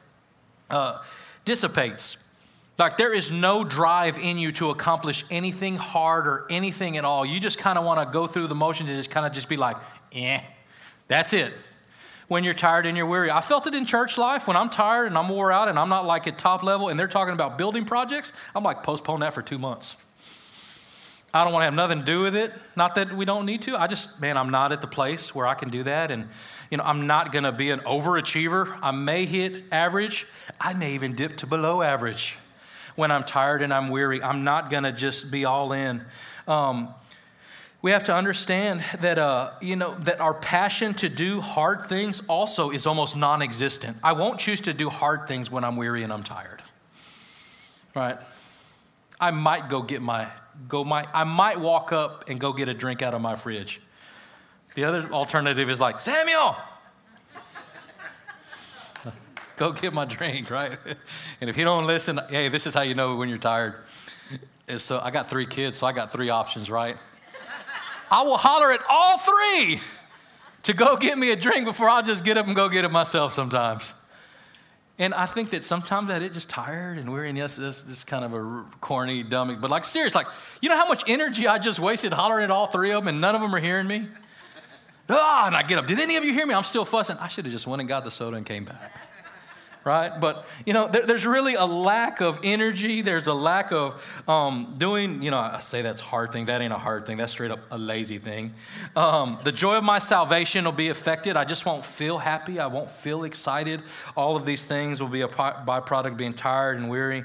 uh, 0.70 1.02
dissipates. 1.44 2.16
Like, 2.78 2.96
there 2.96 3.14
is 3.14 3.30
no 3.30 3.62
drive 3.62 4.18
in 4.18 4.38
you 4.38 4.50
to 4.52 4.70
accomplish 4.70 5.24
anything 5.30 5.76
hard 5.76 6.26
or 6.26 6.46
anything 6.50 6.96
at 6.96 7.04
all. 7.04 7.24
You 7.24 7.38
just 7.38 7.58
kind 7.58 7.78
of 7.78 7.84
want 7.84 8.00
to 8.00 8.12
go 8.12 8.26
through 8.26 8.48
the 8.48 8.56
motions 8.56 8.90
and 8.90 8.98
just 8.98 9.10
kind 9.10 9.24
of 9.24 9.32
just 9.32 9.48
be 9.48 9.56
like, 9.56 9.76
eh, 10.12 10.40
that's 11.06 11.32
it. 11.32 11.52
When 12.26 12.42
you're 12.42 12.54
tired 12.54 12.86
and 12.86 12.96
you're 12.96 13.06
weary. 13.06 13.30
I 13.30 13.40
felt 13.40 13.68
it 13.68 13.74
in 13.74 13.86
church 13.86 14.18
life 14.18 14.48
when 14.48 14.56
I'm 14.56 14.70
tired 14.70 15.06
and 15.06 15.16
I'm 15.16 15.28
wore 15.28 15.52
out 15.52 15.68
and 15.68 15.78
I'm 15.78 15.90
not 15.90 16.06
like 16.06 16.26
at 16.26 16.38
top 16.38 16.64
level 16.64 16.88
and 16.88 16.98
they're 16.98 17.06
talking 17.06 17.34
about 17.34 17.56
building 17.56 17.84
projects. 17.84 18.32
I'm 18.56 18.64
like, 18.64 18.82
postpone 18.82 19.20
that 19.20 19.34
for 19.34 19.42
two 19.42 19.58
months. 19.58 19.94
I 21.34 21.42
don't 21.42 21.52
want 21.52 21.62
to 21.62 21.64
have 21.64 21.74
nothing 21.74 21.98
to 21.98 22.04
do 22.04 22.20
with 22.20 22.36
it. 22.36 22.52
Not 22.76 22.94
that 22.94 23.12
we 23.12 23.24
don't 23.24 23.44
need 23.44 23.62
to. 23.62 23.76
I 23.76 23.88
just, 23.88 24.20
man, 24.20 24.36
I'm 24.36 24.50
not 24.50 24.70
at 24.70 24.80
the 24.80 24.86
place 24.86 25.34
where 25.34 25.48
I 25.48 25.54
can 25.54 25.68
do 25.68 25.82
that. 25.82 26.12
And, 26.12 26.28
you 26.70 26.76
know, 26.76 26.84
I'm 26.84 27.08
not 27.08 27.32
going 27.32 27.42
to 27.42 27.50
be 27.50 27.70
an 27.70 27.80
overachiever. 27.80 28.78
I 28.80 28.92
may 28.92 29.24
hit 29.24 29.64
average. 29.72 30.28
I 30.60 30.74
may 30.74 30.94
even 30.94 31.16
dip 31.16 31.36
to 31.38 31.46
below 31.48 31.82
average 31.82 32.38
when 32.94 33.10
I'm 33.10 33.24
tired 33.24 33.62
and 33.62 33.74
I'm 33.74 33.88
weary. 33.88 34.22
I'm 34.22 34.44
not 34.44 34.70
going 34.70 34.84
to 34.84 34.92
just 34.92 35.32
be 35.32 35.44
all 35.44 35.72
in. 35.72 36.04
Um, 36.46 36.94
we 37.82 37.90
have 37.90 38.04
to 38.04 38.14
understand 38.14 38.84
that, 39.00 39.18
uh, 39.18 39.50
you 39.60 39.74
know, 39.74 39.96
that 40.02 40.20
our 40.20 40.34
passion 40.34 40.94
to 40.94 41.08
do 41.08 41.40
hard 41.40 41.86
things 41.88 42.26
also 42.28 42.70
is 42.70 42.86
almost 42.86 43.16
non 43.16 43.42
existent. 43.42 43.96
I 44.04 44.12
won't 44.12 44.38
choose 44.38 44.60
to 44.62 44.72
do 44.72 44.88
hard 44.88 45.26
things 45.26 45.50
when 45.50 45.64
I'm 45.64 45.76
weary 45.76 46.04
and 46.04 46.12
I'm 46.12 46.22
tired. 46.22 46.62
Right? 47.92 48.18
I 49.20 49.32
might 49.32 49.68
go 49.68 49.82
get 49.82 50.00
my 50.00 50.30
go 50.68 50.84
my 50.84 51.06
I 51.12 51.24
might 51.24 51.60
walk 51.60 51.92
up 51.92 52.28
and 52.28 52.38
go 52.38 52.52
get 52.52 52.68
a 52.68 52.74
drink 52.74 53.02
out 53.02 53.14
of 53.14 53.20
my 53.20 53.36
fridge. 53.36 53.80
The 54.74 54.84
other 54.84 55.08
alternative 55.12 55.70
is 55.70 55.80
like, 55.80 56.00
Samuel, 56.00 56.56
go 59.56 59.72
get 59.72 59.92
my 59.92 60.04
drink, 60.04 60.50
right? 60.50 60.78
And 61.40 61.50
if 61.50 61.58
you 61.58 61.64
don't 61.64 61.86
listen, 61.86 62.20
hey, 62.30 62.48
this 62.48 62.66
is 62.66 62.72
how 62.72 62.82
you 62.82 62.94
know 62.94 63.16
when 63.16 63.28
you're 63.28 63.38
tired. 63.38 63.74
And 64.66 64.80
so 64.80 64.98
I 65.02 65.10
got 65.10 65.28
three 65.28 65.46
kids, 65.46 65.78
so 65.78 65.86
I 65.86 65.92
got 65.92 66.10
three 66.10 66.30
options, 66.30 66.70
right? 66.70 66.96
I 68.10 68.22
will 68.22 68.38
holler 68.38 68.72
at 68.72 68.80
all 68.88 69.18
three 69.18 69.80
to 70.62 70.72
go 70.72 70.96
get 70.96 71.18
me 71.18 71.32
a 71.32 71.36
drink 71.36 71.66
before 71.66 71.88
I'll 71.88 72.02
just 72.02 72.24
get 72.24 72.38
up 72.38 72.46
and 72.46 72.56
go 72.56 72.68
get 72.68 72.84
it 72.84 72.90
myself 72.90 73.32
sometimes. 73.32 73.92
And 74.98 75.12
I 75.12 75.26
think 75.26 75.50
that 75.50 75.64
sometimes 75.64 76.08
that 76.08 76.22
it 76.22 76.32
just 76.32 76.48
tired 76.48 76.98
and 76.98 77.12
weary, 77.12 77.28
and 77.28 77.36
yes, 77.36 77.56
this, 77.56 77.82
this 77.82 78.04
kind 78.04 78.24
of 78.24 78.32
a 78.32 78.64
corny, 78.80 79.24
dummy, 79.24 79.56
but 79.56 79.68
like 79.70 79.84
serious, 79.84 80.14
like, 80.14 80.28
you 80.60 80.68
know 80.68 80.76
how 80.76 80.86
much 80.86 81.02
energy 81.08 81.48
I 81.48 81.58
just 81.58 81.80
wasted 81.80 82.12
hollering 82.12 82.44
at 82.44 82.50
all 82.52 82.66
three 82.66 82.92
of 82.92 83.02
them 83.02 83.08
and 83.08 83.20
none 83.20 83.34
of 83.34 83.40
them 83.40 83.52
are 83.54 83.60
hearing 83.60 83.88
me? 83.88 84.06
Ah, 85.08 85.48
and 85.48 85.56
I 85.56 85.62
get 85.62 85.78
up. 85.78 85.86
Did 85.86 85.98
any 85.98 86.16
of 86.16 86.24
you 86.24 86.32
hear 86.32 86.46
me? 86.46 86.54
I'm 86.54 86.64
still 86.64 86.84
fussing. 86.84 87.16
I 87.18 87.28
should 87.28 87.44
have 87.44 87.52
just 87.52 87.66
went 87.66 87.80
and 87.80 87.88
got 87.88 88.04
the 88.04 88.10
soda 88.10 88.36
and 88.36 88.46
came 88.46 88.64
back 88.64 89.03
right? 89.84 90.18
But, 90.18 90.46
you 90.64 90.72
know, 90.72 90.88
there, 90.88 91.06
there's 91.06 91.26
really 91.26 91.54
a 91.54 91.64
lack 91.64 92.20
of 92.20 92.40
energy. 92.42 93.02
There's 93.02 93.26
a 93.26 93.34
lack 93.34 93.70
of 93.72 94.02
um, 94.26 94.74
doing, 94.78 95.22
you 95.22 95.30
know, 95.30 95.38
I 95.38 95.60
say 95.60 95.82
that's 95.82 96.00
hard 96.00 96.32
thing. 96.32 96.46
That 96.46 96.60
ain't 96.60 96.72
a 96.72 96.78
hard 96.78 97.06
thing. 97.06 97.18
That's 97.18 97.32
straight 97.32 97.50
up 97.50 97.60
a 97.70 97.78
lazy 97.78 98.18
thing. 98.18 98.54
Um, 98.96 99.38
the 99.44 99.52
joy 99.52 99.76
of 99.76 99.84
my 99.84 99.98
salvation 99.98 100.64
will 100.64 100.72
be 100.72 100.88
affected. 100.88 101.36
I 101.36 101.44
just 101.44 101.66
won't 101.66 101.84
feel 101.84 102.18
happy. 102.18 102.58
I 102.58 102.66
won't 102.66 102.90
feel 102.90 103.24
excited. 103.24 103.82
All 104.16 104.36
of 104.36 104.46
these 104.46 104.64
things 104.64 105.00
will 105.00 105.08
be 105.08 105.20
a 105.20 105.28
byproduct 105.28 106.16
being 106.16 106.34
tired 106.34 106.78
and 106.78 106.88
weary. 106.88 107.24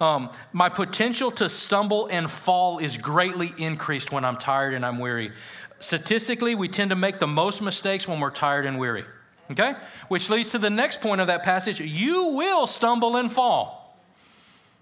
Um, 0.00 0.30
my 0.52 0.68
potential 0.68 1.30
to 1.32 1.48
stumble 1.48 2.06
and 2.06 2.30
fall 2.30 2.78
is 2.78 2.96
greatly 2.96 3.52
increased 3.58 4.12
when 4.12 4.24
I'm 4.24 4.36
tired 4.36 4.74
and 4.74 4.86
I'm 4.86 4.98
weary. 4.98 5.32
Statistically, 5.80 6.54
we 6.54 6.68
tend 6.68 6.90
to 6.90 6.96
make 6.96 7.18
the 7.18 7.26
most 7.26 7.62
mistakes 7.62 8.06
when 8.06 8.20
we're 8.20 8.30
tired 8.30 8.64
and 8.64 8.78
weary. 8.78 9.04
Okay? 9.50 9.74
Which 10.08 10.30
leads 10.30 10.50
to 10.52 10.58
the 10.58 10.70
next 10.70 11.00
point 11.00 11.20
of 11.20 11.26
that 11.28 11.42
passage. 11.42 11.80
You 11.80 12.28
will 12.28 12.66
stumble 12.66 13.16
and 13.16 13.30
fall. 13.30 13.98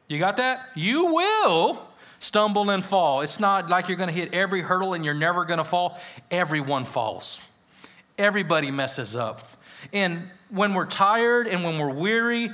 You 0.09 0.19
got 0.19 0.37
that? 0.37 0.61
You 0.75 1.15
will 1.15 1.87
stumble 2.21 2.71
and 2.71 2.85
fall. 2.85 3.21
It's 3.21 3.41
not 3.41 3.71
like 3.71 3.89
you're 3.89 3.97
going 3.97 4.09
to 4.09 4.15
hit 4.15 4.35
every 4.35 4.61
hurdle 4.61 4.95
and 4.95 5.05
you're 5.05 5.15
never 5.15 5.45
going 5.45 5.59
to 5.59 5.65
fall. 5.65 6.01
Everyone 6.31 6.85
falls, 6.85 7.41
everybody 8.19 8.71
messes 8.71 9.17
up. 9.17 9.49
And 9.93 10.31
when 10.49 10.75
we're 10.75 10.87
tired 10.87 11.47
and 11.47 11.65
when 11.65 11.79
we're 11.79 11.93
weary, 11.93 12.51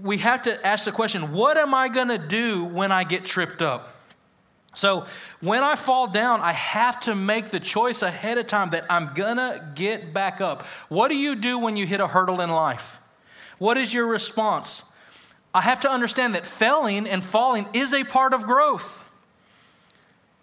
we 0.00 0.18
have 0.18 0.44
to 0.44 0.66
ask 0.66 0.84
the 0.84 0.92
question 0.92 1.32
what 1.32 1.56
am 1.56 1.74
I 1.74 1.88
going 1.88 2.08
to 2.08 2.18
do 2.18 2.64
when 2.64 2.92
I 2.92 3.04
get 3.04 3.24
tripped 3.24 3.62
up? 3.62 3.99
So 4.74 5.06
when 5.40 5.62
I 5.62 5.74
fall 5.74 6.06
down, 6.06 6.40
I 6.40 6.52
have 6.52 7.00
to 7.00 7.14
make 7.14 7.50
the 7.50 7.60
choice 7.60 8.02
ahead 8.02 8.38
of 8.38 8.46
time 8.46 8.70
that 8.70 8.84
I'm 8.88 9.12
gonna 9.14 9.72
get 9.74 10.14
back 10.14 10.40
up. 10.40 10.62
What 10.88 11.08
do 11.08 11.16
you 11.16 11.34
do 11.34 11.58
when 11.58 11.76
you 11.76 11.86
hit 11.86 12.00
a 12.00 12.06
hurdle 12.06 12.40
in 12.40 12.50
life? 12.50 12.98
What 13.58 13.76
is 13.76 13.92
your 13.92 14.06
response? 14.06 14.84
I 15.52 15.62
have 15.62 15.80
to 15.80 15.90
understand 15.90 16.34
that 16.34 16.46
failing 16.46 17.08
and 17.08 17.24
falling 17.24 17.66
is 17.74 17.92
a 17.92 18.04
part 18.04 18.32
of 18.32 18.44
growth. 18.44 19.04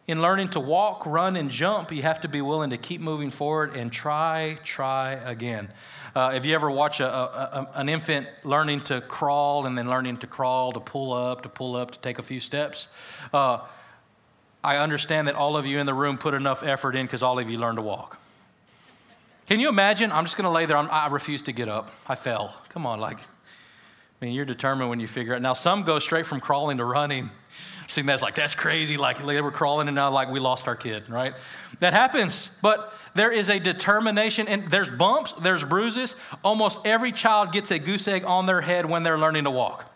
In 0.07 0.21
learning 0.21 0.49
to 0.49 0.59
walk, 0.59 1.05
run, 1.05 1.35
and 1.35 1.49
jump, 1.49 1.91
you 1.91 2.01
have 2.01 2.21
to 2.21 2.29
be 2.29 2.41
willing 2.41 2.69
to 2.69 2.77
keep 2.77 3.01
moving 3.01 3.29
forward 3.29 3.75
and 3.75 3.91
try, 3.91 4.57
try 4.63 5.13
again. 5.13 5.69
Uh, 6.15 6.31
if 6.33 6.45
you 6.45 6.55
ever 6.55 6.71
watch 6.71 6.99
a, 6.99 7.13
a, 7.13 7.25
a, 7.25 7.69
an 7.75 7.89
infant 7.89 8.27
learning 8.43 8.81
to 8.81 9.01
crawl 9.01 9.65
and 9.65 9.77
then 9.77 9.89
learning 9.89 10.17
to 10.17 10.27
crawl, 10.27 10.71
to 10.71 10.79
pull 10.79 11.11
up, 11.11 11.41
to 11.43 11.49
pull 11.49 11.75
up, 11.75 11.91
to 11.91 11.99
take 11.99 12.19
a 12.19 12.23
few 12.23 12.39
steps, 12.39 12.87
uh, 13.33 13.59
I 14.63 14.77
understand 14.77 15.27
that 15.27 15.35
all 15.35 15.55
of 15.55 15.65
you 15.65 15.79
in 15.79 15.85
the 15.85 15.93
room 15.93 16.17
put 16.17 16.33
enough 16.33 16.63
effort 16.63 16.95
in 16.95 17.05
because 17.05 17.23
all 17.23 17.39
of 17.39 17.49
you 17.49 17.57
learned 17.57 17.77
to 17.77 17.81
walk. 17.81 18.19
Can 19.47 19.59
you 19.59 19.69
imagine? 19.69 20.11
I'm 20.11 20.25
just 20.25 20.35
going 20.35 20.43
to 20.43 20.51
lay 20.51 20.65
there. 20.65 20.75
I'm, 20.75 20.89
i 20.91 21.07
refuse 21.07 21.43
to 21.43 21.53
get 21.53 21.69
up. 21.69 21.91
I 22.05 22.15
fell. 22.15 22.55
Come 22.69 22.85
on, 22.85 22.99
like, 22.99 23.19
I 23.19 24.25
mean, 24.25 24.33
you're 24.33 24.45
determined 24.45 24.89
when 24.89 24.99
you 24.99 25.07
figure 25.07 25.33
it. 25.33 25.41
Now, 25.41 25.53
some 25.53 25.83
go 25.83 25.99
straight 25.99 26.25
from 26.25 26.41
crawling 26.41 26.77
to 26.77 26.85
running. 26.85 27.29
See, 27.87 28.01
that's 28.01 28.21
like, 28.21 28.35
that's 28.35 28.55
crazy. 28.55 28.97
Like, 28.97 29.25
they 29.25 29.41
were 29.41 29.51
crawling 29.51 29.87
and 29.87 29.95
now, 29.95 30.11
like, 30.11 30.29
we 30.29 30.41
lost 30.41 30.67
our 30.67 30.75
kid, 30.75 31.09
right? 31.09 31.33
That 31.79 31.93
happens. 31.93 32.49
But 32.61 32.93
there 33.15 33.31
is 33.31 33.49
a 33.49 33.59
determination, 33.59 34.49
and 34.49 34.69
there's 34.69 34.89
bumps, 34.89 35.31
there's 35.33 35.63
bruises. 35.63 36.17
Almost 36.43 36.85
every 36.85 37.13
child 37.13 37.53
gets 37.53 37.71
a 37.71 37.79
goose 37.79 38.07
egg 38.07 38.25
on 38.25 38.47
their 38.47 38.61
head 38.61 38.85
when 38.85 39.03
they're 39.03 39.17
learning 39.17 39.45
to 39.45 39.51
walk. 39.51 39.91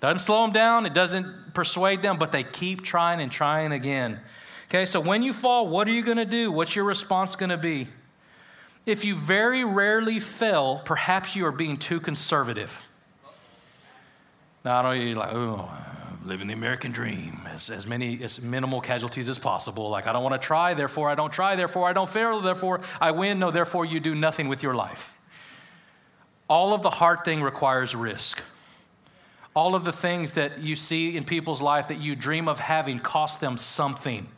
Doesn't 0.00 0.18
slow 0.18 0.42
them 0.42 0.52
down, 0.52 0.84
it 0.84 0.92
doesn't 0.92 1.45
persuade 1.56 2.02
them, 2.02 2.18
but 2.18 2.30
they 2.30 2.44
keep 2.44 2.82
trying 2.82 3.20
and 3.20 3.32
trying 3.32 3.72
again. 3.72 4.20
Okay, 4.68 4.84
so 4.84 5.00
when 5.00 5.22
you 5.22 5.32
fall, 5.32 5.66
what 5.66 5.88
are 5.88 5.90
you 5.90 6.02
going 6.02 6.18
to 6.18 6.26
do? 6.26 6.52
What's 6.52 6.76
your 6.76 6.84
response 6.84 7.34
going 7.34 7.50
to 7.50 7.56
be? 7.56 7.88
If 8.84 9.04
you 9.04 9.16
very 9.16 9.64
rarely 9.64 10.20
fail, 10.20 10.82
perhaps 10.84 11.34
you 11.34 11.46
are 11.46 11.52
being 11.52 11.78
too 11.78 11.98
conservative. 11.98 12.80
Now, 14.64 14.80
I 14.80 14.82
know 14.82 14.92
you're 14.92 15.16
like, 15.16 15.32
oh, 15.32 15.68
living 16.24 16.46
the 16.48 16.54
American 16.54 16.92
dream, 16.92 17.40
as, 17.46 17.70
as 17.70 17.86
many, 17.86 18.22
as 18.22 18.42
minimal 18.42 18.82
casualties 18.82 19.28
as 19.28 19.38
possible. 19.38 19.88
Like, 19.88 20.06
I 20.06 20.12
don't 20.12 20.22
want 20.22 20.40
to 20.40 20.46
try, 20.46 20.74
therefore 20.74 21.08
I 21.08 21.14
don't 21.14 21.32
try, 21.32 21.56
therefore 21.56 21.88
I 21.88 21.94
don't 21.94 22.10
fail, 22.10 22.40
therefore 22.40 22.82
I 23.00 23.12
win. 23.12 23.38
No, 23.38 23.50
therefore 23.50 23.86
you 23.86 23.98
do 23.98 24.14
nothing 24.14 24.48
with 24.48 24.62
your 24.62 24.74
life. 24.74 25.14
All 26.48 26.74
of 26.74 26.82
the 26.82 26.90
hard 26.90 27.24
thing 27.24 27.42
requires 27.42 27.94
risk. 27.94 28.42
All 29.56 29.74
of 29.74 29.84
the 29.84 29.92
things 29.92 30.32
that 30.32 30.60
you 30.60 30.76
see 30.76 31.16
in 31.16 31.24
people's 31.24 31.60
life 31.60 31.88
that 31.88 31.98
you 31.98 32.14
dream 32.14 32.48
of 32.48 32.60
having 32.60 33.00
cost 33.00 33.40
them 33.40 33.56
something. 33.56 34.28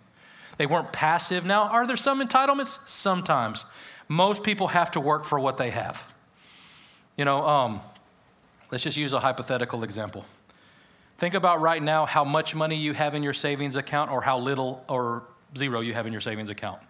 They 0.56 0.64
weren't 0.64 0.92
passive. 0.92 1.44
Now, 1.44 1.64
are 1.64 1.86
there 1.86 1.96
some 1.96 2.26
entitlements? 2.26 2.88
Sometimes. 2.88 3.66
Most 4.08 4.42
people 4.42 4.68
have 4.68 4.90
to 4.92 5.00
work 5.00 5.26
for 5.26 5.38
what 5.38 5.58
they 5.58 5.68
have. 5.68 6.10
You 7.18 7.26
know, 7.26 7.46
um, 7.46 7.80
Let's 8.70 8.84
just 8.84 8.96
use 8.96 9.12
a 9.12 9.20
hypothetical 9.20 9.82
example. 9.82 10.26
Think 11.16 11.34
about 11.34 11.60
right 11.60 11.82
now 11.82 12.06
how 12.06 12.24
much 12.24 12.54
money 12.54 12.76
you 12.76 12.92
have 12.92 13.14
in 13.14 13.22
your 13.22 13.32
savings 13.32 13.76
account 13.76 14.10
or 14.10 14.20
how 14.20 14.38
little 14.38 14.84
or 14.88 15.22
zero 15.56 15.80
you 15.80 15.94
have 15.94 16.06
in 16.06 16.12
your 16.12 16.20
savings 16.20 16.50
account. 16.50 16.80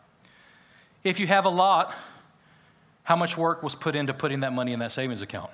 If 1.04 1.20
you 1.20 1.28
have 1.28 1.44
a 1.44 1.50
lot, 1.50 1.94
how 3.04 3.16
much 3.16 3.38
work 3.38 3.62
was 3.62 3.74
put 3.74 3.94
into 3.94 4.12
putting 4.12 4.40
that 4.40 4.52
money 4.52 4.72
in 4.72 4.80
that 4.80 4.92
savings 4.92 5.22
account? 5.22 5.50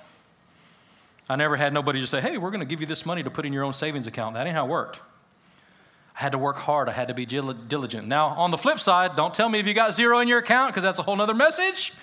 I 1.27 1.35
never 1.35 1.55
had 1.55 1.73
nobody 1.73 1.99
just 1.99 2.11
say, 2.11 2.21
hey, 2.21 2.37
we're 2.37 2.51
going 2.51 2.59
to 2.59 2.67
give 2.67 2.81
you 2.81 2.87
this 2.87 3.05
money 3.05 3.23
to 3.23 3.31
put 3.31 3.45
in 3.45 3.53
your 3.53 3.63
own 3.63 3.73
savings 3.73 4.05
account. 4.05 4.35
That 4.35 4.45
ain't 4.45 4.55
how 4.55 4.65
it 4.65 4.69
worked. 4.69 4.99
I 6.15 6.21
had 6.21 6.31
to 6.33 6.37
work 6.37 6.57
hard. 6.57 6.87
I 6.87 6.91
had 6.91 7.07
to 7.07 7.13
be 7.13 7.25
diligent. 7.25 8.07
Now, 8.07 8.27
on 8.27 8.51
the 8.51 8.57
flip 8.57 8.79
side, 8.79 9.15
don't 9.15 9.33
tell 9.33 9.49
me 9.49 9.59
if 9.59 9.67
you 9.67 9.73
got 9.73 9.93
zero 9.93 10.19
in 10.19 10.27
your 10.27 10.39
account 10.39 10.71
because 10.71 10.83
that's 10.83 10.99
a 10.99 11.03
whole 11.03 11.19
other 11.19 11.33
message. 11.33 11.93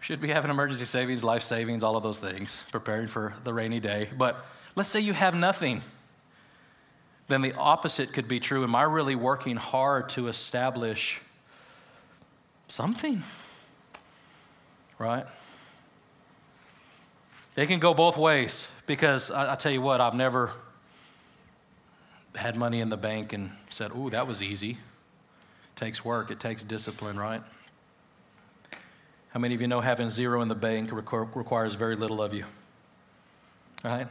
Should 0.00 0.20
be 0.20 0.28
having 0.28 0.50
emergency 0.50 0.84
savings, 0.84 1.22
life 1.22 1.42
savings, 1.42 1.82
all 1.82 1.96
of 1.96 2.02
those 2.02 2.18
things, 2.18 2.62
preparing 2.70 3.08
for 3.08 3.34
the 3.44 3.52
rainy 3.52 3.80
day. 3.80 4.08
But 4.16 4.36
let's 4.74 4.88
say 4.88 5.00
you 5.00 5.12
have 5.12 5.34
nothing. 5.34 5.82
Then 7.28 7.42
the 7.42 7.54
opposite 7.54 8.12
could 8.12 8.28
be 8.28 8.38
true. 8.40 8.62
Am 8.62 8.76
I 8.76 8.82
really 8.82 9.16
working 9.16 9.56
hard 9.56 10.08
to 10.10 10.28
establish 10.28 11.20
something? 12.68 13.22
Right? 14.98 15.26
They 17.56 17.66
can 17.66 17.80
go 17.80 17.94
both 17.94 18.18
ways 18.18 18.68
because 18.86 19.30
I, 19.30 19.54
I 19.54 19.56
tell 19.56 19.72
you 19.72 19.80
what, 19.80 20.00
I've 20.00 20.14
never 20.14 20.52
had 22.34 22.54
money 22.54 22.80
in 22.80 22.90
the 22.90 22.98
bank 22.98 23.32
and 23.32 23.50
said, 23.70 23.92
Ooh, 23.96 24.10
that 24.10 24.26
was 24.26 24.42
easy. 24.42 24.72
It 24.72 25.76
takes 25.76 26.04
work, 26.04 26.30
it 26.30 26.38
takes 26.38 26.62
discipline, 26.62 27.18
right? 27.18 27.42
How 29.30 29.40
many 29.40 29.54
of 29.54 29.62
you 29.62 29.68
know 29.68 29.80
having 29.80 30.10
zero 30.10 30.42
in 30.42 30.48
the 30.48 30.54
bank 30.54 30.90
requires 30.92 31.74
very 31.74 31.96
little 31.96 32.22
of 32.22 32.34
you? 32.34 32.44
Right? 33.82 34.06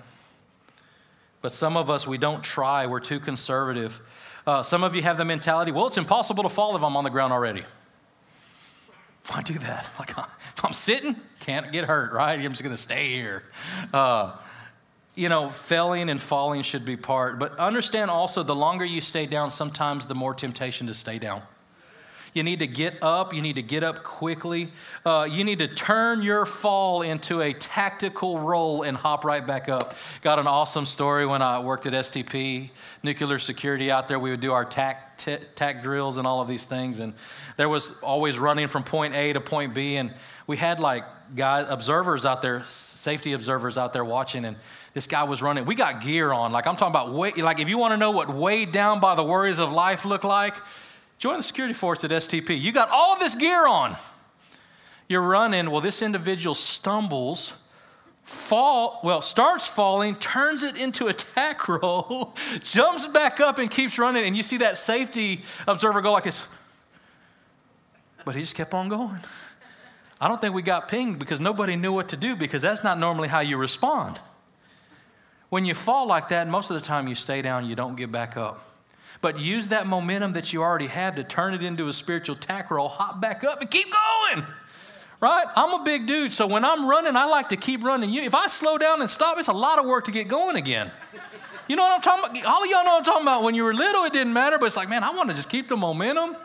But 1.42 1.52
some 1.52 1.78
of 1.78 1.92
us, 1.92 2.08
we 2.08 2.18
don't 2.18 2.44
try. 2.44 2.88
We're 2.88 3.00
too 3.00 3.20
conservative. 3.20 4.02
Uh, 4.48 4.64
some 4.64 4.84
of 4.84 4.96
you 4.96 5.04
have 5.04 5.18
the 5.18 5.26
mentality, 5.26 5.72
well, 5.72 5.86
it's 5.86 5.98
impossible 5.98 6.44
to 6.44 6.50
fall 6.50 6.76
if 6.76 6.84
I'm 6.84 6.98
on 6.98 7.04
the 7.04 7.10
ground 7.12 7.32
already. 7.32 7.64
Why 9.28 9.42
do 9.42 9.54
that? 9.56 9.88
Like, 10.00 10.10
if 10.10 10.64
I'm 10.64 10.74
sitting, 10.74 11.16
can't 11.40 11.72
get 11.72 11.86
hurt, 11.86 12.14
right? 12.14 12.40
I'm 12.40 12.52
just 12.52 12.64
going 12.64 12.76
to 12.76 12.82
stay 12.82 13.10
here. 13.10 13.44
Uh, 13.94 14.36
you 15.16 15.30
know, 15.30 15.50
failing 15.50 16.10
and 16.10 16.22
falling 16.22 16.62
should 16.62 16.86
be 16.86 16.98
part. 16.98 17.40
But 17.40 17.58
understand 17.58 18.12
also, 18.12 18.44
the 18.44 18.56
longer 18.56 18.86
you 18.86 19.02
stay 19.02 19.26
down, 19.26 19.52
sometimes 19.52 20.06
the 20.06 20.16
more 20.16 20.34
temptation 20.34 20.88
to 20.88 20.94
stay 20.94 21.20
down. 21.20 21.42
You 22.36 22.44
need 22.44 22.60
to 22.60 22.68
get 22.68 23.02
up. 23.02 23.34
You 23.34 23.42
need 23.42 23.56
to 23.56 23.62
get 23.62 23.82
up 23.82 24.04
quickly. 24.04 24.68
Uh, 25.06 25.26
you 25.32 25.46
need 25.46 25.60
to 25.60 25.70
turn 25.70 26.22
your 26.22 26.46
fall 26.46 27.02
into 27.02 27.42
a 27.42 27.54
tactical 27.54 28.40
roll 28.40 28.84
and 28.84 28.98
hop 28.98 29.24
right 29.24 29.48
back 29.48 29.70
up. 29.70 29.96
Got 30.22 30.40
an 30.40 30.46
awesome 30.46 30.86
story 30.86 31.26
when 31.26 31.42
I 31.42 31.60
worked 31.60 31.86
at 31.86 31.94
STP, 31.94 32.72
nuclear 33.04 33.40
security 33.40 33.90
out 33.90 34.10
there. 34.10 34.20
We 34.20 34.32
would 34.32 34.42
do 34.42 34.52
our 34.52 34.66
tac, 34.66 35.18
t- 35.18 35.38
tac 35.56 35.82
drills 35.82 36.18
and 36.18 36.28
all 36.28 36.42
of 36.42 36.50
these 36.50 36.66
things. 36.66 37.00
And 37.00 37.14
there 37.56 37.70
was 37.70 37.98
always 38.00 38.38
running 38.38 38.68
from 38.68 38.84
point 38.84 39.16
A 39.16 39.32
to 39.32 39.40
point 39.40 39.74
B. 39.74 39.96
And 39.96 40.14
we 40.46 40.58
had 40.58 40.82
like 40.82 41.06
guys, 41.38 41.68
observers 41.70 42.26
out 42.26 42.42
there, 42.42 42.66
safety 42.66 43.32
observers 43.32 43.78
out 43.78 43.94
there 43.94 44.04
watching. 44.04 44.44
And 44.44 44.58
this 44.94 45.08
guy 45.08 45.24
was 45.24 45.42
running. 45.42 45.64
We 45.64 45.76
got 45.76 46.02
gear 46.02 46.34
on. 46.34 46.52
Like 46.52 46.68
I'm 46.68 46.76
talking 46.76 46.92
about, 46.92 47.14
way, 47.14 47.32
like 47.32 47.62
if 47.62 47.70
you 47.70 47.78
want 47.78 47.94
to 47.94 47.98
know 47.98 48.12
what 48.12 48.28
weighed 48.36 48.74
down 48.74 49.00
by 49.00 49.16
the 49.16 49.24
worries 49.24 49.60
of 49.60 49.72
life 49.72 50.04
look 50.04 50.26
like, 50.26 50.56
Join 51.18 51.38
the 51.38 51.44
security 51.44 51.74
force 51.74 52.04
at 52.04 52.12
STP. 52.12 52.60
You 52.60 52.72
got 52.72 52.90
all 52.90 53.14
of 53.14 53.20
this 53.20 53.36
gear 53.36 53.66
on. 53.66 53.96
You're 55.08 55.22
running. 55.22 55.70
Well, 55.70 55.82
this 55.82 56.02
individual 56.02 56.56
stumbles, 56.56 57.54
fall, 58.24 59.00
well, 59.04 59.22
starts 59.22 59.68
falling, 59.68 60.16
turns 60.16 60.64
it 60.64 60.78
into 60.78 61.08
a 61.08 61.14
tac 61.14 61.68
roll, 61.68 62.36
jumps 62.62 63.08
back 63.08 63.40
up 63.40 63.60
and 63.60 63.70
keeps 63.70 63.98
running. 63.98 64.26
And 64.26 64.36
you 64.36 64.44
see 64.44 64.58
that 64.58 64.78
safety 64.78 65.42
observer 65.68 66.02
go 66.02 66.12
like 66.12 66.24
this. 66.24 66.46
But 68.26 68.36
he 68.36 68.42
just 68.42 68.56
kept 68.56 68.74
on 68.74 68.90
going. 68.90 69.20
I 70.20 70.28
don't 70.28 70.42
think 70.42 70.56
we 70.56 70.62
got 70.62 70.88
pinged 70.88 71.20
because 71.20 71.40
nobody 71.40 71.76
knew 71.76 71.92
what 71.92 72.10
to 72.10 72.18
do 72.18 72.36
because 72.36 72.62
that's 72.62 72.84
not 72.84 72.98
normally 72.98 73.28
how 73.28 73.42
you 73.42 73.58
respond. 73.58 74.20
When 75.50 75.66
you 75.66 75.76
fall 75.76 76.08
like 76.08 76.30
that, 76.30 76.48
most 76.48 76.72
of 76.72 76.76
the 76.76 76.82
time 76.82 77.08
you 77.08 77.16
stay 77.16 77.42
down, 77.42 77.66
you 77.66 77.76
don't 77.76 77.96
get 77.96 78.12
back 78.12 78.36
up. 78.36 78.75
But 79.26 79.40
use 79.40 79.70
that 79.70 79.88
momentum 79.88 80.34
that 80.34 80.54
you 80.54 80.62
already 80.62 80.86
have 80.86 81.16
to 81.16 81.24
turn 81.24 81.56
it 81.56 81.64
into 81.64 81.88
a 81.88 81.94
spiritual 81.94 82.36
tac 82.36 82.70
roll, 82.70 82.88
hop 82.88 83.20
back 83.20 83.44
up, 83.44 83.60
and 83.60 83.72
keep 83.72 83.88
going. 83.88 84.46
Right? 85.20 85.46
I'm 85.56 85.82
a 85.82 85.84
big 85.84 86.06
dude, 86.06 86.32
so 86.32 86.46
when 86.46 86.64
I'm 86.64 86.88
running, 86.88 87.16
I 87.16 87.26
like 87.26 87.50
to 87.50 87.58
keep 87.58 87.84
running. 87.84 88.14
If 88.14 88.36
I 88.36 88.46
slow 88.46 88.78
down 88.78 89.02
and 89.02 89.10
stop, 89.10 89.40
it's 89.40 89.48
a 89.48 89.52
lot 89.52 89.80
of 89.80 89.88
work 89.88 90.06
to 90.06 90.12
get 90.12 90.28
going 90.28 90.58
again. 90.58 90.92
You 91.68 91.76
know 91.76 91.82
what 91.82 91.96
I'm 91.96 92.02
talking 92.04 92.40
about? 92.40 92.54
All 92.54 92.64
of 92.64 92.70
y'all 92.70 92.84
know 92.84 92.92
what 92.92 93.00
I'm 93.00 93.04
talking 93.04 93.24
about. 93.24 93.42
When 93.42 93.56
you 93.56 93.64
were 93.64 93.74
little, 93.74 94.04
it 94.04 94.14
didn't 94.14 94.34
matter, 94.34 94.60
but 94.60 94.68
it's 94.68 94.78
like, 94.78 94.90
man, 94.90 95.04
I 95.04 95.10
want 95.10 95.32
to 95.32 95.36
just 95.36 95.50
keep 95.50 95.70
the 95.70 95.76
momentum. 95.76 96.38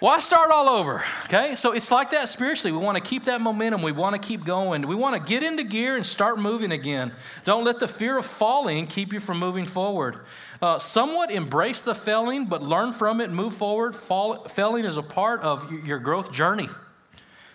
Why 0.00 0.18
start 0.18 0.50
all 0.50 0.68
over? 0.68 1.04
Okay, 1.26 1.54
so 1.56 1.72
it's 1.72 1.92
like 1.92 2.10
that 2.10 2.30
spiritually. 2.30 2.72
We 2.72 2.82
want 2.82 2.96
to 2.96 3.04
keep 3.04 3.26
that 3.26 3.40
momentum. 3.40 3.82
We 3.82 3.92
want 3.92 4.20
to 4.20 4.28
keep 4.28 4.44
going. 4.44 4.88
We 4.88 4.96
want 4.96 5.14
to 5.14 5.20
get 5.20 5.44
into 5.44 5.62
gear 5.62 5.94
and 5.94 6.04
start 6.04 6.40
moving 6.40 6.72
again. 6.72 7.12
Don't 7.44 7.64
let 7.64 7.78
the 7.78 7.86
fear 7.86 8.18
of 8.18 8.26
falling 8.26 8.88
keep 8.88 9.12
you 9.12 9.20
from 9.20 9.38
moving 9.38 9.66
forward. 9.66 10.18
Uh, 10.62 10.78
somewhat 10.78 11.30
embrace 11.30 11.80
the 11.80 11.94
failing, 11.94 12.44
but 12.44 12.62
learn 12.62 12.92
from 12.92 13.20
it, 13.20 13.30
move 13.30 13.54
forward. 13.54 13.96
Fall, 13.96 14.44
failing 14.44 14.84
is 14.84 14.96
a 14.96 15.02
part 15.02 15.40
of 15.40 15.72
your 15.86 15.98
growth 15.98 16.32
journey. 16.32 16.68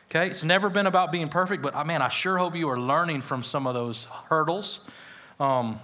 Okay, 0.09 0.27
it's 0.27 0.43
never 0.43 0.69
been 0.69 0.87
about 0.87 1.11
being 1.11 1.29
perfect, 1.29 1.61
but 1.61 1.75
uh, 1.75 1.83
man, 1.83 2.01
I 2.01 2.09
sure 2.09 2.37
hope 2.37 2.55
you 2.55 2.69
are 2.69 2.79
learning 2.79 3.21
from 3.21 3.43
some 3.43 3.67
of 3.67 3.73
those 3.73 4.05
hurdles. 4.29 4.79
Um, 5.39 5.79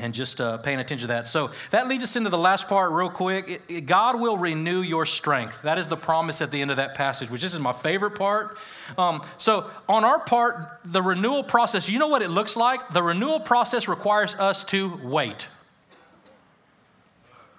and 0.00 0.14
just 0.14 0.40
uh, 0.40 0.58
paying 0.58 0.78
attention 0.78 1.08
to 1.08 1.14
that. 1.14 1.26
So 1.26 1.50
that 1.70 1.88
leads 1.88 2.04
us 2.04 2.16
into 2.16 2.30
the 2.30 2.38
last 2.38 2.68
part, 2.68 2.92
real 2.92 3.10
quick. 3.10 3.48
It, 3.48 3.62
it, 3.68 3.80
God 3.86 4.20
will 4.20 4.38
renew 4.38 4.80
your 4.80 5.06
strength. 5.06 5.62
That 5.62 5.78
is 5.78 5.88
the 5.88 5.96
promise 5.96 6.40
at 6.40 6.50
the 6.50 6.60
end 6.60 6.70
of 6.70 6.76
that 6.76 6.94
passage, 6.94 7.30
which 7.30 7.42
this 7.42 7.52
is 7.52 7.60
my 7.60 7.72
favorite 7.72 8.12
part. 8.12 8.56
Um, 8.96 9.22
so, 9.38 9.68
on 9.88 10.04
our 10.04 10.20
part, 10.20 10.80
the 10.84 11.02
renewal 11.02 11.42
process, 11.42 11.88
you 11.88 11.98
know 11.98 12.08
what 12.08 12.22
it 12.22 12.30
looks 12.30 12.56
like? 12.56 12.88
The 12.90 13.02
renewal 13.02 13.40
process 13.40 13.88
requires 13.88 14.34
us 14.36 14.64
to 14.64 15.00
wait. 15.02 15.48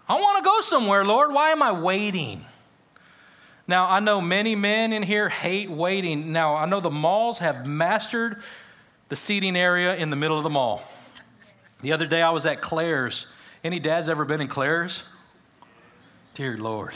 I 0.10 0.16
want 0.16 0.40
to 0.40 0.44
go 0.44 0.60
somewhere, 0.62 1.06
Lord. 1.06 1.32
Why 1.32 1.52
am 1.52 1.62
I 1.62 1.72
waiting? 1.72 2.44
Now, 3.68 3.88
I 3.88 4.00
know 4.00 4.20
many 4.20 4.56
men 4.56 4.92
in 4.92 5.04
here 5.04 5.30
hate 5.30 5.70
waiting. 5.70 6.32
Now, 6.32 6.56
I 6.56 6.66
know 6.66 6.80
the 6.80 6.90
malls 6.90 7.38
have 7.38 7.68
mastered 7.68 8.42
the 9.10 9.16
seating 9.16 9.56
area 9.56 9.96
in 9.96 10.10
the 10.10 10.16
middle 10.16 10.38
of 10.38 10.44
the 10.44 10.50
mall. 10.50 10.82
The 11.82 11.92
other 11.92 12.08
day 12.08 12.24
I 12.24 12.32
was 12.32 12.48
at 12.48 12.62
Claire's. 12.62 13.28
Any 13.64 13.80
dads 13.80 14.10
ever 14.10 14.26
been 14.26 14.42
in 14.42 14.48
Claire's? 14.48 15.04
Dear 16.34 16.58
Lord. 16.58 16.96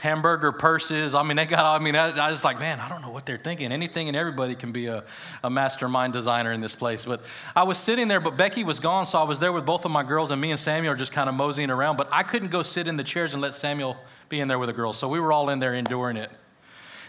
Hamburger 0.00 0.50
purses. 0.50 1.14
I 1.14 1.22
mean, 1.22 1.36
they 1.36 1.44
got, 1.44 1.78
I 1.78 1.82
mean, 1.82 1.94
I, 1.94 2.08
I, 2.28 2.30
was 2.30 2.42
like, 2.42 2.58
man, 2.58 2.80
I 2.80 2.88
don't 2.88 3.02
know 3.02 3.10
what 3.10 3.26
they're 3.26 3.36
thinking. 3.36 3.70
Anything 3.70 4.08
and 4.08 4.16
everybody 4.16 4.54
can 4.54 4.72
be 4.72 4.86
a, 4.86 5.04
a 5.44 5.50
mastermind 5.50 6.14
designer 6.14 6.52
in 6.52 6.62
this 6.62 6.74
place. 6.74 7.04
But 7.04 7.22
I 7.54 7.64
was 7.64 7.76
sitting 7.76 8.08
there, 8.08 8.18
but 8.18 8.38
Becky 8.38 8.64
was 8.64 8.80
gone, 8.80 9.04
so 9.04 9.18
I 9.18 9.24
was 9.24 9.38
there 9.40 9.52
with 9.52 9.66
both 9.66 9.84
of 9.84 9.90
my 9.90 10.02
girls, 10.02 10.30
and 10.30 10.40
me 10.40 10.52
and 10.52 10.58
Samuel 10.58 10.94
are 10.94 10.96
just 10.96 11.12
kind 11.12 11.28
of 11.28 11.34
moseying 11.34 11.70
around. 11.70 11.98
But 11.98 12.08
I 12.12 12.22
couldn't 12.22 12.50
go 12.50 12.62
sit 12.62 12.88
in 12.88 12.96
the 12.96 13.04
chairs 13.04 13.34
and 13.34 13.42
let 13.42 13.54
Samuel 13.54 13.98
be 14.30 14.40
in 14.40 14.48
there 14.48 14.58
with 14.58 14.68
the 14.68 14.72
girls. 14.72 14.98
So 14.98 15.06
we 15.06 15.20
were 15.20 15.32
all 15.32 15.50
in 15.50 15.58
there 15.58 15.74
enduring 15.74 16.16
it. 16.16 16.30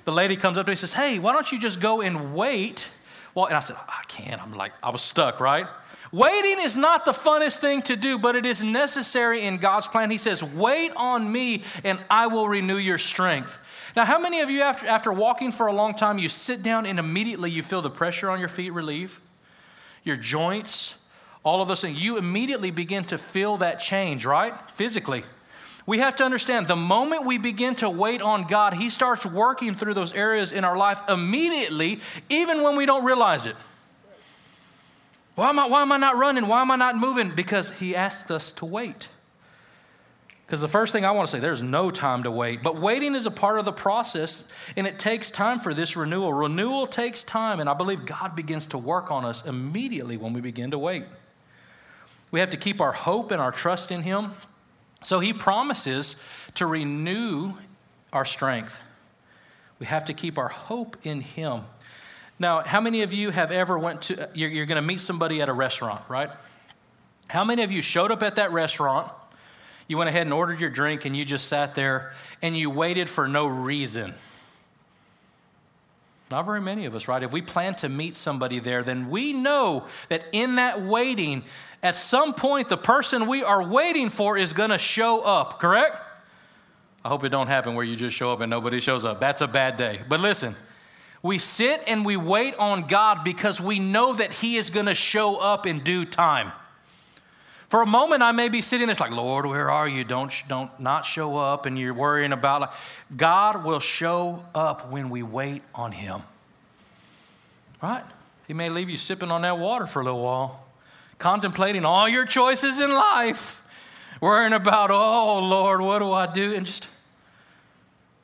The 0.04 0.12
lady 0.12 0.36
comes 0.36 0.58
up 0.58 0.66
to 0.66 0.70
me 0.70 0.74
and 0.74 0.80
says, 0.80 0.94
hey, 0.94 1.18
why 1.18 1.32
don't 1.32 1.50
you 1.50 1.60
just 1.60 1.80
go 1.80 2.02
and 2.02 2.36
wait? 2.36 2.90
Well, 3.34 3.46
and 3.46 3.56
I 3.56 3.62
said, 3.62 3.78
I 3.88 4.04
can't. 4.10 4.42
I'm 4.42 4.54
like, 4.54 4.74
I 4.84 4.90
was 4.90 5.02
stuck, 5.02 5.40
right? 5.40 5.68
Waiting 6.12 6.58
is 6.60 6.76
not 6.76 7.06
the 7.06 7.14
funnest 7.14 7.58
thing 7.58 7.82
to 7.84 7.96
do, 7.96 8.18
but 8.18 8.36
it 8.36 8.46
is 8.46 8.64
necessary 8.64 9.44
in 9.44 9.58
God's 9.58 9.88
plan. 9.88 10.12
He 10.12 10.18
says, 10.18 10.44
Wait 10.44 10.92
on 10.98 11.32
me 11.32 11.64
and 11.86 12.00
I 12.10 12.28
will 12.28 12.50
renew 12.50 12.78
your 12.78 12.98
strength. 12.98 13.60
Now, 13.96 14.04
how 14.04 14.20
many 14.20 14.42
of 14.42 14.50
you, 14.50 14.62
after, 14.62 14.88
after 14.88 15.14
walking 15.14 15.54
for 15.54 15.68
a 15.68 15.74
long 15.74 15.94
time, 15.94 16.18
you 16.18 16.28
sit 16.28 16.64
down 16.64 16.86
and 16.86 17.00
immediately 17.00 17.50
you 17.50 17.64
feel 17.64 17.82
the 17.82 17.90
pressure 17.90 18.30
on 18.30 18.40
your 18.40 18.50
feet 18.50 18.74
relieve? 18.74 19.22
Your 20.04 20.18
joints, 20.18 20.96
all 21.44 21.62
of 21.62 21.70
those 21.70 21.82
things. 21.82 22.02
You 22.02 22.18
immediately 22.18 22.72
begin 22.72 23.06
to 23.06 23.18
feel 23.18 23.58
that 23.58 23.80
change, 23.80 24.26
right? 24.26 24.54
Physically. 24.72 25.24
We 25.86 26.00
have 26.00 26.18
to 26.18 26.26
understand 26.26 26.68
the 26.68 26.76
moment 26.76 27.26
we 27.26 27.38
begin 27.38 27.76
to 27.76 27.90
wait 27.90 28.22
on 28.22 28.48
God, 28.48 28.74
He 28.74 28.90
starts 28.90 29.26
working 29.26 29.76
through 29.76 29.94
those 29.94 30.14
areas 30.14 30.52
in 30.52 30.66
our 30.66 30.78
life 30.78 31.02
immediately, 31.08 32.00
even 32.30 32.62
when 32.64 32.76
we 32.76 32.86
don't 32.86 33.06
realize 33.06 33.46
it. 33.46 33.56
Why 35.36 35.50
am 35.50 35.60
I, 35.60 35.68
why 35.68 35.82
am 35.82 35.92
I 35.92 35.98
not 35.98 36.18
running? 36.18 36.48
Why 36.48 36.62
am 36.62 36.72
I 36.72 36.76
not 36.76 36.98
moving? 36.98 37.32
Because 37.32 37.72
he 37.80 37.96
asked 37.96 38.32
us 38.32 38.52
to 38.54 38.66
wait. 38.66 39.08
Because 40.46 40.60
the 40.60 40.68
first 40.68 40.92
thing 40.92 41.06
I 41.06 41.12
want 41.12 41.30
to 41.30 41.32
say, 41.32 41.40
there's 41.40 41.62
no 41.62 41.90
time 41.90 42.24
to 42.24 42.32
wait. 42.32 42.62
But 42.62 42.76
waiting 42.76 43.16
is 43.16 43.26
a 43.26 43.32
part 43.32 43.58
of 43.58 43.64
the 43.64 43.72
process, 43.72 44.44
and 44.76 44.86
it 44.86 45.00
takes 45.00 45.32
time 45.32 45.62
for 45.62 45.74
this 45.74 45.96
renewal. 45.96 46.34
Renewal 46.34 46.88
takes 46.88 47.24
time, 47.24 47.62
and 47.62 47.70
I 47.70 47.74
believe 47.74 48.06
God 48.06 48.36
begins 48.36 48.68
to 48.68 48.78
work 48.78 49.12
on 49.12 49.24
us 49.24 49.46
immediately 49.46 50.18
when 50.18 50.34
we 50.34 50.42
begin 50.42 50.72
to 50.72 50.78
wait. 50.78 51.06
We 52.32 52.42
have 52.42 52.50
to 52.50 52.58
keep 52.58 52.82
our 52.82 52.92
hope 52.92 53.32
and 53.32 53.42
our 53.42 53.54
trust 53.54 53.92
in 53.92 54.02
Him. 54.02 54.34
So 55.04 55.22
He 55.22 55.32
promises 55.32 56.18
to 56.56 56.66
renew 56.66 57.54
our 58.12 58.26
strength. 58.26 58.82
We 59.80 59.86
have 59.86 60.04
to 60.04 60.14
keep 60.14 60.38
our 60.38 60.50
hope 60.50 60.98
in 61.04 61.22
Him. 61.22 61.62
Now, 62.42 62.62
how 62.62 62.82
many 62.82 63.04
of 63.04 63.14
you 63.14 63.30
have 63.30 63.52
ever 63.52 63.78
went 63.78 64.02
to, 64.04 64.28
you're, 64.34 64.50
you're 64.50 64.66
going 64.66 64.82
to 64.82 64.88
meet 64.88 65.00
somebody 65.00 65.44
at 65.44 65.48
a 65.48 65.54
restaurant, 65.54 66.02
right? 66.10 66.32
How 67.28 67.44
many 67.44 67.62
of 67.62 67.72
you 67.72 67.84
showed 67.84 68.10
up 68.10 68.24
at 68.24 68.38
that 68.38 68.52
restaurant, 68.52 69.12
you 69.88 69.96
went 69.96 70.10
ahead 70.10 70.24
and 70.24 70.34
ordered 70.34 70.60
your 70.60 70.72
drink, 70.72 71.06
and 71.06 71.16
you 71.16 71.24
just 71.24 71.48
sat 71.48 71.76
there 71.76 72.14
and 72.42 72.58
you 72.58 72.72
waited 72.72 73.12
for 73.12 73.28
no 73.28 73.46
reason? 73.46 74.16
Not 76.32 76.48
very 76.48 76.62
many 76.62 76.86
of 76.86 76.96
us, 76.96 77.08
right? 77.08 77.22
If 77.22 77.32
we 77.32 77.44
plan 77.44 77.76
to 77.76 77.90
meet 77.90 78.16
somebody 78.16 78.58
there, 78.58 78.82
then 78.82 79.12
we 79.12 79.34
know 79.34 79.86
that 80.10 80.24
in 80.32 80.56
that 80.56 80.82
waiting, 80.82 81.44
at 81.84 81.96
some 81.96 82.34
point, 82.34 82.70
the 82.70 82.78
person 82.78 83.28
we 83.28 83.44
are 83.44 83.64
waiting 83.64 84.10
for 84.10 84.36
is 84.36 84.52
going 84.52 84.72
to 84.72 84.80
show 84.80 85.22
up, 85.22 85.60
correct? 85.60 85.96
I 87.06 87.10
hope 87.10 87.24
it 87.24 87.30
don't 87.30 87.46
happen 87.46 87.76
where 87.76 87.86
you 87.86 87.96
just 87.96 88.16
show 88.16 88.34
up 88.34 88.42
and 88.42 88.50
nobody 88.50 88.80
shows 88.80 89.06
up. 89.06 89.20
That's 89.20 89.42
a 89.42 89.48
bad 89.48 89.78
day. 89.78 90.02
But 90.10 90.22
listen, 90.22 90.56
we 91.24 91.38
sit 91.38 91.84
and 91.88 92.04
we 92.04 92.18
wait 92.18 92.56
on 92.56 92.88
God 92.88 93.24
because 93.24 93.62
we 93.62 93.80
know 93.80 94.14
that 94.14 94.32
He 94.32 94.58
is 94.58 94.70
going 94.70 94.88
to 94.88 94.96
show 94.96 95.40
up 95.40 95.68
in 95.68 95.80
due 95.80 96.06
time. 96.06 96.52
For 97.70 97.82
a 97.82 97.86
moment, 97.86 98.22
I 98.22 98.32
may 98.32 98.50
be 98.50 98.62
sitting 98.62 98.88
there, 98.88 98.92
it's 98.92 99.00
like, 99.00 99.12
Lord, 99.12 99.46
where 99.46 99.70
are 99.70 99.88
you? 99.88 100.04
Don't, 100.04 100.34
don't 100.50 100.78
not 100.78 101.06
show 101.06 101.38
up, 101.38 101.66
and 101.66 101.80
you're 101.80 101.94
worrying 101.94 102.34
about. 102.34 102.74
God 103.16 103.64
will 103.64 103.80
show 103.80 104.44
up 104.54 104.92
when 104.92 105.10
we 105.10 105.24
wait 105.24 105.62
on 105.74 105.94
Him. 105.94 106.24
Right? 107.82 108.04
He 108.48 108.54
may 108.54 108.70
leave 108.70 108.90
you 108.90 108.98
sipping 108.98 109.32
on 109.32 109.44
that 109.44 109.58
water 109.58 109.88
for 109.88 110.02
a 110.02 110.04
little 110.04 110.22
while, 110.22 110.66
contemplating 111.18 111.86
all 111.86 112.10
your 112.10 112.26
choices 112.26 112.82
in 112.82 112.92
life, 112.92 113.64
worrying 114.20 114.54
about, 114.54 114.92
oh, 114.92 115.40
Lord, 115.40 115.82
what 115.82 116.00
do 116.00 116.12
I 116.12 116.32
do? 116.32 116.54
And 116.54 116.66
just, 116.66 116.90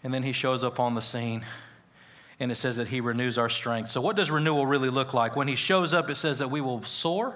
and 0.03 0.13
then 0.13 0.23
He 0.23 0.33
shows 0.33 0.63
up 0.63 0.79
on 0.79 0.95
the 0.95 1.01
scene 1.01 1.45
and 2.39 2.51
it 2.51 2.55
says 2.55 2.75
that 2.75 2.87
he 2.87 3.01
renews 3.01 3.37
our 3.37 3.49
strength. 3.49 3.89
So, 3.89 4.01
what 4.01 4.15
does 4.15 4.29
renewal 4.29 4.65
really 4.65 4.89
look 4.89 5.13
like? 5.13 5.35
When 5.35 5.47
he 5.47 5.55
shows 5.55 5.93
up, 5.93 6.09
it 6.09 6.15
says 6.15 6.39
that 6.39 6.51
we 6.51 6.61
will 6.61 6.83
soar, 6.83 7.35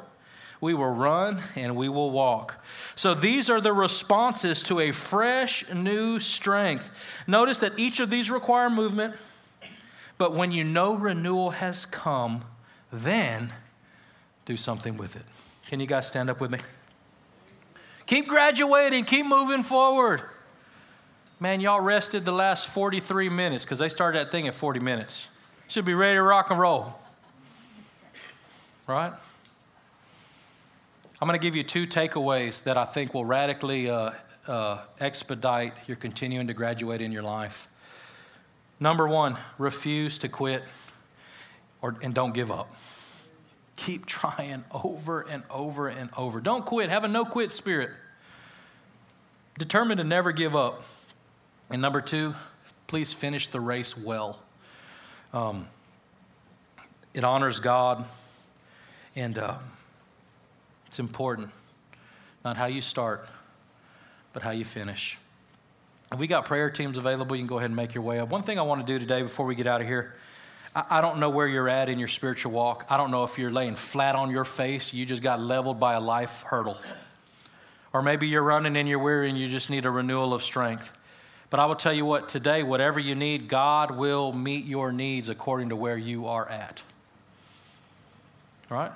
we 0.60 0.74
will 0.74 0.94
run, 0.94 1.42
and 1.56 1.76
we 1.76 1.90
will 1.90 2.12
walk. 2.12 2.64
So, 2.96 3.14
these 3.14 3.50
are 3.50 3.60
the 3.60 3.74
responses 3.74 4.62
to 4.64 4.80
a 4.80 4.92
fresh, 4.92 5.68
new 5.74 6.20
strength. 6.20 7.24
Notice 7.28 7.58
that 7.60 7.80
each 7.80 8.00
of 8.00 8.10
these 8.10 8.30
require 8.30 8.70
movement, 8.70 9.16
but 10.18 10.36
when 10.36 10.52
you 10.52 10.64
know 10.64 10.96
renewal 10.96 11.52
has 11.52 11.86
come, 11.86 12.46
then 12.92 13.52
do 14.46 14.56
something 14.56 14.98
with 14.98 15.16
it. 15.16 15.26
Can 15.68 15.80
you 15.80 15.88
guys 15.88 16.08
stand 16.08 16.30
up 16.30 16.40
with 16.40 16.52
me? 16.52 16.60
Keep 18.06 18.28
graduating, 18.28 19.06
keep 19.06 19.26
moving 19.26 19.64
forward. 19.64 20.22
Man, 21.42 21.60
y'all 21.60 21.82
rested 21.82 22.24
the 22.24 22.32
last 22.32 22.68
43 22.68 23.28
minutes 23.30 23.66
because 23.66 23.80
they 23.80 23.90
started 23.90 24.20
that 24.20 24.32
thing 24.32 24.48
at 24.48 24.54
40 24.54 24.80
minutes. 24.80 25.28
Should 25.70 25.86
be 25.86 25.96
ready 25.96 26.18
to 26.18 26.22
rock 26.22 26.52
and 26.52 26.60
roll. 26.60 26.94
Right? 28.86 29.12
I'm 31.20 31.28
going 31.28 31.40
to 31.40 31.44
give 31.44 31.56
you 31.56 31.64
two 31.64 31.88
takeaways 31.88 32.62
that 32.66 32.78
I 32.78 32.86
think 32.86 33.16
will 33.16 33.26
radically 33.26 33.90
uh, 33.90 34.12
uh, 34.46 34.86
expedite 35.00 35.74
your 35.88 35.98
continuing 35.98 36.46
to 36.46 36.54
graduate 36.54 37.02
in 37.02 37.12
your 37.12 37.24
life. 37.24 37.68
Number 38.80 39.08
one, 39.08 39.36
refuse 39.58 40.20
to 40.20 40.30
quit 40.30 40.62
or, 41.82 41.96
and 42.04 42.14
don't 42.14 42.36
give 42.36 42.52
up. 42.52 42.72
Keep 43.78 44.06
trying 44.06 44.64
over 44.72 45.22
and 45.22 45.42
over 45.50 45.88
and 45.88 46.12
over. 46.16 46.40
Don't 46.40 46.68
quit. 46.68 46.92
Have 46.92 47.04
a 47.04 47.08
no 47.08 47.26
quit 47.26 47.50
spirit. 47.50 47.90
Determined 49.58 49.98
to 49.98 50.04
never 50.04 50.32
give 50.32 50.56
up. 50.56 50.84
And 51.72 51.82
number 51.82 52.02
two, 52.02 52.36
please 52.88 53.14
finish 53.14 53.48
the 53.48 53.62
race 53.62 53.98
well. 53.98 54.38
Um, 55.34 55.68
it 57.14 57.24
honors 57.24 57.62
God, 57.62 58.04
and 59.16 59.38
uh, 59.38 59.58
it's 60.88 61.00
important. 61.00 61.50
Not 62.44 62.58
how 62.58 62.66
you 62.66 62.82
start, 62.82 63.26
but 64.34 64.44
how 64.44 64.52
you 64.52 64.66
finish. 64.66 65.18
We 66.18 66.28
got 66.28 66.44
prayer 66.44 66.70
teams 66.70 66.98
available, 66.98 67.38
you 67.38 67.42
can 67.42 67.48
go 67.48 67.58
ahead 67.58 67.70
and 67.70 67.76
make 67.78 67.94
your 67.94 68.04
way 68.04 68.20
up. 68.20 68.28
One 68.28 68.44
thing 68.44 68.60
I 68.60 68.64
want 68.64 68.86
to 68.86 68.94
do 68.94 69.00
today 69.00 69.22
before 69.22 69.46
we 69.46 69.56
get 69.56 69.66
out 69.66 69.80
of 69.80 69.88
here, 69.88 70.16
I 70.76 71.00
don't 71.00 71.20
know 71.20 71.30
where 71.30 71.48
you're 71.48 71.70
at 71.70 71.88
in 71.88 72.00
your 72.00 72.10
spiritual 72.10 72.52
walk. 72.52 72.86
I 72.90 72.98
don't 72.98 73.12
know 73.12 73.24
if 73.24 73.38
you're 73.38 73.52
laying 73.52 73.76
flat 73.76 74.16
on 74.16 74.30
your 74.30 74.44
face, 74.44 74.94
you 74.94 75.06
just 75.06 75.24
got 75.24 75.40
leveled 75.40 75.80
by 75.80 75.94
a 75.94 76.02
life 76.02 76.42
hurdle. 76.42 76.78
Or 77.94 78.02
maybe 78.02 78.28
you're 78.28 78.44
running 78.44 78.76
and 78.76 78.90
you're 78.90 79.00
weary 79.00 79.30
and 79.30 79.38
you 79.38 79.48
just 79.48 79.70
need 79.70 79.86
a 79.86 79.90
renewal 79.90 80.34
of 80.34 80.44
strength. 80.44 80.98
But 81.52 81.60
I 81.60 81.66
will 81.66 81.76
tell 81.76 81.92
you 81.92 82.06
what, 82.06 82.30
today, 82.30 82.64
whatever 82.64 82.98
you 82.98 83.14
need, 83.14 83.50
God 83.50 83.92
will 83.92 84.32
meet 84.32 84.64
your 84.64 84.94
needs 84.94 85.28
according 85.28 85.70
to 85.70 85.76
where 85.76 85.98
you 85.98 86.28
are 86.28 86.48
at. 86.50 86.82
Right? 88.70 88.92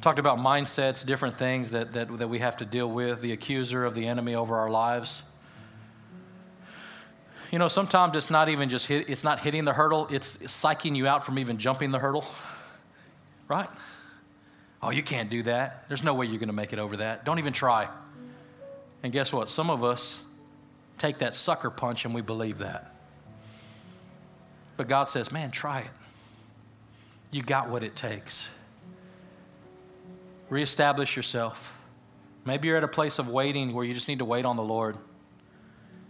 Talked 0.00 0.18
about 0.18 0.38
mindsets, 0.38 1.04
different 1.04 1.36
things 1.36 1.72
that, 1.72 1.92
that, 1.92 2.18
that 2.18 2.28
we 2.28 2.38
have 2.38 2.56
to 2.56 2.64
deal 2.64 2.90
with, 2.90 3.20
the 3.20 3.32
accuser 3.32 3.84
of 3.84 3.94
the 3.94 4.06
enemy 4.06 4.34
over 4.34 4.56
our 4.56 4.70
lives. 4.70 5.22
You 7.50 7.58
know, 7.58 7.68
sometimes 7.68 8.16
it's 8.16 8.30
not 8.30 8.48
even 8.48 8.70
just 8.70 8.86
hit, 8.86 9.10
it's 9.10 9.24
not 9.24 9.40
hitting 9.40 9.66
the 9.66 9.74
hurdle, 9.74 10.08
it's 10.10 10.38
psyching 10.38 10.96
you 10.96 11.06
out 11.06 11.26
from 11.26 11.38
even 11.38 11.58
jumping 11.58 11.92
the 11.92 12.00
hurdle. 12.00 12.24
Right? 13.46 13.68
Oh, 14.82 14.88
you 14.88 15.02
can't 15.02 15.28
do 15.28 15.42
that. 15.42 15.84
There's 15.88 16.02
no 16.02 16.14
way 16.14 16.24
you're 16.24 16.38
going 16.38 16.48
to 16.48 16.54
make 16.54 16.72
it 16.72 16.78
over 16.78 16.96
that. 16.96 17.26
Don't 17.26 17.38
even 17.38 17.52
try. 17.52 17.88
And 19.04 19.12
guess 19.12 19.34
what? 19.34 19.50
Some 19.50 19.68
of 19.68 19.84
us 19.84 20.22
take 20.96 21.18
that 21.18 21.34
sucker 21.34 21.68
punch 21.68 22.06
and 22.06 22.14
we 22.14 22.22
believe 22.22 22.58
that. 22.58 22.94
But 24.78 24.88
God 24.88 25.10
says, 25.10 25.30
man, 25.30 25.50
try 25.50 25.80
it. 25.80 25.90
You 27.30 27.42
got 27.42 27.68
what 27.68 27.82
it 27.82 27.94
takes. 27.94 28.48
reestablish 30.48 31.16
yourself. 31.16 31.76
Maybe 32.46 32.68
you're 32.68 32.78
at 32.78 32.84
a 32.84 32.88
place 32.88 33.18
of 33.18 33.28
waiting 33.28 33.74
where 33.74 33.84
you 33.84 33.92
just 33.92 34.08
need 34.08 34.20
to 34.20 34.24
wait 34.24 34.46
on 34.46 34.56
the 34.56 34.62
Lord. 34.62 34.96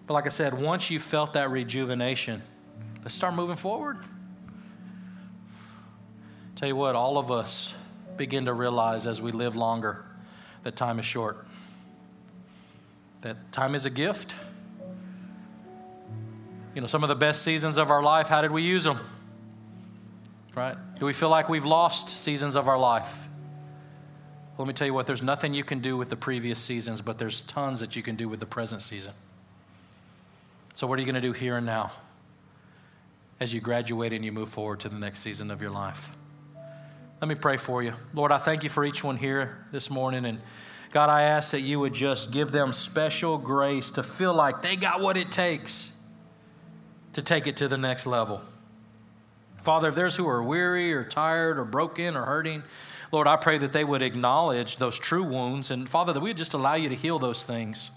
But 0.06 0.14
like 0.14 0.26
I 0.26 0.30
said, 0.30 0.60
once 0.60 0.88
you 0.88 1.00
felt 1.00 1.32
that 1.32 1.50
rejuvenation, 1.50 2.42
let's 3.02 3.14
start 3.14 3.34
moving 3.34 3.56
forward. 3.56 3.98
Tell 6.54 6.68
you 6.68 6.76
what, 6.76 6.94
all 6.94 7.18
of 7.18 7.32
us 7.32 7.74
begin 8.16 8.44
to 8.44 8.52
realize 8.52 9.04
as 9.04 9.20
we 9.20 9.32
live 9.32 9.56
longer 9.56 10.04
that 10.62 10.76
time 10.76 11.00
is 11.00 11.06
short. 11.06 11.44
That 13.24 13.52
time 13.52 13.74
is 13.74 13.86
a 13.86 13.90
gift. 13.90 14.34
You 16.74 16.82
know, 16.82 16.86
some 16.86 17.02
of 17.02 17.08
the 17.08 17.14
best 17.14 17.40
seasons 17.40 17.78
of 17.78 17.90
our 17.90 18.02
life, 18.02 18.28
how 18.28 18.42
did 18.42 18.50
we 18.50 18.60
use 18.60 18.84
them? 18.84 19.00
Right? 20.54 20.76
Do 21.00 21.06
we 21.06 21.14
feel 21.14 21.30
like 21.30 21.48
we've 21.48 21.64
lost 21.64 22.10
seasons 22.10 22.54
of 22.54 22.68
our 22.68 22.78
life? 22.78 23.26
Let 24.58 24.68
me 24.68 24.74
tell 24.74 24.86
you 24.86 24.92
what, 24.92 25.06
there's 25.06 25.22
nothing 25.22 25.54
you 25.54 25.64
can 25.64 25.80
do 25.80 25.96
with 25.96 26.10
the 26.10 26.16
previous 26.16 26.58
seasons, 26.58 27.00
but 27.00 27.18
there's 27.18 27.40
tons 27.40 27.80
that 27.80 27.96
you 27.96 28.02
can 28.02 28.14
do 28.14 28.28
with 28.28 28.40
the 28.40 28.46
present 28.46 28.82
season. 28.82 29.14
So, 30.74 30.86
what 30.86 30.98
are 30.98 31.00
you 31.00 31.06
going 31.06 31.20
to 31.20 31.26
do 31.26 31.32
here 31.32 31.56
and 31.56 31.64
now 31.64 31.92
as 33.40 33.54
you 33.54 33.60
graduate 33.62 34.12
and 34.12 34.22
you 34.22 34.32
move 34.32 34.50
forward 34.50 34.80
to 34.80 34.90
the 34.90 34.98
next 34.98 35.20
season 35.20 35.50
of 35.50 35.62
your 35.62 35.70
life? 35.70 36.10
Let 37.22 37.28
me 37.28 37.36
pray 37.36 37.56
for 37.56 37.82
you. 37.82 37.94
Lord, 38.12 38.32
I 38.32 38.38
thank 38.38 38.64
you 38.64 38.68
for 38.68 38.84
each 38.84 39.02
one 39.02 39.16
here 39.16 39.64
this 39.72 39.88
morning. 39.88 40.26
And 40.26 40.40
God, 40.94 41.10
I 41.10 41.22
ask 41.22 41.50
that 41.50 41.62
you 41.62 41.80
would 41.80 41.92
just 41.92 42.30
give 42.30 42.52
them 42.52 42.72
special 42.72 43.36
grace 43.36 43.90
to 43.90 44.04
feel 44.04 44.32
like 44.32 44.62
they 44.62 44.76
got 44.76 45.00
what 45.00 45.16
it 45.16 45.32
takes 45.32 45.90
to 47.14 47.20
take 47.20 47.48
it 47.48 47.56
to 47.56 47.66
the 47.66 47.76
next 47.76 48.06
level. 48.06 48.40
Father, 49.62 49.88
if 49.88 49.96
there's 49.96 50.14
who 50.14 50.28
are 50.28 50.40
weary 50.40 50.92
or 50.92 51.02
tired 51.02 51.58
or 51.58 51.64
broken 51.64 52.16
or 52.16 52.22
hurting, 52.22 52.62
Lord, 53.10 53.26
I 53.26 53.34
pray 53.34 53.58
that 53.58 53.72
they 53.72 53.82
would 53.82 54.02
acknowledge 54.02 54.76
those 54.76 54.96
true 54.96 55.24
wounds. 55.24 55.72
And 55.72 55.88
Father, 55.88 56.12
that 56.12 56.20
we 56.20 56.30
would 56.30 56.36
just 56.36 56.54
allow 56.54 56.74
you 56.74 56.88
to 56.88 56.94
heal 56.94 57.18
those 57.18 57.42
things. 57.42 57.90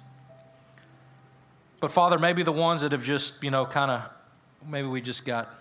But 1.80 1.92
Father, 1.92 2.18
maybe 2.18 2.42
the 2.42 2.52
ones 2.52 2.82
that 2.82 2.94
have 2.94 3.04
just, 3.04 3.44
you 3.44 3.52
know, 3.52 3.68
kind 3.68 3.92
of, 3.92 4.10
maybe 4.68 4.88
we 4.88 5.02
just 5.02 5.24
got 5.24 5.54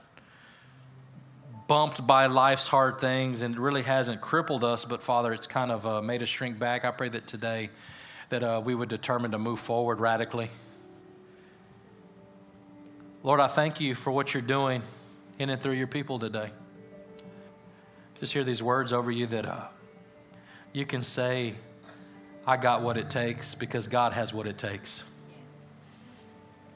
bumped 1.66 2.06
by 2.06 2.26
life's 2.26 2.68
hard 2.68 3.00
things 3.00 3.42
and 3.42 3.56
it 3.56 3.60
really 3.60 3.82
hasn't 3.82 4.20
crippled 4.20 4.62
us, 4.62 4.84
but 4.84 5.02
Father, 5.02 5.32
it's 5.32 5.46
kind 5.46 5.72
of 5.72 5.86
uh, 5.86 6.00
made 6.00 6.22
us 6.22 6.28
shrink 6.28 6.58
back. 6.58 6.84
I 6.84 6.90
pray 6.90 7.08
that 7.08 7.26
today 7.26 7.70
that 8.28 8.42
uh, 8.42 8.60
we 8.64 8.74
would 8.74 8.88
determine 8.88 9.32
to 9.32 9.38
move 9.38 9.60
forward 9.60 10.00
radically. 10.00 10.50
Lord, 13.22 13.40
I 13.40 13.48
thank 13.48 13.80
you 13.80 13.94
for 13.94 14.12
what 14.12 14.34
you're 14.34 14.42
doing 14.42 14.82
in 15.38 15.50
and 15.50 15.60
through 15.60 15.72
your 15.72 15.86
people 15.86 16.18
today. 16.18 16.50
Just 18.20 18.32
hear 18.32 18.44
these 18.44 18.62
words 18.62 18.92
over 18.92 19.10
you 19.10 19.26
that 19.26 19.44
uh, 19.44 19.66
you 20.72 20.86
can 20.86 21.02
say, 21.02 21.54
I 22.46 22.56
got 22.56 22.82
what 22.82 22.96
it 22.96 23.10
takes 23.10 23.54
because 23.54 23.88
God 23.88 24.12
has 24.12 24.32
what 24.32 24.46
it 24.46 24.56
takes 24.56 25.02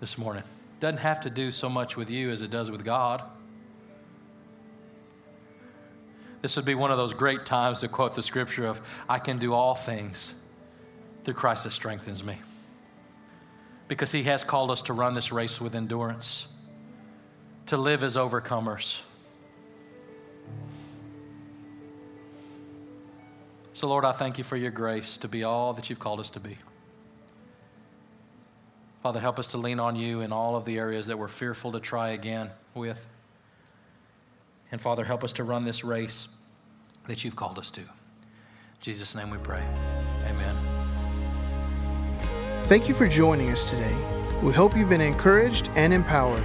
this 0.00 0.18
morning. 0.18 0.42
Doesn't 0.80 0.98
have 0.98 1.20
to 1.20 1.30
do 1.30 1.50
so 1.50 1.68
much 1.68 1.96
with 1.96 2.10
you 2.10 2.30
as 2.30 2.42
it 2.42 2.50
does 2.50 2.70
with 2.70 2.84
God. 2.84 3.22
This 6.42 6.56
would 6.56 6.64
be 6.64 6.74
one 6.74 6.90
of 6.90 6.96
those 6.96 7.12
great 7.12 7.44
times 7.44 7.80
to 7.80 7.88
quote 7.88 8.14
the 8.14 8.22
scripture 8.22 8.66
of, 8.66 8.80
I 9.08 9.18
can 9.18 9.38
do 9.38 9.52
all 9.52 9.74
things 9.74 10.34
through 11.24 11.34
Christ 11.34 11.64
that 11.64 11.72
strengthens 11.72 12.24
me. 12.24 12.38
Because 13.88 14.12
he 14.12 14.22
has 14.24 14.44
called 14.44 14.70
us 14.70 14.82
to 14.82 14.92
run 14.92 15.14
this 15.14 15.32
race 15.32 15.60
with 15.60 15.74
endurance, 15.74 16.46
to 17.66 17.76
live 17.76 18.02
as 18.02 18.16
overcomers. 18.16 19.02
So, 23.74 23.88
Lord, 23.88 24.04
I 24.04 24.12
thank 24.12 24.38
you 24.38 24.44
for 24.44 24.56
your 24.56 24.70
grace 24.70 25.16
to 25.18 25.28
be 25.28 25.44
all 25.44 25.72
that 25.74 25.90
you've 25.90 25.98
called 25.98 26.20
us 26.20 26.30
to 26.30 26.40
be. 26.40 26.56
Father, 29.02 29.20
help 29.20 29.38
us 29.38 29.48
to 29.48 29.58
lean 29.58 29.80
on 29.80 29.96
you 29.96 30.20
in 30.20 30.32
all 30.32 30.56
of 30.56 30.64
the 30.66 30.78
areas 30.78 31.06
that 31.06 31.18
we're 31.18 31.28
fearful 31.28 31.72
to 31.72 31.80
try 31.80 32.10
again 32.10 32.50
with. 32.74 33.06
And 34.72 34.80
Father, 34.80 35.04
help 35.04 35.24
us 35.24 35.32
to 35.34 35.44
run 35.44 35.64
this 35.64 35.84
race 35.84 36.28
that 37.06 37.24
you've 37.24 37.36
called 37.36 37.58
us 37.58 37.70
to. 37.72 37.80
In 37.80 37.86
Jesus' 38.80 39.14
name 39.14 39.30
we 39.30 39.38
pray. 39.38 39.62
Amen. 40.26 40.56
Thank 42.64 42.88
you 42.88 42.94
for 42.94 43.06
joining 43.06 43.50
us 43.50 43.68
today. 43.68 43.96
We 44.42 44.52
hope 44.52 44.76
you've 44.76 44.88
been 44.88 45.00
encouraged 45.00 45.70
and 45.74 45.92
empowered. 45.92 46.42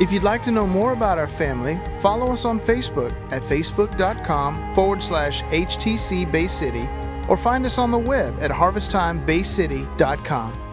If 0.00 0.12
you'd 0.12 0.22
like 0.22 0.42
to 0.44 0.50
know 0.50 0.66
more 0.66 0.94
about 0.94 1.18
our 1.18 1.28
family, 1.28 1.78
follow 2.00 2.32
us 2.32 2.44
on 2.44 2.58
Facebook 2.58 3.12
at 3.32 3.42
facebook.com 3.42 4.74
forward 4.74 5.02
slash 5.02 5.42
HTC 5.44 6.30
Bay 6.32 6.48
City 6.48 6.88
or 7.28 7.36
find 7.36 7.66
us 7.66 7.78
on 7.78 7.90
the 7.90 7.98
web 7.98 8.38
at 8.40 8.50
harvesttimebaycity.com. 8.50 10.69